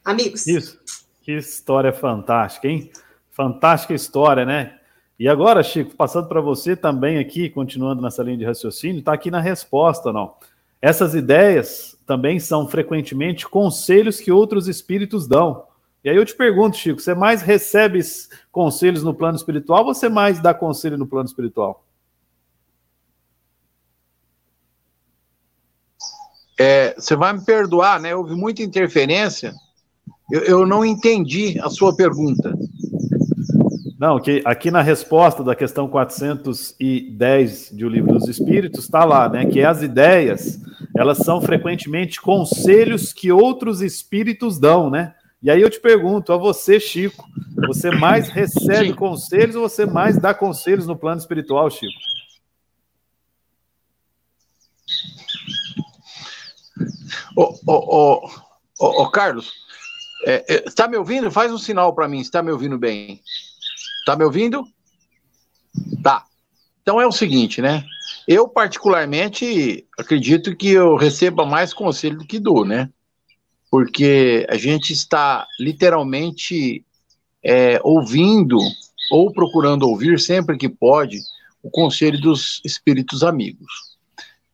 Amigos. 0.05 0.47
Isso. 0.47 0.81
Que 1.21 1.33
história 1.33 1.93
fantástica, 1.93 2.69
hein? 2.69 2.93
Fantástica 3.31 3.95
história, 3.95 4.45
né? 4.45 4.79
E 5.19 5.29
agora, 5.29 5.63
Chico, 5.63 5.95
passando 5.95 6.29
para 6.29 6.41
você 6.41 6.75
também 6.75 7.19
aqui, 7.19 7.49
continuando 7.49 8.03
nessa 8.03 8.23
linha 8.23 8.37
de 8.37 8.45
raciocínio, 8.45 8.99
está 8.99 9.13
aqui 9.13 9.31
na 9.31 9.41
resposta, 9.41 10.13
não? 10.13 10.35
Essas 10.83 11.15
ideias 11.15 11.97
também 12.05 12.41
são 12.41 12.69
frequentemente 12.69 13.49
conselhos 13.49 14.21
que 14.21 14.33
outros 14.33 14.69
espíritos 14.69 15.27
dão. 15.27 15.65
E 16.03 16.11
aí 16.11 16.17
eu 16.17 16.25
te 16.27 16.35
pergunto, 16.35 16.77
Chico, 16.77 17.01
você 17.01 17.15
mais 17.15 17.41
recebe 17.41 18.01
conselhos 18.53 19.03
no 19.03 19.15
plano 19.15 19.37
espiritual 19.37 19.87
ou 19.87 19.95
você 19.95 20.09
mais 20.09 20.41
dá 20.41 20.53
conselho 20.53 20.99
no 20.99 21.07
plano 21.07 21.27
espiritual? 21.27 21.85
É, 26.59 26.95
você 26.95 27.17
vai 27.17 27.33
me 27.33 27.45
perdoar, 27.45 28.01
né? 28.01 28.15
Houve 28.15 28.35
muita 28.35 28.63
interferência. 28.63 29.55
Eu, 30.31 30.43
eu 30.43 30.67
não 30.67 30.85
entendi 30.85 31.59
a 31.61 31.71
sua 31.71 31.97
pergunta. 31.97 32.55
Não, 33.99 34.19
que 34.19 34.43
aqui 34.45 34.71
na 34.71 34.83
resposta 34.83 35.45
da 35.45 35.55
questão 35.55 35.89
410 35.89 37.71
de 37.71 37.85
O 37.85 37.89
Livro 37.89 38.15
dos 38.15 38.29
Espíritos 38.29 38.85
está 38.85 39.05
lá, 39.05 39.29
né? 39.29 39.47
Que 39.47 39.63
as 39.63 39.83
ideias, 39.83 40.61
elas 40.97 41.19
são 41.19 41.41
frequentemente 41.41 42.21
conselhos 42.21 43.13
que 43.13 43.31
outros 43.31 43.81
espíritos 43.81 44.59
dão, 44.59 44.91
né? 44.91 45.15
E 45.41 45.51
aí 45.51 45.61
eu 45.61 45.71
te 45.71 45.79
pergunto, 45.79 46.33
a 46.33 46.37
você, 46.37 46.81
Chico, 46.81 47.25
você 47.67 47.91
mais 47.91 48.29
recebe 48.31 48.89
Sim. 48.89 48.95
conselhos 48.95 49.55
ou 49.55 49.69
você 49.69 49.87
mais 49.87 50.19
dá 50.19 50.35
conselhos 50.35 50.87
no 50.87 50.97
plano 50.97 51.21
espiritual, 51.21 51.71
Chico? 51.71 51.93
Ô, 57.37 57.55
ô, 57.67 58.29
ô, 58.81 59.03
ô 59.03 59.11
Carlos, 59.11 59.53
é, 60.25 60.45
é, 60.49 60.65
está 60.67 60.89
me 60.89 60.97
ouvindo? 60.97 61.31
Faz 61.31 61.53
um 61.53 61.59
sinal 61.59 61.95
para 61.95 62.09
mim, 62.09 62.21
está 62.21 62.43
me 62.43 62.51
ouvindo 62.51 62.79
bem. 62.79 63.21
Está 64.05 64.17
me 64.17 64.25
ouvindo? 64.25 64.67
Tá. 66.03 66.25
Então 66.83 67.01
é 67.01 67.07
o 67.07 67.13
seguinte, 67.13 67.63
né? 67.63 67.85
Eu, 68.29 68.47
particularmente, 68.47 69.87
acredito 69.99 70.55
que 70.55 70.71
eu 70.71 70.97
receba 70.97 71.45
mais 71.45 71.73
conselho 71.73 72.19
do 72.19 72.27
que 72.27 72.39
dou, 72.39 72.65
né? 72.65 72.91
porque 73.75 74.47
a 74.49 74.57
gente 74.57 74.93
está 74.93 75.49
literalmente 75.59 76.87
é, 77.43 77.81
ouvindo 77.83 78.57
ou 79.11 79.33
procurando 79.33 79.89
ouvir 79.89 80.21
sempre 80.21 80.57
que 80.57 80.69
pode 80.69 81.19
o 81.61 81.69
conselho 81.69 82.21
dos 82.21 82.61
espíritos 82.65 83.25
amigos. 83.25 83.67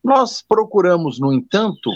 Nós 0.03 0.41
procuramos, 0.41 1.19
no 1.19 1.31
entanto, 1.31 1.91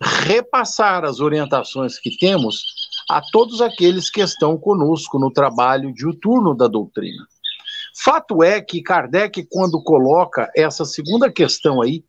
repassar 0.00 1.04
as 1.04 1.20
orientações 1.20 1.98
que 1.98 2.16
temos 2.16 2.64
a 3.08 3.20
todos 3.20 3.60
aqueles 3.60 4.10
que 4.10 4.20
estão 4.20 4.56
conosco 4.56 5.18
no 5.18 5.30
trabalho 5.30 5.92
diuturno 5.92 6.54
da 6.54 6.66
doutrina. 6.66 7.26
Fato 7.96 8.42
é 8.42 8.60
que 8.60 8.82
Kardec, 8.82 9.46
quando 9.50 9.82
coloca 9.82 10.50
essa 10.56 10.84
segunda 10.84 11.30
questão 11.30 11.80
aí, 11.80 12.04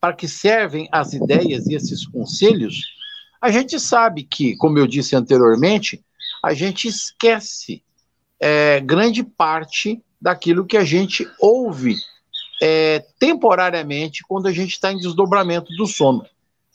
para 0.00 0.14
que 0.14 0.28
servem 0.28 0.88
as 0.90 1.12
ideias 1.12 1.66
e 1.66 1.74
esses 1.74 2.06
conselhos, 2.06 2.84
a 3.40 3.50
gente 3.50 3.78
sabe 3.80 4.24
que, 4.24 4.56
como 4.56 4.78
eu 4.78 4.86
disse 4.86 5.16
anteriormente, 5.16 6.02
a 6.42 6.52
gente 6.52 6.88
esquece 6.88 7.82
é, 8.38 8.80
grande 8.80 9.22
parte 9.22 10.02
daquilo 10.20 10.66
que 10.66 10.76
a 10.76 10.84
gente 10.84 11.26
ouve 11.40 11.96
é, 12.62 13.04
temporariamente 13.18 14.22
quando 14.28 14.46
a 14.46 14.52
gente 14.52 14.72
está 14.72 14.92
em 14.92 14.98
desdobramento 14.98 15.74
do 15.76 15.86
sono. 15.86 16.24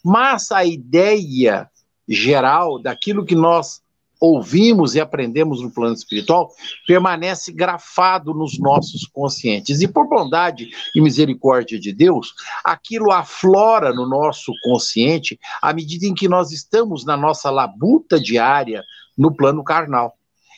Mas 0.04 0.52
a 0.52 0.66
ideia 0.66 1.70
geral 2.08 2.80
daquilo 2.82 3.26
que 3.26 3.36
nós 3.36 3.82
ouvimos 4.20 4.96
e 4.96 5.02
aprendemos 5.02 5.62
no 5.62 5.70
plano 5.70 5.94
espiritual 5.94 6.50
permanece 6.88 7.52
grafado 7.52 8.34
nos 8.34 8.58
nossos 8.58 9.06
conscientes. 9.06 9.82
E 9.82 9.88
por 9.88 10.08
bondade 10.08 10.70
e 10.96 11.02
misericórdia 11.02 11.80
de 11.80 11.92
Deus, 11.92 12.34
aquilo 12.64 13.12
aflora 13.12 13.94
no 13.94 14.08
nosso 14.08 14.52
consciente 14.64 15.40
à 15.62 15.74
medida 15.74 16.06
em 16.06 16.14
que 16.14 16.28
nós 16.28 16.52
estamos 16.52 17.06
na 17.06 17.18
nossa 17.18 17.50
labuta 17.52 18.20
diária 18.20 18.84
no 19.18 19.36
plano 19.36 19.64
carnal. 19.64 20.16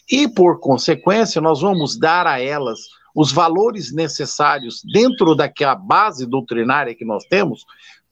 E 0.09 0.27
por 0.27 0.59
consequência, 0.59 1.41
nós 1.41 1.61
vamos 1.61 1.97
dar 1.97 2.27
a 2.27 2.39
elas 2.39 2.79
os 3.13 3.31
valores 3.31 3.91
necessários 3.91 4.81
dentro 4.93 5.35
daquela 5.35 5.75
base 5.75 6.25
doutrinária 6.25 6.95
que 6.95 7.03
nós 7.03 7.25
temos 7.25 7.65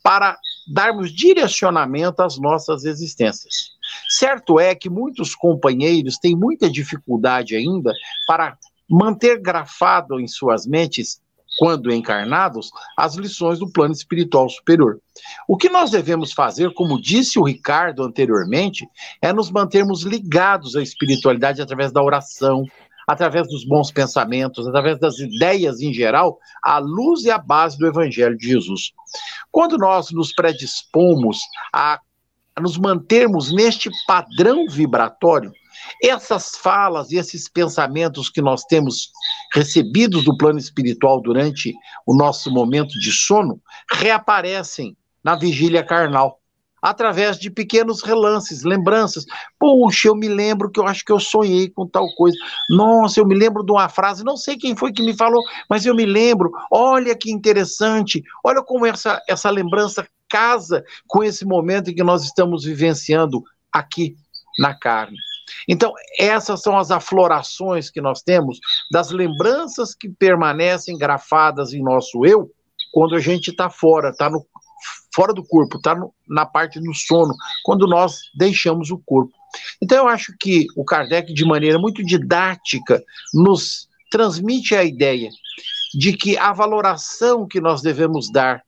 para 0.03 0.37
darmos 0.67 1.11
direcionamento 1.11 2.21
às 2.21 2.37
nossas 2.39 2.85
existências. 2.85 3.75
Certo 4.09 4.59
é 4.59 4.73
que 4.75 4.89
muitos 4.89 5.35
companheiros 5.35 6.17
têm 6.17 6.35
muita 6.35 6.69
dificuldade 6.69 7.55
ainda 7.55 7.91
para 8.27 8.57
manter 8.89 9.39
grafado 9.39 10.19
em 10.19 10.27
suas 10.27 10.65
mentes, 10.65 11.19
quando 11.57 11.91
encarnados, 11.91 12.69
as 12.97 13.15
lições 13.15 13.59
do 13.59 13.71
plano 13.71 13.93
espiritual 13.93 14.49
superior. 14.49 14.99
O 15.47 15.55
que 15.55 15.69
nós 15.69 15.89
devemos 15.89 16.33
fazer, 16.33 16.73
como 16.73 17.01
disse 17.01 17.39
o 17.39 17.43
Ricardo 17.43 18.03
anteriormente, 18.03 18.87
é 19.21 19.31
nos 19.31 19.49
mantermos 19.49 20.03
ligados 20.03 20.75
à 20.75 20.83
espiritualidade 20.83 21.61
através 21.61 21.93
da 21.93 22.03
oração, 22.03 22.65
através 23.07 23.47
dos 23.47 23.65
bons 23.65 23.91
pensamentos, 23.91 24.67
através 24.67 24.99
das 24.99 25.19
ideias 25.19 25.81
em 25.81 25.93
geral, 25.93 26.39
à 26.63 26.79
luz 26.79 27.23
e 27.23 27.31
à 27.31 27.37
base 27.37 27.77
do 27.77 27.87
Evangelho 27.87 28.37
de 28.37 28.47
Jesus. 28.47 28.91
Quando 29.51 29.77
nós 29.77 30.11
nos 30.11 30.33
predispomos 30.33 31.39
a, 31.73 31.99
a 32.55 32.61
nos 32.61 32.77
mantermos 32.77 33.51
neste 33.51 33.89
padrão 34.07 34.65
vibratório, 34.67 35.51
essas 36.01 36.55
falas 36.55 37.11
e 37.11 37.17
esses 37.17 37.47
pensamentos 37.47 38.29
que 38.29 38.41
nós 38.41 38.63
temos 38.63 39.11
recebidos 39.53 40.23
do 40.23 40.35
plano 40.35 40.57
espiritual 40.57 41.21
durante 41.21 41.73
o 42.05 42.15
nosso 42.15 42.51
momento 42.51 42.97
de 42.99 43.11
sono 43.11 43.61
reaparecem 43.91 44.97
na 45.23 45.35
vigília 45.35 45.83
carnal 45.83 46.39
através 46.85 47.39
de 47.39 47.49
pequenos 47.49 48.03
relances, 48.03 48.61
lembranças. 48.61 49.25
Puxa, 49.57 50.09
eu 50.09 50.15
me 50.15 50.27
lembro 50.27 50.69
que 50.69 50.79
eu 50.79 50.85
acho 50.85 51.03
que 51.03 51.11
eu 51.11 51.19
sonhei 51.19 51.67
com 51.67 51.87
tal 51.87 52.07
coisa. 52.13 52.37
Nossa, 52.69 53.19
eu 53.19 53.25
me 53.25 53.33
lembro 53.33 53.65
de 53.65 53.71
uma 53.71 53.89
frase, 53.89 54.23
não 54.23 54.37
sei 54.37 54.55
quem 54.55 54.75
foi 54.75 54.93
que 54.93 55.01
me 55.01 55.15
falou, 55.15 55.41
mas 55.67 55.83
eu 55.83 55.95
me 55.95 56.05
lembro. 56.05 56.51
Olha 56.71 57.15
que 57.15 57.31
interessante. 57.31 58.21
Olha 58.43 58.61
como 58.61 58.85
essa, 58.85 59.19
essa 59.27 59.49
lembrança 59.49 60.07
casa 60.29 60.83
com 61.07 61.23
esse 61.23 61.43
momento 61.43 61.91
que 61.91 62.03
nós 62.03 62.23
estamos 62.23 62.65
vivenciando 62.65 63.41
aqui 63.73 64.15
na 64.59 64.77
carne. 64.77 65.17
Então, 65.67 65.91
essas 66.19 66.61
são 66.61 66.77
as 66.77 66.91
aflorações 66.91 67.89
que 67.89 67.99
nós 67.99 68.21
temos 68.21 68.59
das 68.91 69.09
lembranças 69.09 69.95
que 69.95 70.07
permanecem 70.07 70.95
grafadas 70.99 71.73
em 71.73 71.81
nosso 71.81 72.23
eu 72.27 72.51
quando 72.95 73.13
a 73.13 73.19
gente 73.19 73.49
está 73.49 73.69
fora, 73.69 74.11
está 74.11 74.29
no, 74.29 74.45
fora 75.15 75.33
do 75.33 75.43
corpo, 75.43 75.77
está 75.77 75.95
na 76.27 76.45
parte 76.45 76.79
do 76.79 76.93
sono, 76.93 77.33
quando 77.63 77.87
nós 77.87 78.19
deixamos 78.35 78.91
o 78.91 78.97
corpo. 78.97 79.33
Então, 79.81 79.99
eu 79.99 80.07
acho 80.07 80.35
que 80.39 80.67
o 80.75 80.83
Kardec, 80.83 81.33
de 81.33 81.45
maneira 81.45 81.79
muito 81.79 82.03
didática, 82.03 83.01
nos 83.33 83.87
transmite 84.11 84.75
a 84.75 84.83
ideia 84.83 85.29
de 85.93 86.13
que 86.13 86.37
a 86.37 86.51
valoração 86.51 87.47
que 87.47 87.61
nós 87.61 87.81
devemos 87.81 88.29
dar 88.31 88.61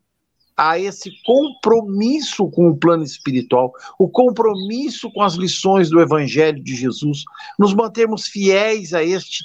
a 0.56 0.80
esse 0.80 1.12
compromisso 1.24 2.50
com 2.50 2.70
o 2.70 2.78
plano 2.78 3.04
espiritual, 3.04 3.72
o 4.00 4.10
compromisso 4.10 5.12
com 5.12 5.22
as 5.22 5.36
lições 5.36 5.90
do 5.90 6.02
Evangelho 6.02 6.64
de 6.64 6.76
Jesus, 6.76 7.24
nos 7.60 7.76
mantermos 7.76 8.28
fiéis 8.28 8.94
a 8.94 9.04
este 9.04 9.44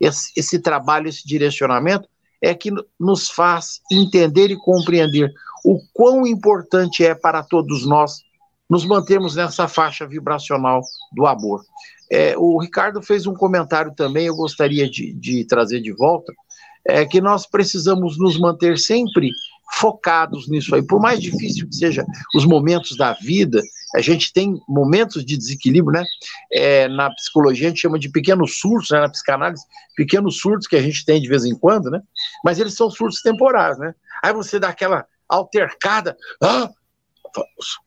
esse, 0.00 0.32
esse 0.36 0.58
trabalho, 0.60 1.08
esse 1.08 1.26
direcionamento, 1.26 2.08
é 2.40 2.54
que 2.54 2.70
nos 2.98 3.28
faz 3.28 3.80
entender 3.90 4.50
e 4.50 4.56
compreender 4.56 5.32
o 5.64 5.80
quão 5.92 6.26
importante 6.26 7.04
é 7.04 7.14
para 7.14 7.42
todos 7.42 7.86
nós 7.86 8.22
nos 8.68 8.84
mantermos 8.84 9.34
nessa 9.34 9.66
faixa 9.66 10.06
vibracional 10.06 10.82
do 11.12 11.26
amor. 11.26 11.62
É, 12.10 12.36
o 12.36 12.58
Ricardo 12.58 13.02
fez 13.02 13.26
um 13.26 13.34
comentário 13.34 13.94
também, 13.94 14.26
eu 14.26 14.36
gostaria 14.36 14.88
de, 14.88 15.12
de 15.14 15.44
trazer 15.44 15.80
de 15.80 15.92
volta, 15.92 16.32
é 16.86 17.04
que 17.04 17.20
nós 17.20 17.46
precisamos 17.46 18.18
nos 18.18 18.38
manter 18.38 18.78
sempre 18.78 19.30
focados 19.74 20.48
nisso 20.48 20.74
aí. 20.74 20.82
Por 20.82 21.00
mais 21.00 21.20
difícil 21.20 21.68
que 21.68 21.74
sejam 21.74 22.04
os 22.34 22.46
momentos 22.46 22.96
da 22.96 23.12
vida 23.12 23.62
A 23.94 24.00
gente 24.00 24.32
tem 24.32 24.58
momentos 24.68 25.24
de 25.24 25.36
desequilíbrio, 25.36 25.92
né? 25.92 26.04
É, 26.52 26.88
na 26.88 27.10
psicologia 27.10 27.66
a 27.66 27.70
gente 27.70 27.80
chama 27.80 27.98
de 27.98 28.10
pequenos 28.10 28.58
surtos, 28.58 28.90
né? 28.90 29.00
na 29.00 29.08
psicanálise, 29.08 29.62
pequenos 29.96 30.38
surtos 30.38 30.66
que 30.66 30.76
a 30.76 30.82
gente 30.82 31.04
tem 31.04 31.20
de 31.20 31.28
vez 31.28 31.44
em 31.44 31.54
quando, 31.54 31.90
né? 31.90 32.00
Mas 32.44 32.58
eles 32.58 32.74
são 32.74 32.90
surtos 32.90 33.20
temporários, 33.22 33.78
né? 33.78 33.94
Aí 34.22 34.32
você 34.32 34.58
dá 34.58 34.68
aquela 34.68 35.06
altercada, 35.28 36.16
ah, 36.42 36.70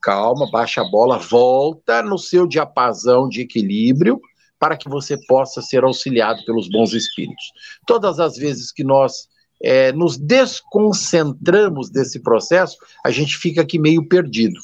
calma, 0.01 0.49
baixa 0.51 0.81
a 0.81 0.89
bola, 0.89 1.17
volta 1.17 2.01
no 2.01 2.17
seu 2.17 2.47
diapasão 2.47 3.27
de 3.27 3.41
equilíbrio 3.41 4.19
para 4.59 4.77
que 4.77 4.87
você 4.87 5.17
possa 5.25 5.61
ser 5.61 5.83
auxiliado 5.83 6.45
pelos 6.45 6.69
bons 6.69 6.93
espíritos. 6.93 7.45
Todas 7.87 8.19
as 8.19 8.35
vezes 8.37 8.71
que 8.71 8.83
nós 8.83 9.27
é, 9.61 9.91
nos 9.91 10.17
desconcentramos 10.17 11.89
desse 11.89 12.19
processo, 12.19 12.77
a 13.03 13.09
gente 13.09 13.37
fica 13.37 13.61
aqui 13.61 13.79
meio 13.79 14.07
perdido. 14.07 14.59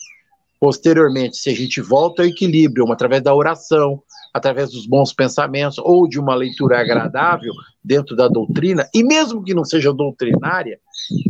Posteriormente, 0.59 1.37
se 1.37 1.49
a 1.49 1.55
gente 1.55 1.81
volta 1.81 2.23
ao 2.23 2.27
equilíbrio, 2.27 2.91
através 2.91 3.21
da 3.21 3.33
oração, 3.33 4.01
através 4.37 4.71
dos 4.71 4.87
bons 4.87 5.13
pensamentos 5.13 5.77
ou 5.79 6.07
de 6.07 6.19
uma 6.19 6.35
leitura 6.35 6.79
agradável 6.79 7.51
dentro 7.83 8.15
da 8.15 8.27
doutrina, 8.27 8.87
e 8.93 9.03
mesmo 9.03 9.43
que 9.43 9.53
não 9.53 9.65
seja 9.65 9.93
doutrinária, 9.93 10.79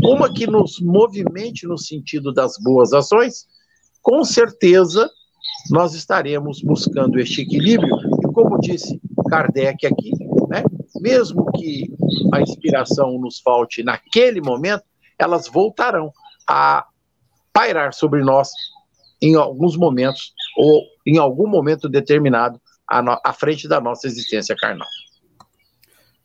uma 0.04 0.32
que 0.32 0.48
nos 0.48 0.80
movimente 0.82 1.68
no 1.68 1.78
sentido 1.78 2.34
das 2.34 2.54
boas 2.62 2.94
ações, 2.94 3.46
com 4.02 4.24
certeza 4.24 5.10
nós 5.70 5.94
estaremos 5.94 6.62
buscando 6.62 7.20
este 7.20 7.42
equilíbrio, 7.42 7.96
e 8.24 8.34
como 8.34 8.60
disse 8.60 9.00
Kardec 9.30 9.86
aqui, 9.86 10.12
né, 10.50 10.64
mesmo 11.02 11.46
que 11.54 11.92
a 12.34 12.42
inspiração 12.42 13.20
nos 13.20 13.40
falte 13.40 13.84
naquele 13.84 14.42
momento, 14.42 14.84
elas 15.20 15.48
voltarão 15.48 16.12
a 16.48 16.86
pairar 17.52 17.94
sobre 17.94 18.24
nós 18.24 18.50
em 19.22 19.36
alguns 19.36 19.76
momentos 19.76 20.34
ou 20.58 20.84
em 21.06 21.18
algum 21.18 21.48
momento 21.48 21.90
determinado 21.90 22.60
à, 22.88 23.34
frente 23.34 23.68
da 23.68 23.82
nossa 23.82 24.08
existência 24.08 24.56
carnal. 24.56 24.88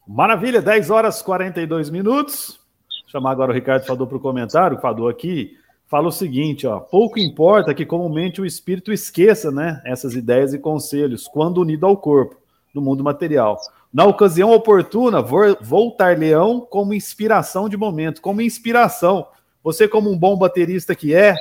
Maravilha, 0.06 0.60
10 0.60 0.90
horas 0.90 1.22
42 1.22 1.90
minutos. 1.90 2.60
Vou 3.02 3.10
chamar 3.10 3.32
agora 3.32 3.50
o 3.50 3.54
Ricardo 3.54 3.84
Fador 3.84 4.06
para 4.06 4.16
o 4.16 4.20
comentário. 4.20 4.76
O 4.76 4.80
Fador 4.80 5.10
aqui 5.10 5.56
fala 5.88 6.08
o 6.08 6.12
seguinte: 6.12 6.66
ó, 6.66 6.80
pouco 6.80 7.18
importa 7.18 7.74
que 7.74 7.86
comumente 7.86 8.40
o 8.40 8.46
espírito 8.46 8.92
esqueça 8.92 9.50
né, 9.50 9.80
essas 9.84 10.14
ideias 10.14 10.54
e 10.54 10.58
conselhos 10.58 11.28
quando 11.28 11.60
unido 11.60 11.86
ao 11.86 11.96
corpo, 11.96 12.36
no 12.74 12.80
mundo 12.80 13.04
material. 13.04 13.58
Na 13.92 14.06
ocasião 14.06 14.50
oportuna, 14.50 15.20
voltar 15.60 16.16
leão 16.16 16.60
como 16.60 16.94
inspiração 16.94 17.68
de 17.68 17.76
momento, 17.76 18.22
como 18.22 18.40
inspiração. 18.40 19.26
Você, 19.62 19.86
como 19.86 20.10
um 20.10 20.18
bom 20.18 20.36
baterista 20.36 20.94
que 20.94 21.14
é, 21.14 21.36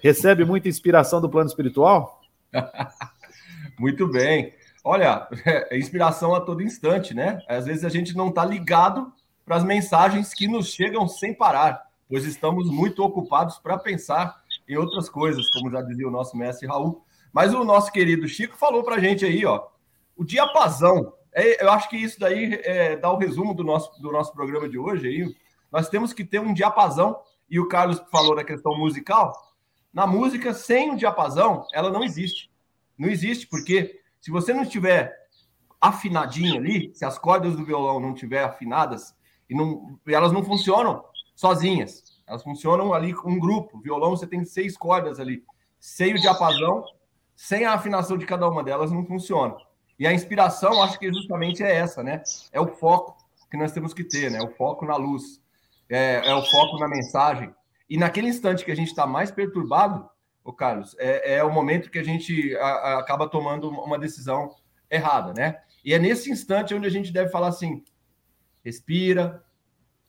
recebe 0.00 0.44
muita 0.44 0.68
inspiração 0.68 1.20
do 1.20 1.28
plano 1.28 1.48
espiritual? 1.48 2.20
Muito 3.78 4.06
bem. 4.06 4.54
Olha, 4.90 5.28
é 5.44 5.76
inspiração 5.76 6.34
a 6.34 6.40
todo 6.40 6.62
instante, 6.62 7.12
né? 7.12 7.42
Às 7.46 7.66
vezes 7.66 7.84
a 7.84 7.90
gente 7.90 8.16
não 8.16 8.30
está 8.30 8.42
ligado 8.42 9.12
para 9.44 9.56
as 9.56 9.62
mensagens 9.62 10.32
que 10.32 10.48
nos 10.48 10.68
chegam 10.68 11.06
sem 11.06 11.34
parar, 11.34 11.82
pois 12.08 12.24
estamos 12.24 12.70
muito 12.70 13.04
ocupados 13.04 13.58
para 13.58 13.76
pensar 13.76 14.42
em 14.66 14.78
outras 14.78 15.10
coisas, 15.10 15.50
como 15.50 15.70
já 15.70 15.82
dizia 15.82 16.08
o 16.08 16.10
nosso 16.10 16.38
mestre 16.38 16.66
Raul. 16.66 17.04
Mas 17.34 17.52
o 17.52 17.64
nosso 17.64 17.92
querido 17.92 18.26
Chico 18.26 18.56
falou 18.56 18.82
para 18.82 18.94
a 18.94 18.98
gente 18.98 19.26
aí, 19.26 19.44
ó, 19.44 19.66
o 20.16 20.24
diapasão 20.24 21.12
é, 21.34 21.62
eu 21.62 21.70
acho 21.70 21.90
que 21.90 21.96
isso 21.98 22.18
daí 22.18 22.54
é, 22.64 22.96
dá 22.96 23.12
o 23.12 23.18
resumo 23.18 23.52
do 23.52 23.62
nosso, 23.62 24.00
do 24.00 24.10
nosso 24.10 24.32
programa 24.32 24.70
de 24.70 24.78
hoje. 24.78 25.06
Aí. 25.06 25.36
Nós 25.70 25.90
temos 25.90 26.14
que 26.14 26.24
ter 26.24 26.40
um 26.40 26.54
diapasão, 26.54 27.20
e 27.50 27.60
o 27.60 27.68
Carlos 27.68 28.02
falou 28.10 28.34
da 28.34 28.42
questão 28.42 28.74
musical. 28.78 29.34
Na 29.92 30.06
música, 30.06 30.54
sem 30.54 30.90
um 30.90 30.96
diapasão, 30.96 31.66
ela 31.74 31.90
não 31.90 32.02
existe. 32.02 32.50
Não 32.96 33.10
existe, 33.10 33.46
porque 33.46 33.97
se 34.20 34.30
você 34.30 34.52
não 34.52 34.62
estiver 34.62 35.14
afinadinho 35.80 36.56
ali, 36.56 36.92
se 36.94 37.04
as 37.04 37.18
cordas 37.18 37.56
do 37.56 37.64
violão 37.64 38.00
não 38.00 38.12
estiverem 38.12 38.48
afinadas, 38.48 39.14
e, 39.48 39.54
não, 39.54 39.98
elas 40.06 40.32
não 40.32 40.44
funcionam 40.44 41.04
sozinhas, 41.34 42.02
elas 42.26 42.42
funcionam 42.42 42.92
ali 42.92 43.14
com 43.14 43.30
um 43.30 43.38
grupo. 43.38 43.80
violão, 43.80 44.10
você 44.10 44.26
tem 44.26 44.44
seis 44.44 44.76
cordas 44.76 45.18
ali. 45.18 45.42
Sem 45.80 46.14
o 46.14 46.20
diapasão, 46.20 46.84
sem 47.34 47.64
a 47.64 47.72
afinação 47.72 48.18
de 48.18 48.26
cada 48.26 48.48
uma 48.48 48.62
delas, 48.62 48.90
não 48.90 49.06
funciona. 49.06 49.56
E 49.98 50.06
a 50.06 50.12
inspiração, 50.12 50.82
acho 50.82 50.98
que 50.98 51.12
justamente 51.12 51.62
é 51.62 51.74
essa, 51.74 52.02
né? 52.02 52.22
É 52.52 52.60
o 52.60 52.68
foco 52.68 53.16
que 53.50 53.56
nós 53.56 53.72
temos 53.72 53.94
que 53.94 54.04
ter, 54.04 54.30
né? 54.30 54.40
O 54.42 54.54
foco 54.54 54.84
na 54.84 54.96
luz, 54.96 55.40
é, 55.88 56.28
é 56.28 56.34
o 56.34 56.42
foco 56.44 56.78
na 56.78 56.88
mensagem. 56.88 57.54
E 57.88 57.96
naquele 57.96 58.28
instante 58.28 58.64
que 58.64 58.70
a 58.70 58.76
gente 58.76 58.88
está 58.88 59.06
mais 59.06 59.30
perturbado, 59.30 60.08
o 60.44 60.52
Carlos, 60.52 60.96
é, 60.98 61.36
é, 61.36 61.44
o 61.44 61.52
momento 61.52 61.90
que 61.90 61.98
a 61.98 62.02
gente 62.02 62.56
a, 62.56 62.66
a, 62.66 62.98
acaba 63.00 63.28
tomando 63.28 63.68
uma 63.68 63.98
decisão 63.98 64.54
errada, 64.90 65.34
né? 65.34 65.60
E 65.84 65.92
é 65.92 65.98
nesse 65.98 66.30
instante 66.30 66.74
onde 66.74 66.86
a 66.86 66.90
gente 66.90 67.12
deve 67.12 67.30
falar 67.30 67.48
assim: 67.48 67.84
respira, 68.64 69.44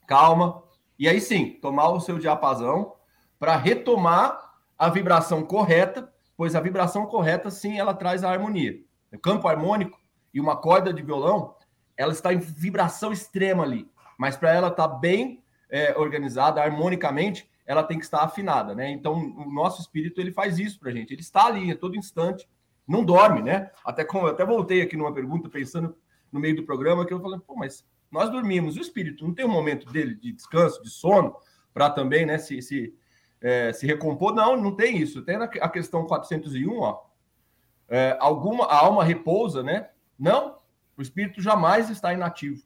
calma, 0.08 0.64
e 0.98 1.08
aí 1.08 1.22
sim, 1.22 1.58
tomar 1.62 1.90
o 1.90 2.00
seu 2.00 2.18
diapasão 2.20 2.96
para 3.40 3.56
retomar 3.56 4.38
a 4.78 4.90
vibração 4.90 5.44
correta, 5.44 6.12
pois 6.36 6.56
a 6.56 6.62
vibração 6.62 7.06
correta, 7.06 7.50
sim, 7.50 7.80
ela 7.80 7.94
traz 7.94 8.24
a 8.24 8.30
harmonia. 8.30 8.80
O 9.12 9.18
campo 9.18 9.48
harmônico 9.48 10.00
e 10.34 10.40
uma 10.40 10.56
corda 10.56 10.94
de 10.94 11.02
violão, 11.02 11.56
ela 11.98 12.12
está 12.12 12.34
em 12.34 12.38
vibração 12.38 13.12
extrema 13.12 13.64
ali. 13.64 13.90
Mas 14.18 14.38
para 14.38 14.54
ela 14.54 14.68
estar 14.68 14.88
tá 14.88 14.96
bem 14.96 15.44
é, 15.70 15.98
organizada 15.98 16.62
harmonicamente, 16.62 17.49
ela 17.70 17.84
tem 17.84 18.00
que 18.00 18.04
estar 18.04 18.24
afinada, 18.24 18.74
né? 18.74 18.90
Então, 18.90 19.14
o 19.14 19.54
nosso 19.54 19.80
espírito 19.80 20.20
ele 20.20 20.32
faz 20.32 20.58
isso 20.58 20.80
para 20.80 20.90
a 20.90 20.92
gente. 20.92 21.14
Ele 21.14 21.22
está 21.22 21.46
ali 21.46 21.72
a 21.72 21.78
todo 21.78 21.96
instante, 21.96 22.50
não 22.88 23.06
dorme, 23.06 23.44
né? 23.44 23.70
Até 23.86 24.04
como 24.04 24.26
até 24.26 24.44
voltei 24.44 24.82
aqui 24.82 24.98
numa 24.98 25.14
pergunta 25.14 25.48
pensando 25.48 25.96
no 26.32 26.40
meio 26.40 26.56
do 26.56 26.64
programa 26.64 27.06
que 27.06 27.14
eu 27.14 27.22
falei, 27.22 27.40
pô, 27.46 27.56
mas 27.56 27.86
nós 28.10 28.32
dormimos, 28.32 28.76
o 28.76 28.82
espírito 28.82 29.24
não 29.24 29.36
tem 29.36 29.46
um 29.46 29.50
momento 29.50 29.88
dele 29.92 30.16
de 30.16 30.32
descanso, 30.32 30.82
de 30.82 30.90
sono, 30.90 31.36
para 31.72 31.92
também, 31.92 32.26
né, 32.26 32.40
se, 32.40 32.60
se, 32.64 32.92
é, 33.40 33.72
se 33.72 33.86
recompor? 33.86 34.34
Não, 34.34 34.58
não 34.58 34.76
tem 34.76 34.98
isso. 34.98 35.22
Tem 35.22 35.36
a 35.36 35.70
questão 35.70 36.08
401, 36.08 36.76
ó, 36.76 37.04
é, 37.88 38.18
alguma 38.20 38.66
a 38.66 38.80
alma 38.80 39.04
repousa, 39.04 39.62
né? 39.62 39.92
Não, 40.18 40.56
o 40.98 41.04
espírito 41.04 41.40
jamais 41.40 41.92
está 41.92 42.12
inativo. 42.14 42.64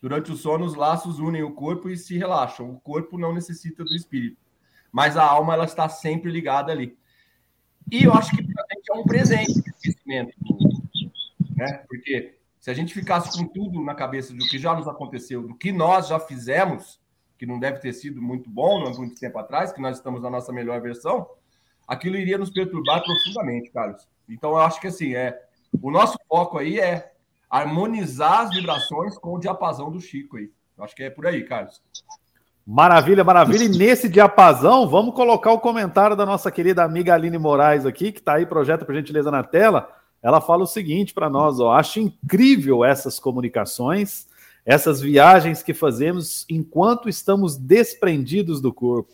Durante 0.00 0.32
o 0.32 0.36
sono, 0.36 0.64
os 0.64 0.74
laços 0.74 1.18
unem 1.18 1.42
o 1.42 1.52
corpo 1.52 1.88
e 1.88 1.96
se 1.96 2.16
relaxam. 2.16 2.70
O 2.70 2.80
corpo 2.80 3.18
não 3.18 3.34
necessita 3.34 3.84
do 3.84 3.94
espírito, 3.94 4.38
mas 4.90 5.16
a 5.16 5.24
alma 5.24 5.54
ela 5.54 5.64
está 5.64 5.88
sempre 5.88 6.30
ligada 6.30 6.72
ali. 6.72 6.96
E 7.90 8.04
eu 8.04 8.14
acho 8.14 8.30
que 8.30 8.42
é 8.42 8.94
um 8.94 9.04
presente 9.04 9.50
esse 9.50 9.68
esquecimento, 9.68 10.32
né? 11.56 11.84
Porque 11.88 12.38
se 12.60 12.70
a 12.70 12.74
gente 12.74 12.94
ficasse 12.94 13.36
com 13.36 13.46
tudo 13.46 13.82
na 13.82 13.94
cabeça 13.94 14.32
do 14.32 14.46
que 14.46 14.58
já 14.58 14.74
nos 14.74 14.86
aconteceu, 14.86 15.42
do 15.42 15.54
que 15.54 15.72
nós 15.72 16.08
já 16.08 16.18
fizemos, 16.18 17.00
que 17.38 17.46
não 17.46 17.58
deve 17.58 17.78
ter 17.78 17.92
sido 17.92 18.20
muito 18.20 18.50
bom, 18.50 18.80
não 18.80 18.90
é 18.90 18.96
muito 18.96 19.18
tempo 19.18 19.38
atrás, 19.38 19.72
que 19.72 19.80
nós 19.80 19.96
estamos 19.96 20.22
na 20.22 20.30
nossa 20.30 20.52
melhor 20.52 20.80
versão, 20.80 21.26
aquilo 21.86 22.16
iria 22.16 22.38
nos 22.38 22.50
perturbar 22.50 23.02
profundamente, 23.02 23.70
Carlos. 23.70 24.06
Então, 24.28 24.50
eu 24.50 24.58
acho 24.58 24.80
que 24.80 24.86
assim, 24.86 25.14
é, 25.14 25.42
o 25.80 25.90
nosso 25.90 26.18
foco 26.28 26.58
aí 26.58 26.78
é 26.78 27.09
harmonizar 27.50 28.42
as 28.42 28.50
vibrações 28.50 29.18
com 29.18 29.34
o 29.34 29.38
diapasão 29.38 29.90
do 29.90 30.00
Chico 30.00 30.36
aí. 30.36 30.50
Acho 30.78 30.94
que 30.94 31.02
é 31.02 31.10
por 31.10 31.26
aí, 31.26 31.42
Carlos. 31.44 31.82
Maravilha, 32.66 33.24
maravilha. 33.24 33.64
E 33.64 33.68
nesse 33.68 34.08
diapasão, 34.08 34.88
vamos 34.88 35.14
colocar 35.14 35.52
o 35.52 35.58
comentário 35.58 36.14
da 36.14 36.24
nossa 36.24 36.50
querida 36.50 36.84
amiga 36.84 37.12
Aline 37.12 37.36
Moraes 37.36 37.84
aqui, 37.84 38.12
que 38.12 38.20
está 38.20 38.34
aí, 38.34 38.46
projeto 38.46 38.86
por 38.86 38.94
gentileza 38.94 39.30
na 39.30 39.42
tela. 39.42 39.90
Ela 40.22 40.40
fala 40.40 40.62
o 40.62 40.66
seguinte 40.66 41.12
para 41.12 41.28
nós: 41.28 41.58
ó, 41.58 41.72
acho 41.72 41.98
incrível 41.98 42.84
essas 42.84 43.18
comunicações, 43.18 44.28
essas 44.64 45.00
viagens 45.00 45.62
que 45.62 45.74
fazemos 45.74 46.46
enquanto 46.48 47.08
estamos 47.08 47.56
desprendidos 47.56 48.60
do 48.60 48.72
corpo. 48.72 49.12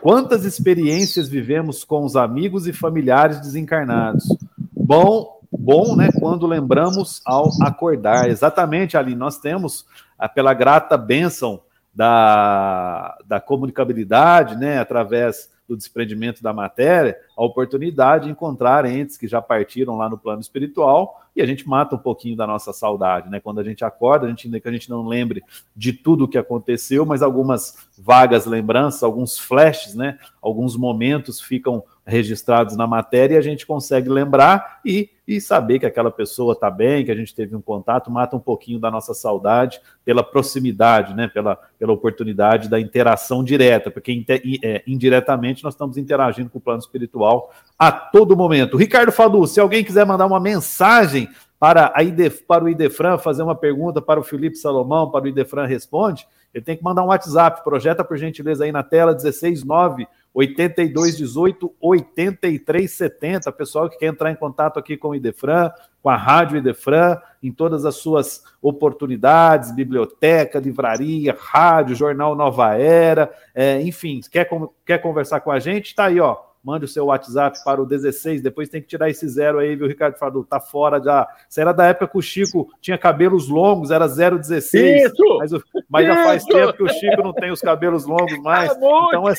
Quantas 0.00 0.44
experiências 0.44 1.28
vivemos 1.28 1.84
com 1.84 2.04
os 2.04 2.16
amigos 2.16 2.66
e 2.66 2.72
familiares 2.72 3.40
desencarnados? 3.40 4.24
Bom, 4.72 5.41
bom, 5.58 5.94
né? 5.96 6.08
Quando 6.18 6.46
lembramos 6.46 7.20
ao 7.24 7.48
acordar. 7.62 8.28
Exatamente, 8.28 8.96
ali 8.96 9.14
nós 9.14 9.38
temos, 9.38 9.86
ah, 10.18 10.28
pela 10.28 10.54
grata 10.54 10.96
bênção 10.96 11.62
da, 11.94 13.16
da 13.26 13.40
comunicabilidade, 13.40 14.56
né? 14.56 14.78
Através 14.78 15.52
do 15.68 15.76
desprendimento 15.76 16.42
da 16.42 16.52
matéria, 16.52 17.16
a 17.36 17.44
oportunidade 17.44 18.24
de 18.24 18.30
encontrar 18.30 18.84
entes 18.84 19.16
que 19.16 19.28
já 19.28 19.40
partiram 19.40 19.96
lá 19.96 20.08
no 20.08 20.18
plano 20.18 20.40
espiritual 20.40 21.22
e 21.34 21.40
a 21.40 21.46
gente 21.46 21.66
mata 21.66 21.94
um 21.94 21.98
pouquinho 21.98 22.36
da 22.36 22.46
nossa 22.46 22.72
saudade, 22.72 23.30
né? 23.30 23.40
Quando 23.40 23.60
a 23.60 23.64
gente 23.64 23.84
acorda, 23.84 24.26
a 24.26 24.28
gente 24.28 24.60
que 24.60 24.68
a 24.68 24.72
gente 24.72 24.90
não 24.90 25.06
lembre 25.06 25.42
de 25.74 25.92
tudo 25.92 26.24
o 26.24 26.28
que 26.28 26.36
aconteceu, 26.36 27.06
mas 27.06 27.22
algumas 27.22 27.88
vagas 27.98 28.44
lembranças, 28.44 29.02
alguns 29.02 29.38
flashes, 29.38 29.94
né? 29.94 30.18
Alguns 30.42 30.76
momentos 30.76 31.40
ficam 31.40 31.82
registrados 32.04 32.76
na 32.76 32.86
matéria 32.86 33.34
e 33.34 33.38
a 33.38 33.42
gente 33.42 33.66
consegue 33.66 34.08
lembrar 34.08 34.80
e, 34.84 35.08
e 35.26 35.40
saber 35.40 35.78
que 35.78 35.86
aquela 35.86 36.10
pessoa 36.10 36.52
está 36.52 36.70
bem, 36.70 37.04
que 37.04 37.10
a 37.10 37.14
gente 37.14 37.34
teve 37.34 37.54
um 37.54 37.60
contato, 37.60 38.10
mata 38.10 38.36
um 38.36 38.40
pouquinho 38.40 38.78
da 38.78 38.90
nossa 38.90 39.14
saudade 39.14 39.80
pela 40.04 40.22
proximidade, 40.22 41.14
né, 41.14 41.28
pela, 41.28 41.56
pela 41.78 41.92
oportunidade 41.92 42.68
da 42.68 42.80
interação 42.80 43.44
direta, 43.44 43.90
porque 43.90 44.24
é, 44.62 44.82
indiretamente 44.86 45.62
nós 45.62 45.74
estamos 45.74 45.96
interagindo 45.96 46.50
com 46.50 46.58
o 46.58 46.62
plano 46.62 46.80
espiritual 46.80 47.52
a 47.78 47.92
todo 47.92 48.36
momento. 48.36 48.76
Ricardo 48.76 49.12
Fadu, 49.12 49.46
se 49.46 49.60
alguém 49.60 49.84
quiser 49.84 50.04
mandar 50.04 50.26
uma 50.26 50.40
mensagem 50.40 51.28
para, 51.58 51.86
a 51.86 52.00
para 52.48 52.64
o 52.64 52.68
Idefran, 52.68 53.18
fazer 53.18 53.44
uma 53.44 53.54
pergunta 53.54 54.02
para 54.02 54.18
o 54.18 54.24
Felipe 54.24 54.56
Salomão, 54.56 55.08
para 55.08 55.24
o 55.24 55.28
Idefran 55.28 55.64
Responde, 55.64 56.26
ele 56.54 56.64
tem 56.64 56.76
que 56.76 56.84
mandar 56.84 57.02
um 57.02 57.06
WhatsApp, 57.06 57.64
projeta 57.64 58.04
por 58.04 58.16
gentileza 58.16 58.64
aí 58.64 58.72
na 58.72 58.82
tela, 58.82 59.18
169 59.18 60.06
8218 60.34 61.74
8370. 61.80 63.52
Pessoal 63.52 63.88
que 63.88 63.98
quer 63.98 64.06
entrar 64.06 64.30
em 64.30 64.36
contato 64.36 64.78
aqui 64.78 64.96
com 64.96 65.08
o 65.08 65.14
Idefran, 65.14 65.70
com 66.02 66.08
a 66.08 66.16
Rádio 66.16 66.58
Idefran, 66.58 67.18
em 67.42 67.52
todas 67.52 67.84
as 67.84 67.96
suas 67.96 68.42
oportunidades, 68.60 69.72
biblioteca, 69.72 70.58
livraria, 70.58 71.36
rádio, 71.38 71.96
jornal 71.96 72.34
Nova 72.34 72.74
Era, 72.76 73.32
é, 73.54 73.80
enfim, 73.80 74.20
quer, 74.30 74.48
quer 74.84 74.98
conversar 74.98 75.40
com 75.40 75.50
a 75.50 75.58
gente? 75.58 75.86
Está 75.86 76.06
aí, 76.06 76.20
ó 76.20 76.51
mande 76.62 76.84
o 76.84 76.88
seu 76.88 77.06
WhatsApp 77.06 77.58
para 77.64 77.82
o 77.82 77.86
16, 77.86 78.40
depois 78.40 78.68
tem 78.68 78.80
que 78.80 78.86
tirar 78.86 79.10
esse 79.10 79.28
zero 79.28 79.58
aí, 79.58 79.74
viu, 79.74 79.88
Ricardo 79.88 80.16
Fadu? 80.16 80.44
Tá 80.44 80.60
fora 80.60 81.02
já. 81.02 81.26
Você 81.48 81.60
era 81.60 81.72
da 81.72 81.86
época 81.86 82.08
que 82.08 82.18
o 82.18 82.22
Chico 82.22 82.72
tinha 82.80 82.96
cabelos 82.96 83.48
longos, 83.48 83.90
era 83.90 84.06
016. 84.06 85.12
Isso! 85.12 85.38
Mas, 85.38 85.50
mas 85.88 86.06
já 86.06 86.24
faz 86.24 86.44
tempo 86.44 86.72
que 86.72 86.82
o 86.82 86.88
Chico 86.88 87.22
não 87.22 87.32
tem 87.32 87.50
os 87.50 87.60
cabelos 87.60 88.06
longos 88.06 88.38
mais. 88.38 88.70
então 88.76 89.28
é, 89.28 89.34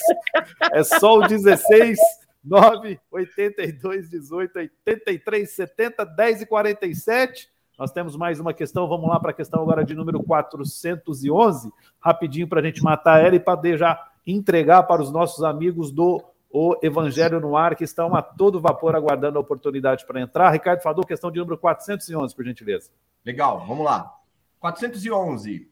é 0.73 0.83
só 0.83 1.17
o 1.17 1.27
16. 1.27 1.97
9, 2.45 2.99
82, 3.09 4.09
18, 4.09 4.59
83, 4.59 5.49
70, 5.49 6.05
10 6.05 6.41
e 6.41 6.45
47. 6.45 7.49
Nós 7.79 7.91
temos 7.91 8.17
mais 8.17 8.37
uma 8.39 8.53
questão, 8.53 8.87
vamos 8.87 9.09
lá 9.09 9.17
para 9.17 9.31
a 9.31 9.33
questão 9.33 9.61
agora 9.61 9.85
de 9.85 9.95
número 9.95 10.21
411, 10.21 11.71
rapidinho 11.99 12.47
para 12.47 12.59
a 12.59 12.63
gente 12.63 12.83
matar 12.83 13.23
ela 13.23 13.35
e 13.35 13.39
para 13.39 13.77
já 13.77 13.97
entregar 14.27 14.83
para 14.83 15.01
os 15.01 15.11
nossos 15.11 15.43
amigos 15.43 15.89
do 15.91 16.21
o 16.55 16.77
Evangelho 16.83 17.39
no 17.39 17.57
Ar, 17.57 17.75
que 17.75 17.83
estão 17.83 18.13
a 18.13 18.21
todo 18.21 18.61
vapor 18.61 18.95
aguardando 18.95 19.39
a 19.39 19.41
oportunidade 19.41 20.05
para 20.05 20.21
entrar. 20.21 20.51
Ricardo 20.51 20.83
Fadu, 20.83 21.01
questão 21.01 21.31
de 21.31 21.39
número 21.39 21.57
411, 21.57 22.35
por 22.35 22.45
gentileza. 22.45 22.91
Legal, 23.25 23.65
vamos 23.65 23.83
lá. 23.83 24.15
411. 24.59 25.67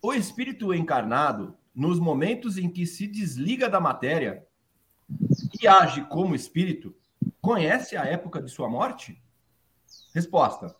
O 0.00 0.14
espírito 0.14 0.72
encarnado, 0.72 1.54
nos 1.74 2.00
momentos 2.00 2.56
em 2.56 2.70
que 2.70 2.86
se 2.86 3.06
desliga 3.06 3.68
da 3.68 3.78
matéria 3.78 4.46
e 5.60 5.68
age 5.68 6.02
como 6.06 6.34
espírito, 6.34 6.96
conhece 7.38 7.94
a 7.94 8.06
época 8.06 8.40
de 8.40 8.48
sua 8.50 8.70
morte? 8.70 9.22
Resposta: 10.14 10.74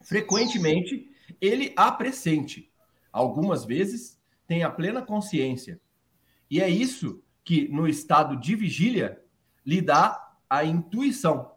Frequentemente, 0.00 1.08
ele 1.40 1.72
a 1.76 1.92
pressente. 1.92 2.72
Algumas 3.12 3.64
vezes, 3.64 4.20
tem 4.48 4.64
a 4.64 4.70
plena 4.70 5.00
consciência. 5.00 5.80
E 6.50 6.60
é 6.60 6.68
isso 6.68 7.22
que 7.44 7.68
no 7.68 7.88
estado 7.88 8.36
de 8.36 8.54
vigília 8.54 9.20
lhe 9.64 9.80
dá 9.80 10.34
a 10.48 10.64
intuição. 10.64 11.52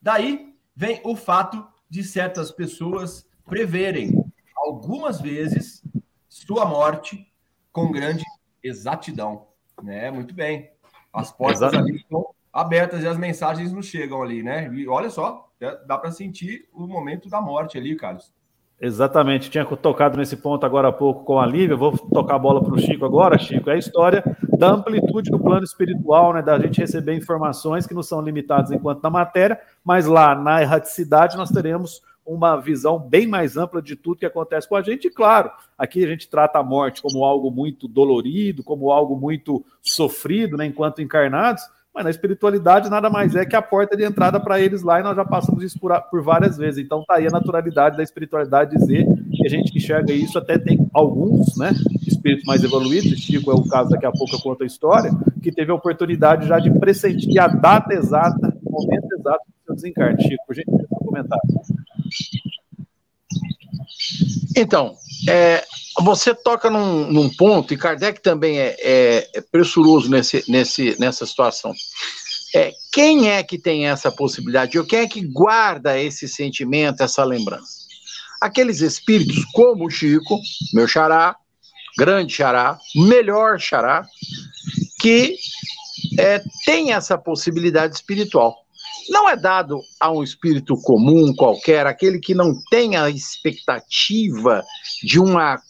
Daí 0.00 0.54
vem 0.74 1.00
o 1.04 1.16
fato 1.16 1.66
de 1.88 2.02
certas 2.02 2.50
pessoas 2.50 3.26
preverem 3.44 4.24
algumas 4.56 5.20
vezes 5.20 5.82
sua 6.28 6.64
morte 6.64 7.30
com 7.70 7.90
grande 7.92 8.24
exatidão, 8.62 9.46
né? 9.82 10.10
Muito 10.10 10.34
bem. 10.34 10.70
As 11.12 11.30
portas 11.30 11.62
ali 11.74 11.96
estão 11.96 12.26
abertas 12.52 13.02
e 13.02 13.06
as 13.06 13.18
mensagens 13.18 13.72
nos 13.72 13.86
chegam 13.86 14.22
ali, 14.22 14.42
né? 14.42 14.72
E 14.72 14.88
olha 14.88 15.10
só, 15.10 15.50
dá 15.86 15.98
para 15.98 16.10
sentir 16.10 16.68
o 16.72 16.86
momento 16.86 17.28
da 17.28 17.40
morte 17.40 17.78
ali, 17.78 17.96
Carlos. 17.96 18.32
Exatamente, 18.80 19.48
tinha 19.48 19.64
tocado 19.64 20.18
nesse 20.18 20.36
ponto 20.36 20.66
agora 20.66 20.88
há 20.88 20.92
pouco 20.92 21.24
com 21.24 21.38
a 21.38 21.46
Lívia, 21.46 21.76
vou 21.76 21.96
tocar 21.96 22.34
a 22.34 22.38
bola 22.38 22.60
para 22.60 22.74
o 22.74 22.78
Chico 22.78 23.04
agora, 23.04 23.38
Chico, 23.38 23.70
é 23.70 23.74
a 23.74 23.78
história 23.78 24.24
da 24.62 24.70
amplitude 24.70 25.28
do 25.28 25.40
plano 25.40 25.64
espiritual, 25.64 26.32
né, 26.32 26.40
da 26.40 26.56
gente 26.56 26.80
receber 26.80 27.16
informações 27.16 27.84
que 27.84 27.92
não 27.92 28.02
são 28.02 28.20
limitadas 28.20 28.70
enquanto 28.70 29.02
na 29.02 29.10
matéria, 29.10 29.60
mas 29.84 30.06
lá 30.06 30.36
na 30.36 30.62
erraticidade 30.62 31.36
nós 31.36 31.50
teremos 31.50 32.00
uma 32.24 32.56
visão 32.56 32.96
bem 32.96 33.26
mais 33.26 33.56
ampla 33.56 33.82
de 33.82 33.96
tudo 33.96 34.20
que 34.20 34.24
acontece 34.24 34.68
com 34.68 34.76
a 34.76 34.82
gente, 34.82 35.08
e 35.08 35.10
claro, 35.10 35.50
aqui 35.76 36.04
a 36.04 36.06
gente 36.06 36.30
trata 36.30 36.60
a 36.60 36.62
morte 36.62 37.02
como 37.02 37.24
algo 37.24 37.50
muito 37.50 37.88
dolorido, 37.88 38.62
como 38.62 38.92
algo 38.92 39.16
muito 39.16 39.64
sofrido, 39.82 40.56
né, 40.56 40.64
enquanto 40.64 41.02
encarnados, 41.02 41.64
mas 41.92 42.04
na 42.04 42.10
espiritualidade 42.10 42.88
nada 42.88 43.10
mais 43.10 43.34
é 43.34 43.44
que 43.44 43.56
a 43.56 43.60
porta 43.60 43.96
de 43.96 44.04
entrada 44.04 44.38
para 44.38 44.60
eles 44.60 44.82
lá 44.82 45.00
e 45.00 45.02
nós 45.02 45.16
já 45.16 45.24
passamos 45.24 45.64
isso 45.64 45.78
por, 45.78 45.92
por 46.02 46.22
várias 46.22 46.56
vezes. 46.56 46.82
Então 46.82 47.04
tá 47.04 47.16
aí 47.16 47.26
a 47.26 47.30
naturalidade 47.30 47.98
da 47.98 48.02
espiritualidade 48.02 48.78
dizer 48.78 49.04
que 49.30 49.44
a 49.44 49.50
gente 49.50 49.76
enxerga 49.76 50.12
isso, 50.12 50.38
até 50.38 50.56
tem 50.56 50.88
alguns, 50.94 51.56
né, 51.58 51.72
espíritos 52.22 52.44
mais 52.44 52.62
evoluídos, 52.62 53.18
Chico 53.18 53.50
é 53.50 53.54
o 53.54 53.64
caso, 53.64 53.90
daqui 53.90 54.06
a 54.06 54.12
pouco 54.12 54.34
eu 54.34 54.40
conto 54.40 54.62
a 54.62 54.66
história, 54.66 55.10
que 55.42 55.50
teve 55.50 55.72
a 55.72 55.74
oportunidade 55.74 56.46
já 56.46 56.60
de 56.60 56.70
pressentir 56.78 57.38
a 57.40 57.48
data 57.48 57.92
exata, 57.92 58.56
o 58.64 58.70
momento 58.70 59.08
exato 59.12 59.44
do 59.46 59.66
seu 59.66 59.74
desencarne. 59.74 60.22
Chico, 60.22 60.46
por 60.46 60.54
gentileza, 60.54 60.86
comentário. 61.04 61.42
Então, 64.56 64.94
é, 65.28 65.64
você 66.00 66.34
toca 66.34 66.70
num, 66.70 67.10
num, 67.10 67.28
ponto, 67.28 67.74
e 67.74 67.76
Kardec 67.76 68.20
também 68.22 68.58
é, 68.58 68.76
é, 68.80 69.30
é 69.34 69.40
pressuroso 69.40 70.08
nesse, 70.08 70.44
nesse, 70.48 70.96
nessa 71.00 71.26
situação. 71.26 71.72
É, 72.54 72.70
quem 72.92 73.30
é 73.30 73.42
que 73.42 73.58
tem 73.58 73.88
essa 73.88 74.12
possibilidade? 74.12 74.78
Ou 74.78 74.84
quem 74.84 75.00
é 75.00 75.08
que 75.08 75.26
guarda 75.26 75.98
esse 75.98 76.28
sentimento, 76.28 77.02
essa 77.02 77.24
lembrança? 77.24 77.82
Aqueles 78.40 78.80
espíritos 78.80 79.44
como 79.52 79.86
o 79.86 79.90
Chico, 79.90 80.38
meu 80.74 80.86
xará, 80.86 81.36
grande 81.96 82.32
xará, 82.32 82.78
melhor 82.94 83.58
xará, 83.58 84.06
que 85.00 85.36
é, 86.18 86.42
tem 86.64 86.92
essa 86.92 87.16
possibilidade 87.18 87.94
espiritual. 87.94 88.56
Não 89.08 89.28
é 89.28 89.36
dado 89.36 89.80
a 90.00 90.10
um 90.10 90.22
espírito 90.22 90.76
comum 90.82 91.34
qualquer, 91.34 91.86
aquele 91.86 92.18
que 92.18 92.34
não 92.34 92.54
tem 92.70 92.96
a 92.96 93.10
expectativa 93.10 94.62
de 95.02 95.18
uma 95.18 95.60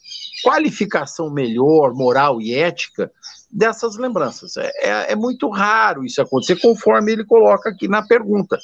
qualificação 0.44 1.30
melhor, 1.30 1.94
moral 1.94 2.40
e 2.40 2.54
ética 2.54 3.10
dessas 3.52 3.96
lembranças. 3.96 4.56
É, 4.56 4.72
é, 4.76 5.12
é, 5.12 5.16
muito 5.16 5.48
raro 5.50 6.04
isso 6.04 6.22
acontecer, 6.22 6.56
conforme 6.56 7.12
ele 7.12 7.24
coloca 7.24 7.68
aqui 7.68 7.86
na 7.86 8.02
pergunta. 8.02 8.58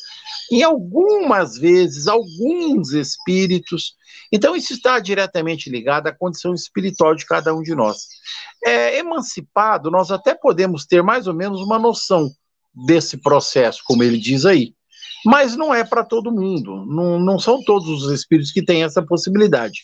Em 0.50 0.62
algumas 0.62 1.58
vezes, 1.58 2.08
alguns 2.08 2.92
espíritos. 2.92 3.94
Então, 4.32 4.56
isso 4.56 4.72
está 4.72 4.98
diretamente 4.98 5.68
ligado 5.68 6.06
à 6.06 6.12
condição 6.12 6.54
espiritual 6.54 7.14
de 7.14 7.26
cada 7.26 7.54
um 7.54 7.62
de 7.62 7.74
nós. 7.74 8.06
É, 8.64 8.98
emancipado, 8.98 9.90
nós 9.90 10.10
até 10.10 10.34
podemos 10.34 10.86
ter 10.86 11.02
mais 11.02 11.26
ou 11.26 11.34
menos 11.34 11.60
uma 11.60 11.78
noção 11.78 12.30
desse 12.86 13.18
processo, 13.18 13.82
como 13.84 14.02
ele 14.02 14.18
diz 14.18 14.46
aí. 14.46 14.74
Mas 15.24 15.56
não 15.56 15.74
é 15.74 15.84
para 15.84 16.04
todo 16.04 16.32
mundo, 16.32 16.86
não, 16.86 17.18
não 17.18 17.38
são 17.38 17.62
todos 17.62 17.88
os 17.88 18.12
espíritos 18.12 18.52
que 18.52 18.64
têm 18.64 18.84
essa 18.84 19.02
possibilidade. 19.02 19.82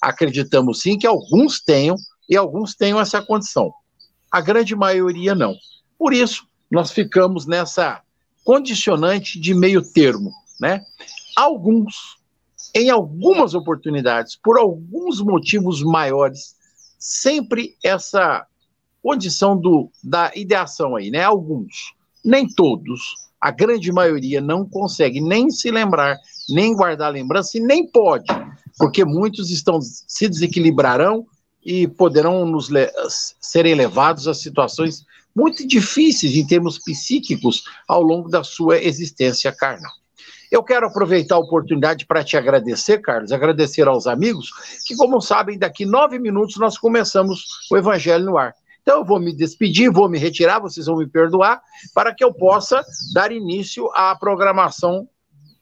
Acreditamos 0.00 0.80
sim 0.80 0.96
que 0.96 1.06
alguns 1.06 1.60
tenham 1.60 1.96
e 2.28 2.36
alguns 2.36 2.74
tenham 2.76 3.00
essa 3.00 3.20
condição. 3.20 3.72
A 4.30 4.40
grande 4.40 4.74
maioria 4.76 5.34
não. 5.34 5.54
Por 5.98 6.12
isso, 6.12 6.46
nós 6.70 6.90
ficamos 6.90 7.46
nessa 7.46 8.02
condicionante 8.44 9.40
de 9.40 9.54
meio 9.54 9.82
termo, 9.82 10.32
né? 10.60 10.82
Alguns, 11.36 12.18
em 12.74 12.90
algumas 12.90 13.54
oportunidades, 13.54 14.36
por 14.36 14.58
alguns 14.58 15.20
motivos 15.20 15.82
maiores, 15.82 16.56
sempre 16.98 17.76
essa 17.82 18.46
condição 19.02 19.56
do, 19.56 19.90
da 20.02 20.32
ideação 20.34 20.96
aí, 20.96 21.10
né? 21.10 21.22
Alguns, 21.22 21.94
nem 22.24 22.46
todos, 22.46 23.00
a 23.40 23.50
grande 23.50 23.92
maioria 23.92 24.40
não 24.40 24.68
consegue 24.68 25.20
nem 25.20 25.50
se 25.50 25.70
lembrar, 25.70 26.16
nem 26.50 26.74
guardar 26.74 27.12
lembrança 27.12 27.56
e 27.56 27.60
nem 27.60 27.86
pode 27.86 28.26
porque 28.78 29.04
muitos 29.04 29.50
estão 29.50 29.80
se 29.82 30.28
desequilibrarão 30.28 31.26
e 31.68 31.86
poderão 31.86 32.46
nos 32.46 32.70
le 32.70 32.90
serem 33.38 33.74
levados 33.74 34.26
a 34.26 34.32
situações 34.32 35.04
muito 35.36 35.68
difíceis 35.68 36.34
em 36.34 36.46
termos 36.46 36.78
psíquicos 36.78 37.64
ao 37.86 38.00
longo 38.02 38.30
da 38.30 38.42
sua 38.42 38.78
existência 38.78 39.52
carnal. 39.52 39.92
Eu 40.50 40.62
quero 40.62 40.86
aproveitar 40.86 41.34
a 41.34 41.40
oportunidade 41.40 42.06
para 42.06 42.24
te 42.24 42.38
agradecer, 42.38 43.02
Carlos, 43.02 43.32
agradecer 43.32 43.86
aos 43.86 44.06
amigos, 44.06 44.50
que, 44.86 44.96
como 44.96 45.20
sabem, 45.20 45.58
daqui 45.58 45.84
nove 45.84 46.18
minutos 46.18 46.56
nós 46.56 46.78
começamos 46.78 47.44
o 47.70 47.76
Evangelho 47.76 48.24
no 48.24 48.38
Ar. 48.38 48.54
Então, 48.80 49.00
eu 49.00 49.04
vou 49.04 49.20
me 49.20 49.36
despedir, 49.36 49.92
vou 49.92 50.08
me 50.08 50.18
retirar, 50.18 50.60
vocês 50.60 50.86
vão 50.86 50.96
me 50.96 51.06
perdoar, 51.06 51.60
para 51.94 52.14
que 52.14 52.24
eu 52.24 52.32
possa 52.32 52.82
dar 53.12 53.30
início 53.30 53.90
à 53.92 54.16
programação 54.16 55.06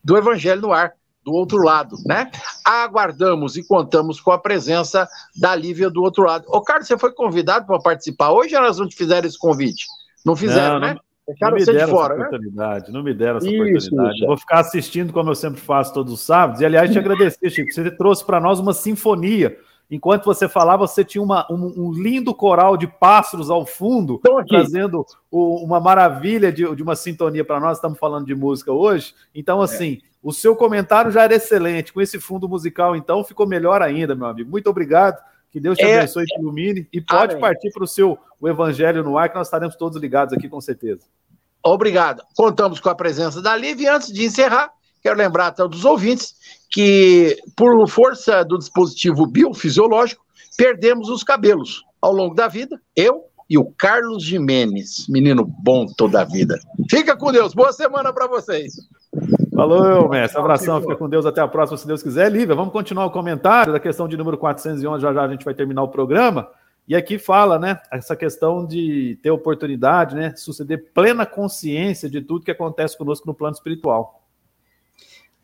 do 0.05 0.17
Evangelho 0.17 0.63
no 0.63 0.73
Ar 0.73 0.95
do 1.27 1.33
outro 1.33 1.59
lado, 1.59 1.97
né? 2.07 2.31
Aguardamos 2.65 3.57
e 3.57 3.67
contamos 3.67 4.21
com 4.21 4.31
a 4.31 4.39
presença 4.39 5.09
da 5.35 5.57
Lívia 5.57 5.91
do 5.91 6.01
outro 6.01 6.23
lado. 6.23 6.45
Ô, 6.47 6.61
Carlos, 6.61 6.87
você 6.87 6.97
foi 6.97 7.13
convidado 7.13 7.67
para 7.67 7.81
participar 7.81 8.31
hoje 8.31 8.55
ou 8.55 8.63
nós 8.63 8.79
não 8.79 8.87
te 8.87 8.95
fizeram 8.95 9.27
esse 9.27 9.37
convite? 9.37 9.87
Não 10.25 10.37
fizeram, 10.37 10.75
não, 10.75 10.87
né? 10.87 10.97
Deixaram 11.27 11.59
você 11.59 11.73
de 11.73 11.87
fora, 11.89 12.15
né? 12.15 12.27
oportunidade, 12.27 12.93
não 12.93 13.03
me 13.03 13.13
deram 13.13 13.39
essa 13.39 13.49
isso, 13.49 13.61
oportunidade. 13.61 14.17
Isso. 14.19 14.27
Vou 14.27 14.37
ficar 14.37 14.61
assistindo 14.61 15.13
como 15.13 15.29
eu 15.29 15.35
sempre 15.35 15.61
faço 15.61 15.93
todos 15.93 16.13
os 16.13 16.21
sábados. 16.21 16.61
E, 16.61 16.65
aliás, 16.65 16.93
te 16.93 16.99
agradecer, 17.01 17.51
Chico. 17.51 17.73
Você 17.73 17.91
trouxe 17.91 18.25
para 18.25 18.39
nós 18.39 18.61
uma 18.61 18.73
sinfonia. 18.73 19.59
Enquanto 19.91 20.25
você 20.25 20.49
falava, 20.49 20.87
você 20.87 21.05
tinha 21.05 21.23
uma, 21.23 21.47
um, 21.51 21.89
um, 21.89 21.93
lindo 21.93 22.33
coral 22.35 22.77
de 22.77 22.87
pássaros 22.87 23.51
ao 23.51 23.65
fundo, 23.65 24.21
trazendo 24.49 25.05
o, 25.31 25.65
uma 25.65 25.81
maravilha 25.81 26.53
de, 26.53 26.75
de 26.75 26.83
uma 26.83 26.95
sintonia 26.97 27.45
para 27.45 27.61
nós. 27.61 27.79
Estamos 27.79 27.99
falando 27.99 28.27
de 28.27 28.35
música 28.35 28.73
hoje. 28.73 29.13
Então, 29.35 29.61
assim, 29.61 29.99
é. 30.03 30.16
O 30.27 30.33
seu 30.33 30.57
comentário 30.57 31.13
já 31.13 31.23
era 31.23 31.37
excelente. 31.37 31.93
Com 31.93 32.01
esse 32.01 32.19
fundo 32.19 32.49
musical, 32.49 32.97
então, 32.97 33.23
ficou 33.23 33.47
melhor 33.47 33.81
ainda, 33.81 34.13
meu 34.13 34.27
amigo. 34.27 34.51
Muito 34.51 34.69
obrigado. 34.69 35.23
Que 35.53 35.61
Deus 35.61 35.79
te 35.79 35.85
é. 35.85 35.99
abençoe 35.99 36.25
e 36.25 36.27
te 36.27 36.41
ilumine. 36.41 36.89
E 36.93 37.01
pode 37.01 37.35
Amém. 37.35 37.41
partir 37.41 37.71
para 37.71 37.85
o 37.85 37.87
seu 37.87 38.19
o 38.41 38.49
Evangelho 38.49 39.05
no 39.05 39.17
ar, 39.17 39.29
que 39.29 39.37
nós 39.37 39.47
estaremos 39.47 39.77
todos 39.77 40.03
ligados 40.03 40.35
aqui, 40.35 40.49
com 40.49 40.61
certeza. 40.61 41.03
Obrigado. 41.65 42.25
Contamos 42.37 42.81
com 42.81 42.89
a 42.89 42.95
presença 42.97 43.41
da 43.41 43.55
Lívia. 43.55 43.85
E 43.85 43.89
antes 43.89 44.13
de 44.13 44.25
encerrar, 44.25 44.73
quero 45.01 45.17
lembrar 45.17 45.47
a 45.47 45.53
todos 45.53 45.79
os 45.79 45.85
ouvintes 45.85 46.35
que, 46.73 47.37
por 47.57 47.89
força 47.89 48.45
do 48.45 48.59
dispositivo 48.59 49.29
biofisiológico, 49.29 50.25
perdemos 50.57 51.09
os 51.09 51.23
cabelos 51.23 51.85
ao 52.03 52.13
longo 52.13 52.35
da 52.35 52.49
vida. 52.49 52.81
Eu 52.97 53.27
e 53.49 53.57
o 53.57 53.65
Carlos 53.79 54.25
Jimenez, 54.25 55.07
menino 55.09 55.45
bom 55.45 55.87
toda 55.87 56.23
a 56.23 56.25
vida. 56.25 56.59
Fica 56.91 57.17
com 57.17 57.31
Deus. 57.31 57.55
Boa 57.55 57.73
semana 57.73 58.13
para 58.13 58.27
vocês. 58.27 58.75
Falou, 59.57 60.09
mestre. 60.11 60.39
Abração. 60.39 60.81
Fica 60.83 60.97
com 60.97 61.09
Deus. 61.09 61.25
Até 61.25 61.41
a 61.41 61.49
próxima, 61.49 61.79
se 61.79 61.87
Deus 61.87 62.03
quiser. 62.03 62.31
Lívia, 62.31 62.55
vamos 62.55 62.73
continuar 62.73 63.07
o 63.07 63.11
comentário 63.11 63.73
da 63.73 63.81
questão 63.81 64.07
de 64.07 64.15
número 64.15 64.37
411. 64.37 65.01
Já 65.01 65.15
já 65.15 65.23
a 65.23 65.29
gente 65.29 65.47
vai 65.47 65.55
terminar 65.55 65.83
o 65.83 65.89
programa. 65.89 66.49
E 66.87 66.95
aqui 66.95 67.19
fala, 67.19 67.59
né, 67.59 67.81
essa 67.91 68.15
questão 68.15 68.65
de 68.65 69.19
ter 69.21 69.31
oportunidade, 69.31 70.15
né, 70.15 70.33
suceder 70.37 70.93
plena 70.95 71.27
consciência 71.27 72.09
de 72.09 72.21
tudo 72.21 72.45
que 72.45 72.51
acontece 72.51 72.97
conosco 72.97 73.27
no 73.27 73.35
plano 73.35 73.55
espiritual. 73.55 74.23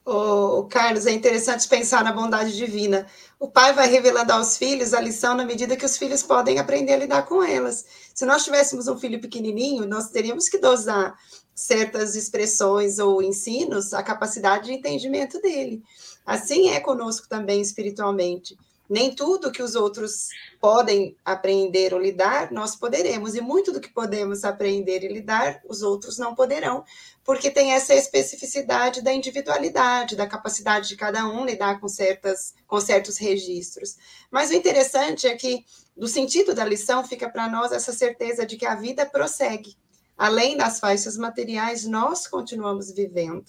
O 0.05 0.65
Carlos, 0.65 1.07
é 1.07 1.13
interessante 1.13 1.69
pensar 1.69 2.05
na 2.05 2.13
bondade 2.13 2.57
divina. 2.57 3.07
O 3.41 3.49
pai 3.49 3.73
vai 3.73 3.89
revelando 3.89 4.33
aos 4.33 4.57
filhos 4.57 4.93
a 4.95 5.01
lição 5.01 5.35
na 5.35 5.45
medida 5.45 5.77
que 5.77 5.87
os 5.87 5.97
filhos 5.97 6.23
podem 6.23 6.59
aprender 6.59 6.93
a 6.93 6.99
lidar 6.99 7.23
com 7.23 7.43
elas. 7.43 7.87
Se 8.15 8.27
nós 8.27 8.45
tivéssemos 8.45 8.87
um 8.89 8.99
filho 8.99 9.21
pequenininho, 9.21 9.87
nós 9.87 10.11
teríamos 10.11 10.49
que 10.49 10.59
dosar 10.59 11.15
certas 11.55 12.15
expressões 12.15 12.99
ou 12.99 13.23
ensinos 13.23 13.93
a 13.93 14.03
capacidade 14.03 14.67
de 14.67 14.73
entendimento 14.73 15.41
dele. 15.41 15.83
Assim 16.25 16.71
é 16.71 16.81
conosco 16.81 17.29
também 17.29 17.61
espiritualmente. 17.61 18.57
Nem 18.89 19.15
tudo 19.15 19.51
que 19.51 19.63
os 19.63 19.75
outros 19.75 20.29
podem 20.61 21.17
aprender 21.25 21.95
ou 21.95 22.01
lidar, 22.01 22.53
nós 22.53 22.77
poderemos, 22.77 23.35
e 23.35 23.41
muito 23.41 23.73
do 23.73 23.81
que 23.81 23.89
podemos 23.89 24.45
aprender 24.45 25.03
e 25.03 25.09
lidar, 25.09 25.63
os 25.67 25.83
outros 25.83 26.19
não 26.19 26.35
poderão, 26.35 26.85
porque 27.25 27.51
tem 27.51 27.73
essa 27.73 27.95
especificidade 27.95 29.01
da 29.01 29.11
individualidade, 29.11 30.15
da 30.15 30.27
capacidade 30.27 30.89
de 30.89 30.97
cada 30.97 31.27
um 31.27 31.47
lidar 31.47 31.81
com, 31.81 31.89
certas, 31.89 32.55
com 32.67 32.79
certos 32.81 33.17
registros. 33.17 33.97
Mas 34.31 34.51
o 34.51 34.55
interessante 34.55 35.27
é 35.27 35.35
que, 35.37 35.65
do 35.97 36.07
sentido 36.07 36.55
da 36.55 36.65
lição, 36.65 37.03
fica 37.03 37.31
para 37.31 37.49
nós 37.49 37.73
essa 37.73 37.93
certeza 37.93 38.45
de 38.45 38.59
que 38.59 38.67
a 38.67 38.75
vida 38.75 39.07
prossegue. 39.07 39.75
Além 40.17 40.57
das 40.57 40.79
faixas 40.79 41.17
materiais, 41.17 41.85
nós 41.85 42.27
continuamos 42.27 42.93
vivendo. 42.93 43.47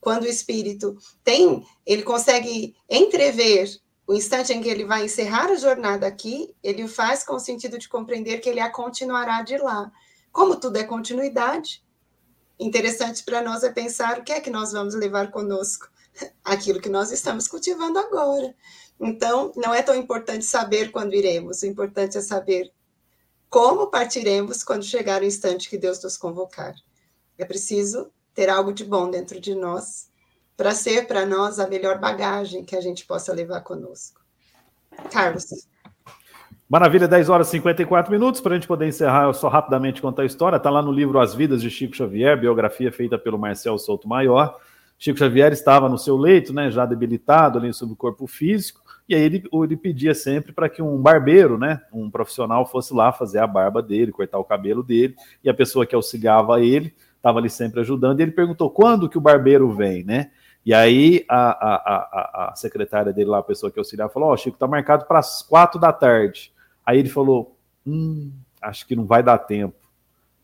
Quando 0.00 0.24
o 0.24 0.28
espírito 0.28 0.96
tem, 1.24 1.66
ele 1.84 2.02
consegue 2.02 2.74
entrever 2.88 3.68
o 4.08 4.14
instante 4.14 4.54
em 4.54 4.62
que 4.62 4.68
ele 4.70 4.86
vai 4.86 5.04
encerrar 5.04 5.50
a 5.50 5.56
jornada 5.56 6.06
aqui, 6.06 6.54
ele 6.62 6.82
o 6.82 6.88
faz 6.88 7.22
com 7.22 7.34
o 7.34 7.38
sentido 7.38 7.76
de 7.78 7.88
compreender 7.90 8.38
que 8.38 8.48
ele 8.48 8.58
a 8.58 8.70
continuará 8.70 9.42
de 9.42 9.58
lá. 9.58 9.92
Como 10.32 10.56
tudo 10.56 10.78
é 10.78 10.84
continuidade, 10.84 11.84
interessante 12.58 13.22
para 13.22 13.42
nós 13.42 13.62
é 13.62 13.70
pensar 13.70 14.18
o 14.18 14.24
que 14.24 14.32
é 14.32 14.40
que 14.40 14.48
nós 14.48 14.72
vamos 14.72 14.94
levar 14.94 15.30
conosco, 15.30 15.90
aquilo 16.42 16.80
que 16.80 16.88
nós 16.88 17.12
estamos 17.12 17.46
cultivando 17.46 17.98
agora. 17.98 18.54
Então, 18.98 19.52
não 19.54 19.74
é 19.74 19.82
tão 19.82 19.94
importante 19.94 20.44
saber 20.44 20.90
quando 20.90 21.14
iremos, 21.14 21.60
o 21.60 21.66
importante 21.66 22.16
é 22.16 22.22
saber 22.22 22.72
como 23.48 23.88
partiremos 23.88 24.62
quando 24.62 24.84
chegar 24.84 25.22
o 25.22 25.24
instante 25.24 25.70
que 25.70 25.78
Deus 25.78 26.02
nos 26.02 26.16
convocar. 26.16 26.74
É 27.36 27.44
preciso 27.44 28.10
ter 28.34 28.48
algo 28.48 28.72
de 28.72 28.84
bom 28.84 29.10
dentro 29.10 29.40
de 29.40 29.54
nós 29.54 30.08
para 30.56 30.72
ser 30.72 31.06
para 31.06 31.24
nós 31.24 31.58
a 31.58 31.68
melhor 31.68 31.98
bagagem 31.98 32.64
que 32.64 32.76
a 32.76 32.80
gente 32.80 33.06
possa 33.06 33.32
levar 33.32 33.60
conosco. 33.60 34.20
Carlos. 35.10 35.46
Maravilha, 36.68 37.08
10 37.08 37.30
horas 37.30 37.48
e 37.48 37.52
54 37.52 38.12
minutos. 38.12 38.40
Para 38.40 38.52
a 38.52 38.54
gente 38.56 38.68
poder 38.68 38.86
encerrar, 38.86 39.24
eu 39.24 39.32
só 39.32 39.48
rapidamente 39.48 40.02
contar 40.02 40.22
a 40.22 40.26
história. 40.26 40.56
Está 40.56 40.68
lá 40.68 40.82
no 40.82 40.92
livro 40.92 41.18
As 41.18 41.34
Vidas 41.34 41.62
de 41.62 41.70
Chico 41.70 41.96
Xavier, 41.96 42.38
biografia 42.38 42.92
feita 42.92 43.16
pelo 43.16 43.38
Marcel 43.38 43.78
Souto 43.78 44.06
Maior. 44.06 44.58
Chico 44.98 45.18
Xavier 45.18 45.52
estava 45.52 45.88
no 45.88 45.96
seu 45.96 46.16
leito, 46.16 46.52
né, 46.52 46.70
já 46.70 46.84
debilitado 46.84 47.58
ali 47.58 47.72
sobre 47.72 47.94
o 47.94 47.96
corpo 47.96 48.26
físico, 48.26 48.82
e 49.08 49.14
aí 49.14 49.22
ele, 49.22 49.44
ele 49.50 49.76
pedia 49.76 50.14
sempre 50.14 50.52
para 50.52 50.68
que 50.68 50.82
um 50.82 51.00
barbeiro, 51.00 51.56
né, 51.56 51.80
um 51.92 52.10
profissional, 52.10 52.66
fosse 52.66 52.92
lá 52.92 53.10
fazer 53.10 53.38
a 53.38 53.46
barba 53.46 53.82
dele, 53.82 54.12
cortar 54.12 54.38
o 54.38 54.44
cabelo 54.44 54.82
dele, 54.82 55.16
e 55.42 55.48
a 55.48 55.54
pessoa 55.54 55.86
que 55.86 55.94
auxiliava 55.94 56.60
ele 56.60 56.94
estava 57.16 57.38
ali 57.38 57.48
sempre 57.48 57.80
ajudando. 57.80 58.20
E 58.20 58.22
ele 58.22 58.32
perguntou 58.32 58.70
quando 58.70 59.08
que 59.08 59.18
o 59.18 59.20
barbeiro 59.20 59.72
vem, 59.72 60.04
né? 60.04 60.30
E 60.64 60.74
aí 60.74 61.24
a, 61.28 61.50
a, 61.50 61.74
a, 61.76 62.50
a 62.52 62.56
secretária 62.56 63.12
dele 63.12 63.30
lá, 63.30 63.38
a 63.38 63.42
pessoa 63.42 63.72
que 63.72 63.78
auxiliar, 63.78 64.10
falou: 64.10 64.28
Ó, 64.28 64.34
oh, 64.34 64.36
Chico, 64.36 64.58
tá 64.58 64.66
marcado 64.66 65.06
para 65.06 65.18
as 65.18 65.42
quatro 65.42 65.80
da 65.80 65.92
tarde. 65.92 66.52
Aí 66.84 66.98
ele 66.98 67.08
falou: 67.08 67.56
Hum, 67.86 68.30
acho 68.60 68.86
que 68.86 68.94
não 68.94 69.06
vai 69.06 69.22
dar 69.22 69.38
tempo. 69.38 69.76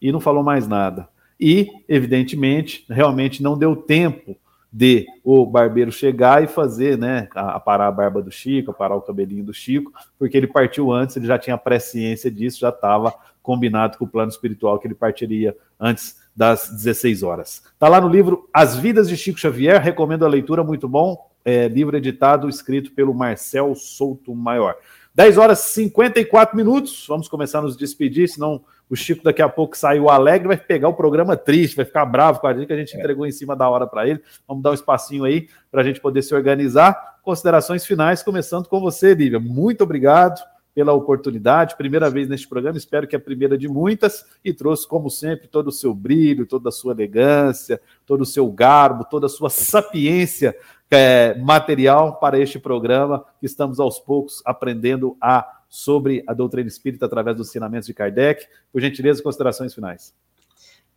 E 0.00 0.10
não 0.10 0.20
falou 0.20 0.42
mais 0.42 0.66
nada. 0.66 1.08
E, 1.38 1.68
evidentemente, 1.88 2.86
realmente 2.88 3.42
não 3.42 3.58
deu 3.58 3.74
tempo 3.76 4.36
de 4.76 5.06
o 5.22 5.46
barbeiro 5.46 5.92
chegar 5.92 6.42
e 6.42 6.48
fazer, 6.48 6.98
né, 6.98 7.28
a, 7.32 7.54
a 7.54 7.60
parar 7.60 7.86
a 7.86 7.92
barba 7.92 8.20
do 8.20 8.32
Chico, 8.32 8.72
a 8.72 8.74
parar 8.74 8.96
o 8.96 9.00
cabelinho 9.00 9.44
do 9.44 9.54
Chico, 9.54 9.92
porque 10.18 10.36
ele 10.36 10.48
partiu 10.48 10.90
antes, 10.90 11.16
ele 11.16 11.28
já 11.28 11.38
tinha 11.38 11.56
presciência 11.56 12.28
disso, 12.28 12.58
já 12.58 12.70
estava 12.70 13.14
combinado 13.40 13.96
com 13.96 14.04
o 14.04 14.08
plano 14.08 14.32
espiritual 14.32 14.80
que 14.80 14.88
ele 14.88 14.94
partiria 14.96 15.56
antes 15.78 16.16
das 16.34 16.70
16 16.70 17.22
horas. 17.22 17.62
Está 17.72 17.86
lá 17.88 18.00
no 18.00 18.08
livro 18.08 18.48
As 18.52 18.76
Vidas 18.76 19.08
de 19.08 19.16
Chico 19.16 19.38
Xavier, 19.38 19.80
recomendo 19.80 20.24
a 20.24 20.28
leitura, 20.28 20.64
muito 20.64 20.88
bom. 20.88 21.30
É, 21.44 21.68
livro 21.68 21.96
editado, 21.96 22.48
escrito 22.48 22.90
pelo 22.90 23.14
Marcel 23.14 23.76
Souto 23.76 24.34
Maior. 24.34 24.74
10 25.14 25.38
horas 25.38 25.70
e 25.70 25.74
54 25.74 26.56
minutos, 26.56 27.04
vamos 27.06 27.28
começar 27.28 27.60
a 27.60 27.62
nos 27.62 27.76
despedir, 27.76 28.28
senão 28.28 28.64
o 28.88 28.96
Chico 28.96 29.24
daqui 29.24 29.42
a 29.42 29.48
pouco 29.48 29.76
saiu 29.76 30.08
alegre, 30.08 30.48
vai 30.48 30.56
pegar 30.56 30.88
o 30.88 30.94
programa 30.94 31.36
triste, 31.36 31.76
vai 31.76 31.84
ficar 31.84 32.04
bravo 32.04 32.40
com 32.40 32.46
a 32.46 32.54
gente, 32.54 32.66
que 32.66 32.72
a 32.72 32.76
gente 32.76 32.94
é. 32.96 32.98
entregou 32.98 33.26
em 33.26 33.32
cima 33.32 33.56
da 33.56 33.68
hora 33.68 33.86
para 33.86 34.06
ele. 34.06 34.20
Vamos 34.46 34.62
dar 34.62 34.70
um 34.70 34.74
espacinho 34.74 35.24
aí 35.24 35.48
para 35.70 35.80
a 35.80 35.84
gente 35.84 36.00
poder 36.00 36.22
se 36.22 36.34
organizar. 36.34 37.18
Considerações 37.22 37.86
finais, 37.86 38.22
começando 38.22 38.68
com 38.68 38.80
você, 38.80 39.14
Lívia. 39.14 39.40
Muito 39.40 39.82
obrigado 39.82 40.40
pela 40.74 40.92
oportunidade. 40.92 41.76
Primeira 41.76 42.10
vez 42.10 42.28
neste 42.28 42.48
programa, 42.48 42.76
espero 42.76 43.06
que 43.06 43.14
é 43.14 43.18
a 43.18 43.22
primeira 43.22 43.56
de 43.56 43.68
muitas, 43.68 44.26
e 44.44 44.52
trouxe, 44.52 44.86
como 44.86 45.08
sempre, 45.08 45.46
todo 45.46 45.68
o 45.68 45.72
seu 45.72 45.94
brilho, 45.94 46.46
toda 46.46 46.68
a 46.68 46.72
sua 46.72 46.92
elegância, 46.92 47.80
todo 48.04 48.22
o 48.22 48.26
seu 48.26 48.50
garbo, 48.50 49.04
toda 49.04 49.26
a 49.26 49.30
sua 49.30 49.48
sapiência 49.48 50.54
é, 50.90 51.34
material 51.38 52.16
para 52.16 52.38
este 52.38 52.58
programa, 52.58 53.24
que 53.40 53.46
estamos 53.46 53.80
aos 53.80 53.98
poucos 53.98 54.42
aprendendo 54.44 55.16
a 55.20 55.60
sobre 55.74 56.22
a 56.24 56.32
doutrina 56.32 56.68
espírita 56.68 57.04
através 57.04 57.36
dos 57.36 57.48
ensinamentos 57.48 57.86
de 57.86 57.92
Kardec. 57.92 58.46
Por 58.72 58.80
gentileza, 58.80 59.20
considerações 59.20 59.74
finais. 59.74 60.14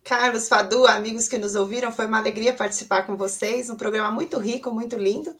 Carlos, 0.04 0.48
Fadu, 0.48 0.86
amigos 0.86 1.26
que 1.26 1.36
nos 1.36 1.56
ouviram, 1.56 1.90
foi 1.90 2.06
uma 2.06 2.18
alegria 2.18 2.54
participar 2.54 3.02
com 3.02 3.16
vocês, 3.16 3.68
um 3.68 3.74
programa 3.74 4.12
muito 4.12 4.38
rico, 4.38 4.70
muito 4.70 4.96
lindo 4.96 5.34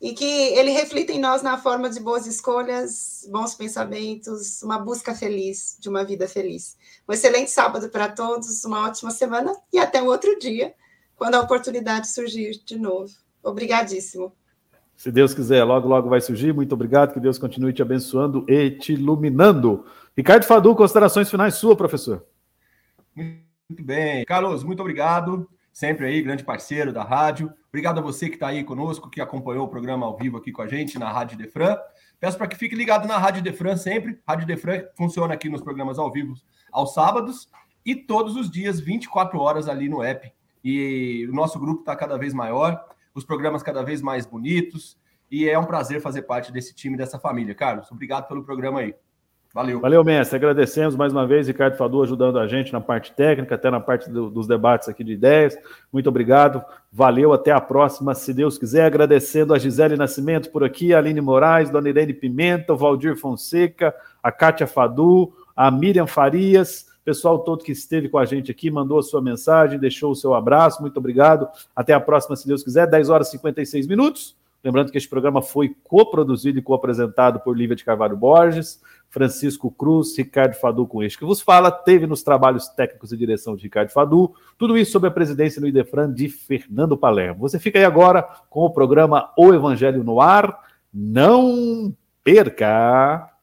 e 0.00 0.14
que 0.14 0.24
ele 0.24 0.70
reflita 0.70 1.12
em 1.12 1.18
nós 1.18 1.42
na 1.42 1.58
forma 1.58 1.90
de 1.90 2.00
boas 2.00 2.26
escolhas, 2.26 3.28
bons 3.30 3.54
pensamentos, 3.54 4.62
uma 4.62 4.78
busca 4.78 5.14
feliz 5.14 5.76
de 5.78 5.90
uma 5.90 6.02
vida 6.02 6.26
feliz. 6.26 6.74
Um 7.06 7.12
excelente 7.12 7.50
sábado 7.50 7.90
para 7.90 8.08
todos, 8.08 8.64
uma 8.64 8.86
ótima 8.86 9.10
semana 9.10 9.54
e 9.70 9.78
até 9.78 10.00
um 10.00 10.06
outro 10.06 10.38
dia, 10.38 10.74
quando 11.14 11.34
a 11.34 11.40
oportunidade 11.40 12.08
surgir 12.08 12.62
de 12.64 12.78
novo. 12.78 13.12
Obrigadíssimo. 13.42 14.32
Se 14.98 15.12
Deus 15.12 15.32
quiser, 15.32 15.62
logo, 15.62 15.86
logo 15.86 16.08
vai 16.08 16.20
surgir. 16.20 16.52
Muito 16.52 16.72
obrigado, 16.72 17.12
que 17.12 17.20
Deus 17.20 17.38
continue 17.38 17.72
te 17.72 17.80
abençoando 17.80 18.44
e 18.48 18.72
te 18.72 18.94
iluminando. 18.94 19.86
Ricardo 20.16 20.44
Fadu, 20.44 20.74
considerações 20.74 21.30
finais 21.30 21.54
sua, 21.54 21.76
professor. 21.76 22.26
Muito 23.14 23.84
bem. 23.84 24.24
Carlos, 24.24 24.64
muito 24.64 24.80
obrigado 24.80 25.48
sempre 25.72 26.06
aí, 26.06 26.20
grande 26.20 26.42
parceiro 26.42 26.92
da 26.92 27.04
rádio. 27.04 27.52
Obrigado 27.68 27.98
a 27.98 28.02
você 28.02 28.28
que 28.28 28.34
está 28.34 28.48
aí 28.48 28.64
conosco, 28.64 29.08
que 29.08 29.20
acompanhou 29.20 29.66
o 29.66 29.68
programa 29.68 30.04
ao 30.04 30.16
vivo 30.16 30.36
aqui 30.36 30.50
com 30.50 30.62
a 30.62 30.66
gente 30.66 30.98
na 30.98 31.08
Rádio 31.12 31.38
Defran. 31.38 31.76
Peço 32.18 32.36
para 32.36 32.48
que 32.48 32.56
fique 32.56 32.74
ligado 32.74 33.06
na 33.06 33.16
Rádio 33.16 33.40
Defran 33.40 33.76
sempre. 33.76 34.18
Rádio 34.26 34.48
Defran 34.48 34.82
funciona 34.96 35.34
aqui 35.34 35.48
nos 35.48 35.62
programas 35.62 35.96
ao 35.96 36.10
vivo 36.10 36.34
aos 36.72 36.92
sábados 36.92 37.48
e 37.86 37.94
todos 37.94 38.34
os 38.34 38.50
dias, 38.50 38.80
24 38.80 39.38
horas 39.38 39.68
ali 39.68 39.88
no 39.88 40.02
app. 40.02 40.28
E 40.64 41.24
o 41.30 41.32
nosso 41.32 41.60
grupo 41.60 41.82
está 41.82 41.94
cada 41.94 42.18
vez 42.18 42.34
maior, 42.34 42.84
os 43.18 43.24
programas 43.24 43.62
cada 43.62 43.82
vez 43.82 44.00
mais 44.00 44.24
bonitos. 44.24 44.96
E 45.30 45.48
é 45.48 45.58
um 45.58 45.66
prazer 45.66 46.00
fazer 46.00 46.22
parte 46.22 46.50
desse 46.50 46.74
time, 46.74 46.96
dessa 46.96 47.18
família. 47.18 47.54
Carlos, 47.54 47.90
obrigado 47.92 48.26
pelo 48.26 48.42
programa 48.42 48.80
aí. 48.80 48.94
Valeu. 49.52 49.80
Valeu, 49.80 50.04
mestre. 50.04 50.36
Agradecemos 50.36 50.94
mais 50.94 51.12
uma 51.12 51.26
vez, 51.26 51.48
Ricardo 51.48 51.76
Fadu, 51.76 52.02
ajudando 52.02 52.38
a 52.38 52.46
gente 52.46 52.72
na 52.72 52.80
parte 52.80 53.12
técnica, 53.12 53.54
até 53.54 53.70
na 53.70 53.80
parte 53.80 54.08
do, 54.10 54.30
dos 54.30 54.46
debates 54.46 54.88
aqui 54.88 55.02
de 55.02 55.12
ideias. 55.12 55.56
Muito 55.92 56.08
obrigado. 56.08 56.62
Valeu, 56.92 57.32
até 57.32 57.50
a 57.50 57.60
próxima, 57.60 58.14
se 58.14 58.32
Deus 58.32 58.58
quiser. 58.58 58.84
Agradecendo 58.84 59.54
a 59.54 59.58
Gisele 59.58 59.96
Nascimento 59.96 60.50
por 60.50 60.62
aqui, 60.62 60.94
a 60.94 60.98
Aline 60.98 61.20
Moraes, 61.20 61.70
Dona 61.70 61.88
Irene 61.88 62.12
Pimenta, 62.12 62.74
o 62.74 62.76
Valdir 62.76 63.16
Fonseca, 63.16 63.94
a 64.22 64.30
Kátia 64.30 64.66
Fadu, 64.66 65.32
a 65.56 65.70
Miriam 65.70 66.06
Farias, 66.06 66.86
pessoal 67.08 67.38
todo 67.38 67.64
que 67.64 67.72
esteve 67.72 68.06
com 68.06 68.18
a 68.18 68.26
gente 68.26 68.50
aqui, 68.50 68.70
mandou 68.70 68.98
a 68.98 69.02
sua 69.02 69.22
mensagem, 69.22 69.78
deixou 69.78 70.12
o 70.12 70.14
seu 70.14 70.34
abraço. 70.34 70.82
Muito 70.82 70.98
obrigado. 70.98 71.48
Até 71.74 71.94
a 71.94 72.00
próxima, 72.00 72.36
se 72.36 72.46
Deus 72.46 72.62
quiser. 72.62 72.86
10 72.86 73.08
horas 73.08 73.28
e 73.28 73.30
56 73.30 73.86
minutos. 73.86 74.36
Lembrando 74.62 74.92
que 74.92 74.98
este 74.98 75.08
programa 75.08 75.40
foi 75.40 75.74
coproduzido 75.84 76.58
e 76.58 76.62
co-apresentado 76.62 77.40
por 77.40 77.56
Lívia 77.56 77.74
de 77.74 77.82
Carvalho 77.82 78.14
Borges, 78.14 78.82
Francisco 79.08 79.70
Cruz, 79.70 80.18
Ricardo 80.18 80.52
Fadu 80.52 80.86
com 80.86 81.02
este 81.02 81.16
que 81.16 81.24
vos 81.24 81.40
fala, 81.40 81.70
teve 81.70 82.06
nos 82.06 82.22
trabalhos 82.22 82.68
técnicos 82.68 83.10
e 83.10 83.16
direção 83.16 83.56
de 83.56 83.62
Ricardo 83.62 83.90
Fadu, 83.90 84.34
tudo 84.58 84.76
isso 84.76 84.92
sob 84.92 85.06
a 85.06 85.10
presidência 85.10 85.60
no 85.62 85.68
Idefran 85.68 86.12
de 86.12 86.28
Fernando 86.28 86.94
Palermo. 86.94 87.40
Você 87.40 87.58
fica 87.58 87.78
aí 87.78 87.84
agora 87.86 88.22
com 88.50 88.60
o 88.66 88.70
programa 88.70 89.32
O 89.38 89.54
Evangelho 89.54 90.04
no 90.04 90.20
Ar. 90.20 90.58
Não 90.92 91.94
perca! 92.22 93.37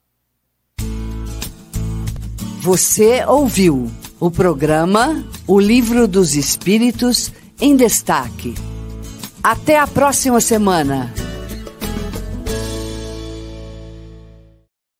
Você 2.66 3.24
ouviu 3.24 3.88
o 4.18 4.28
programa 4.28 5.24
O 5.46 5.60
Livro 5.60 6.08
dos 6.08 6.34
Espíritos 6.34 7.32
em 7.60 7.76
Destaque. 7.76 8.56
Até 9.40 9.78
a 9.78 9.86
próxima 9.86 10.40
semana. 10.40 11.14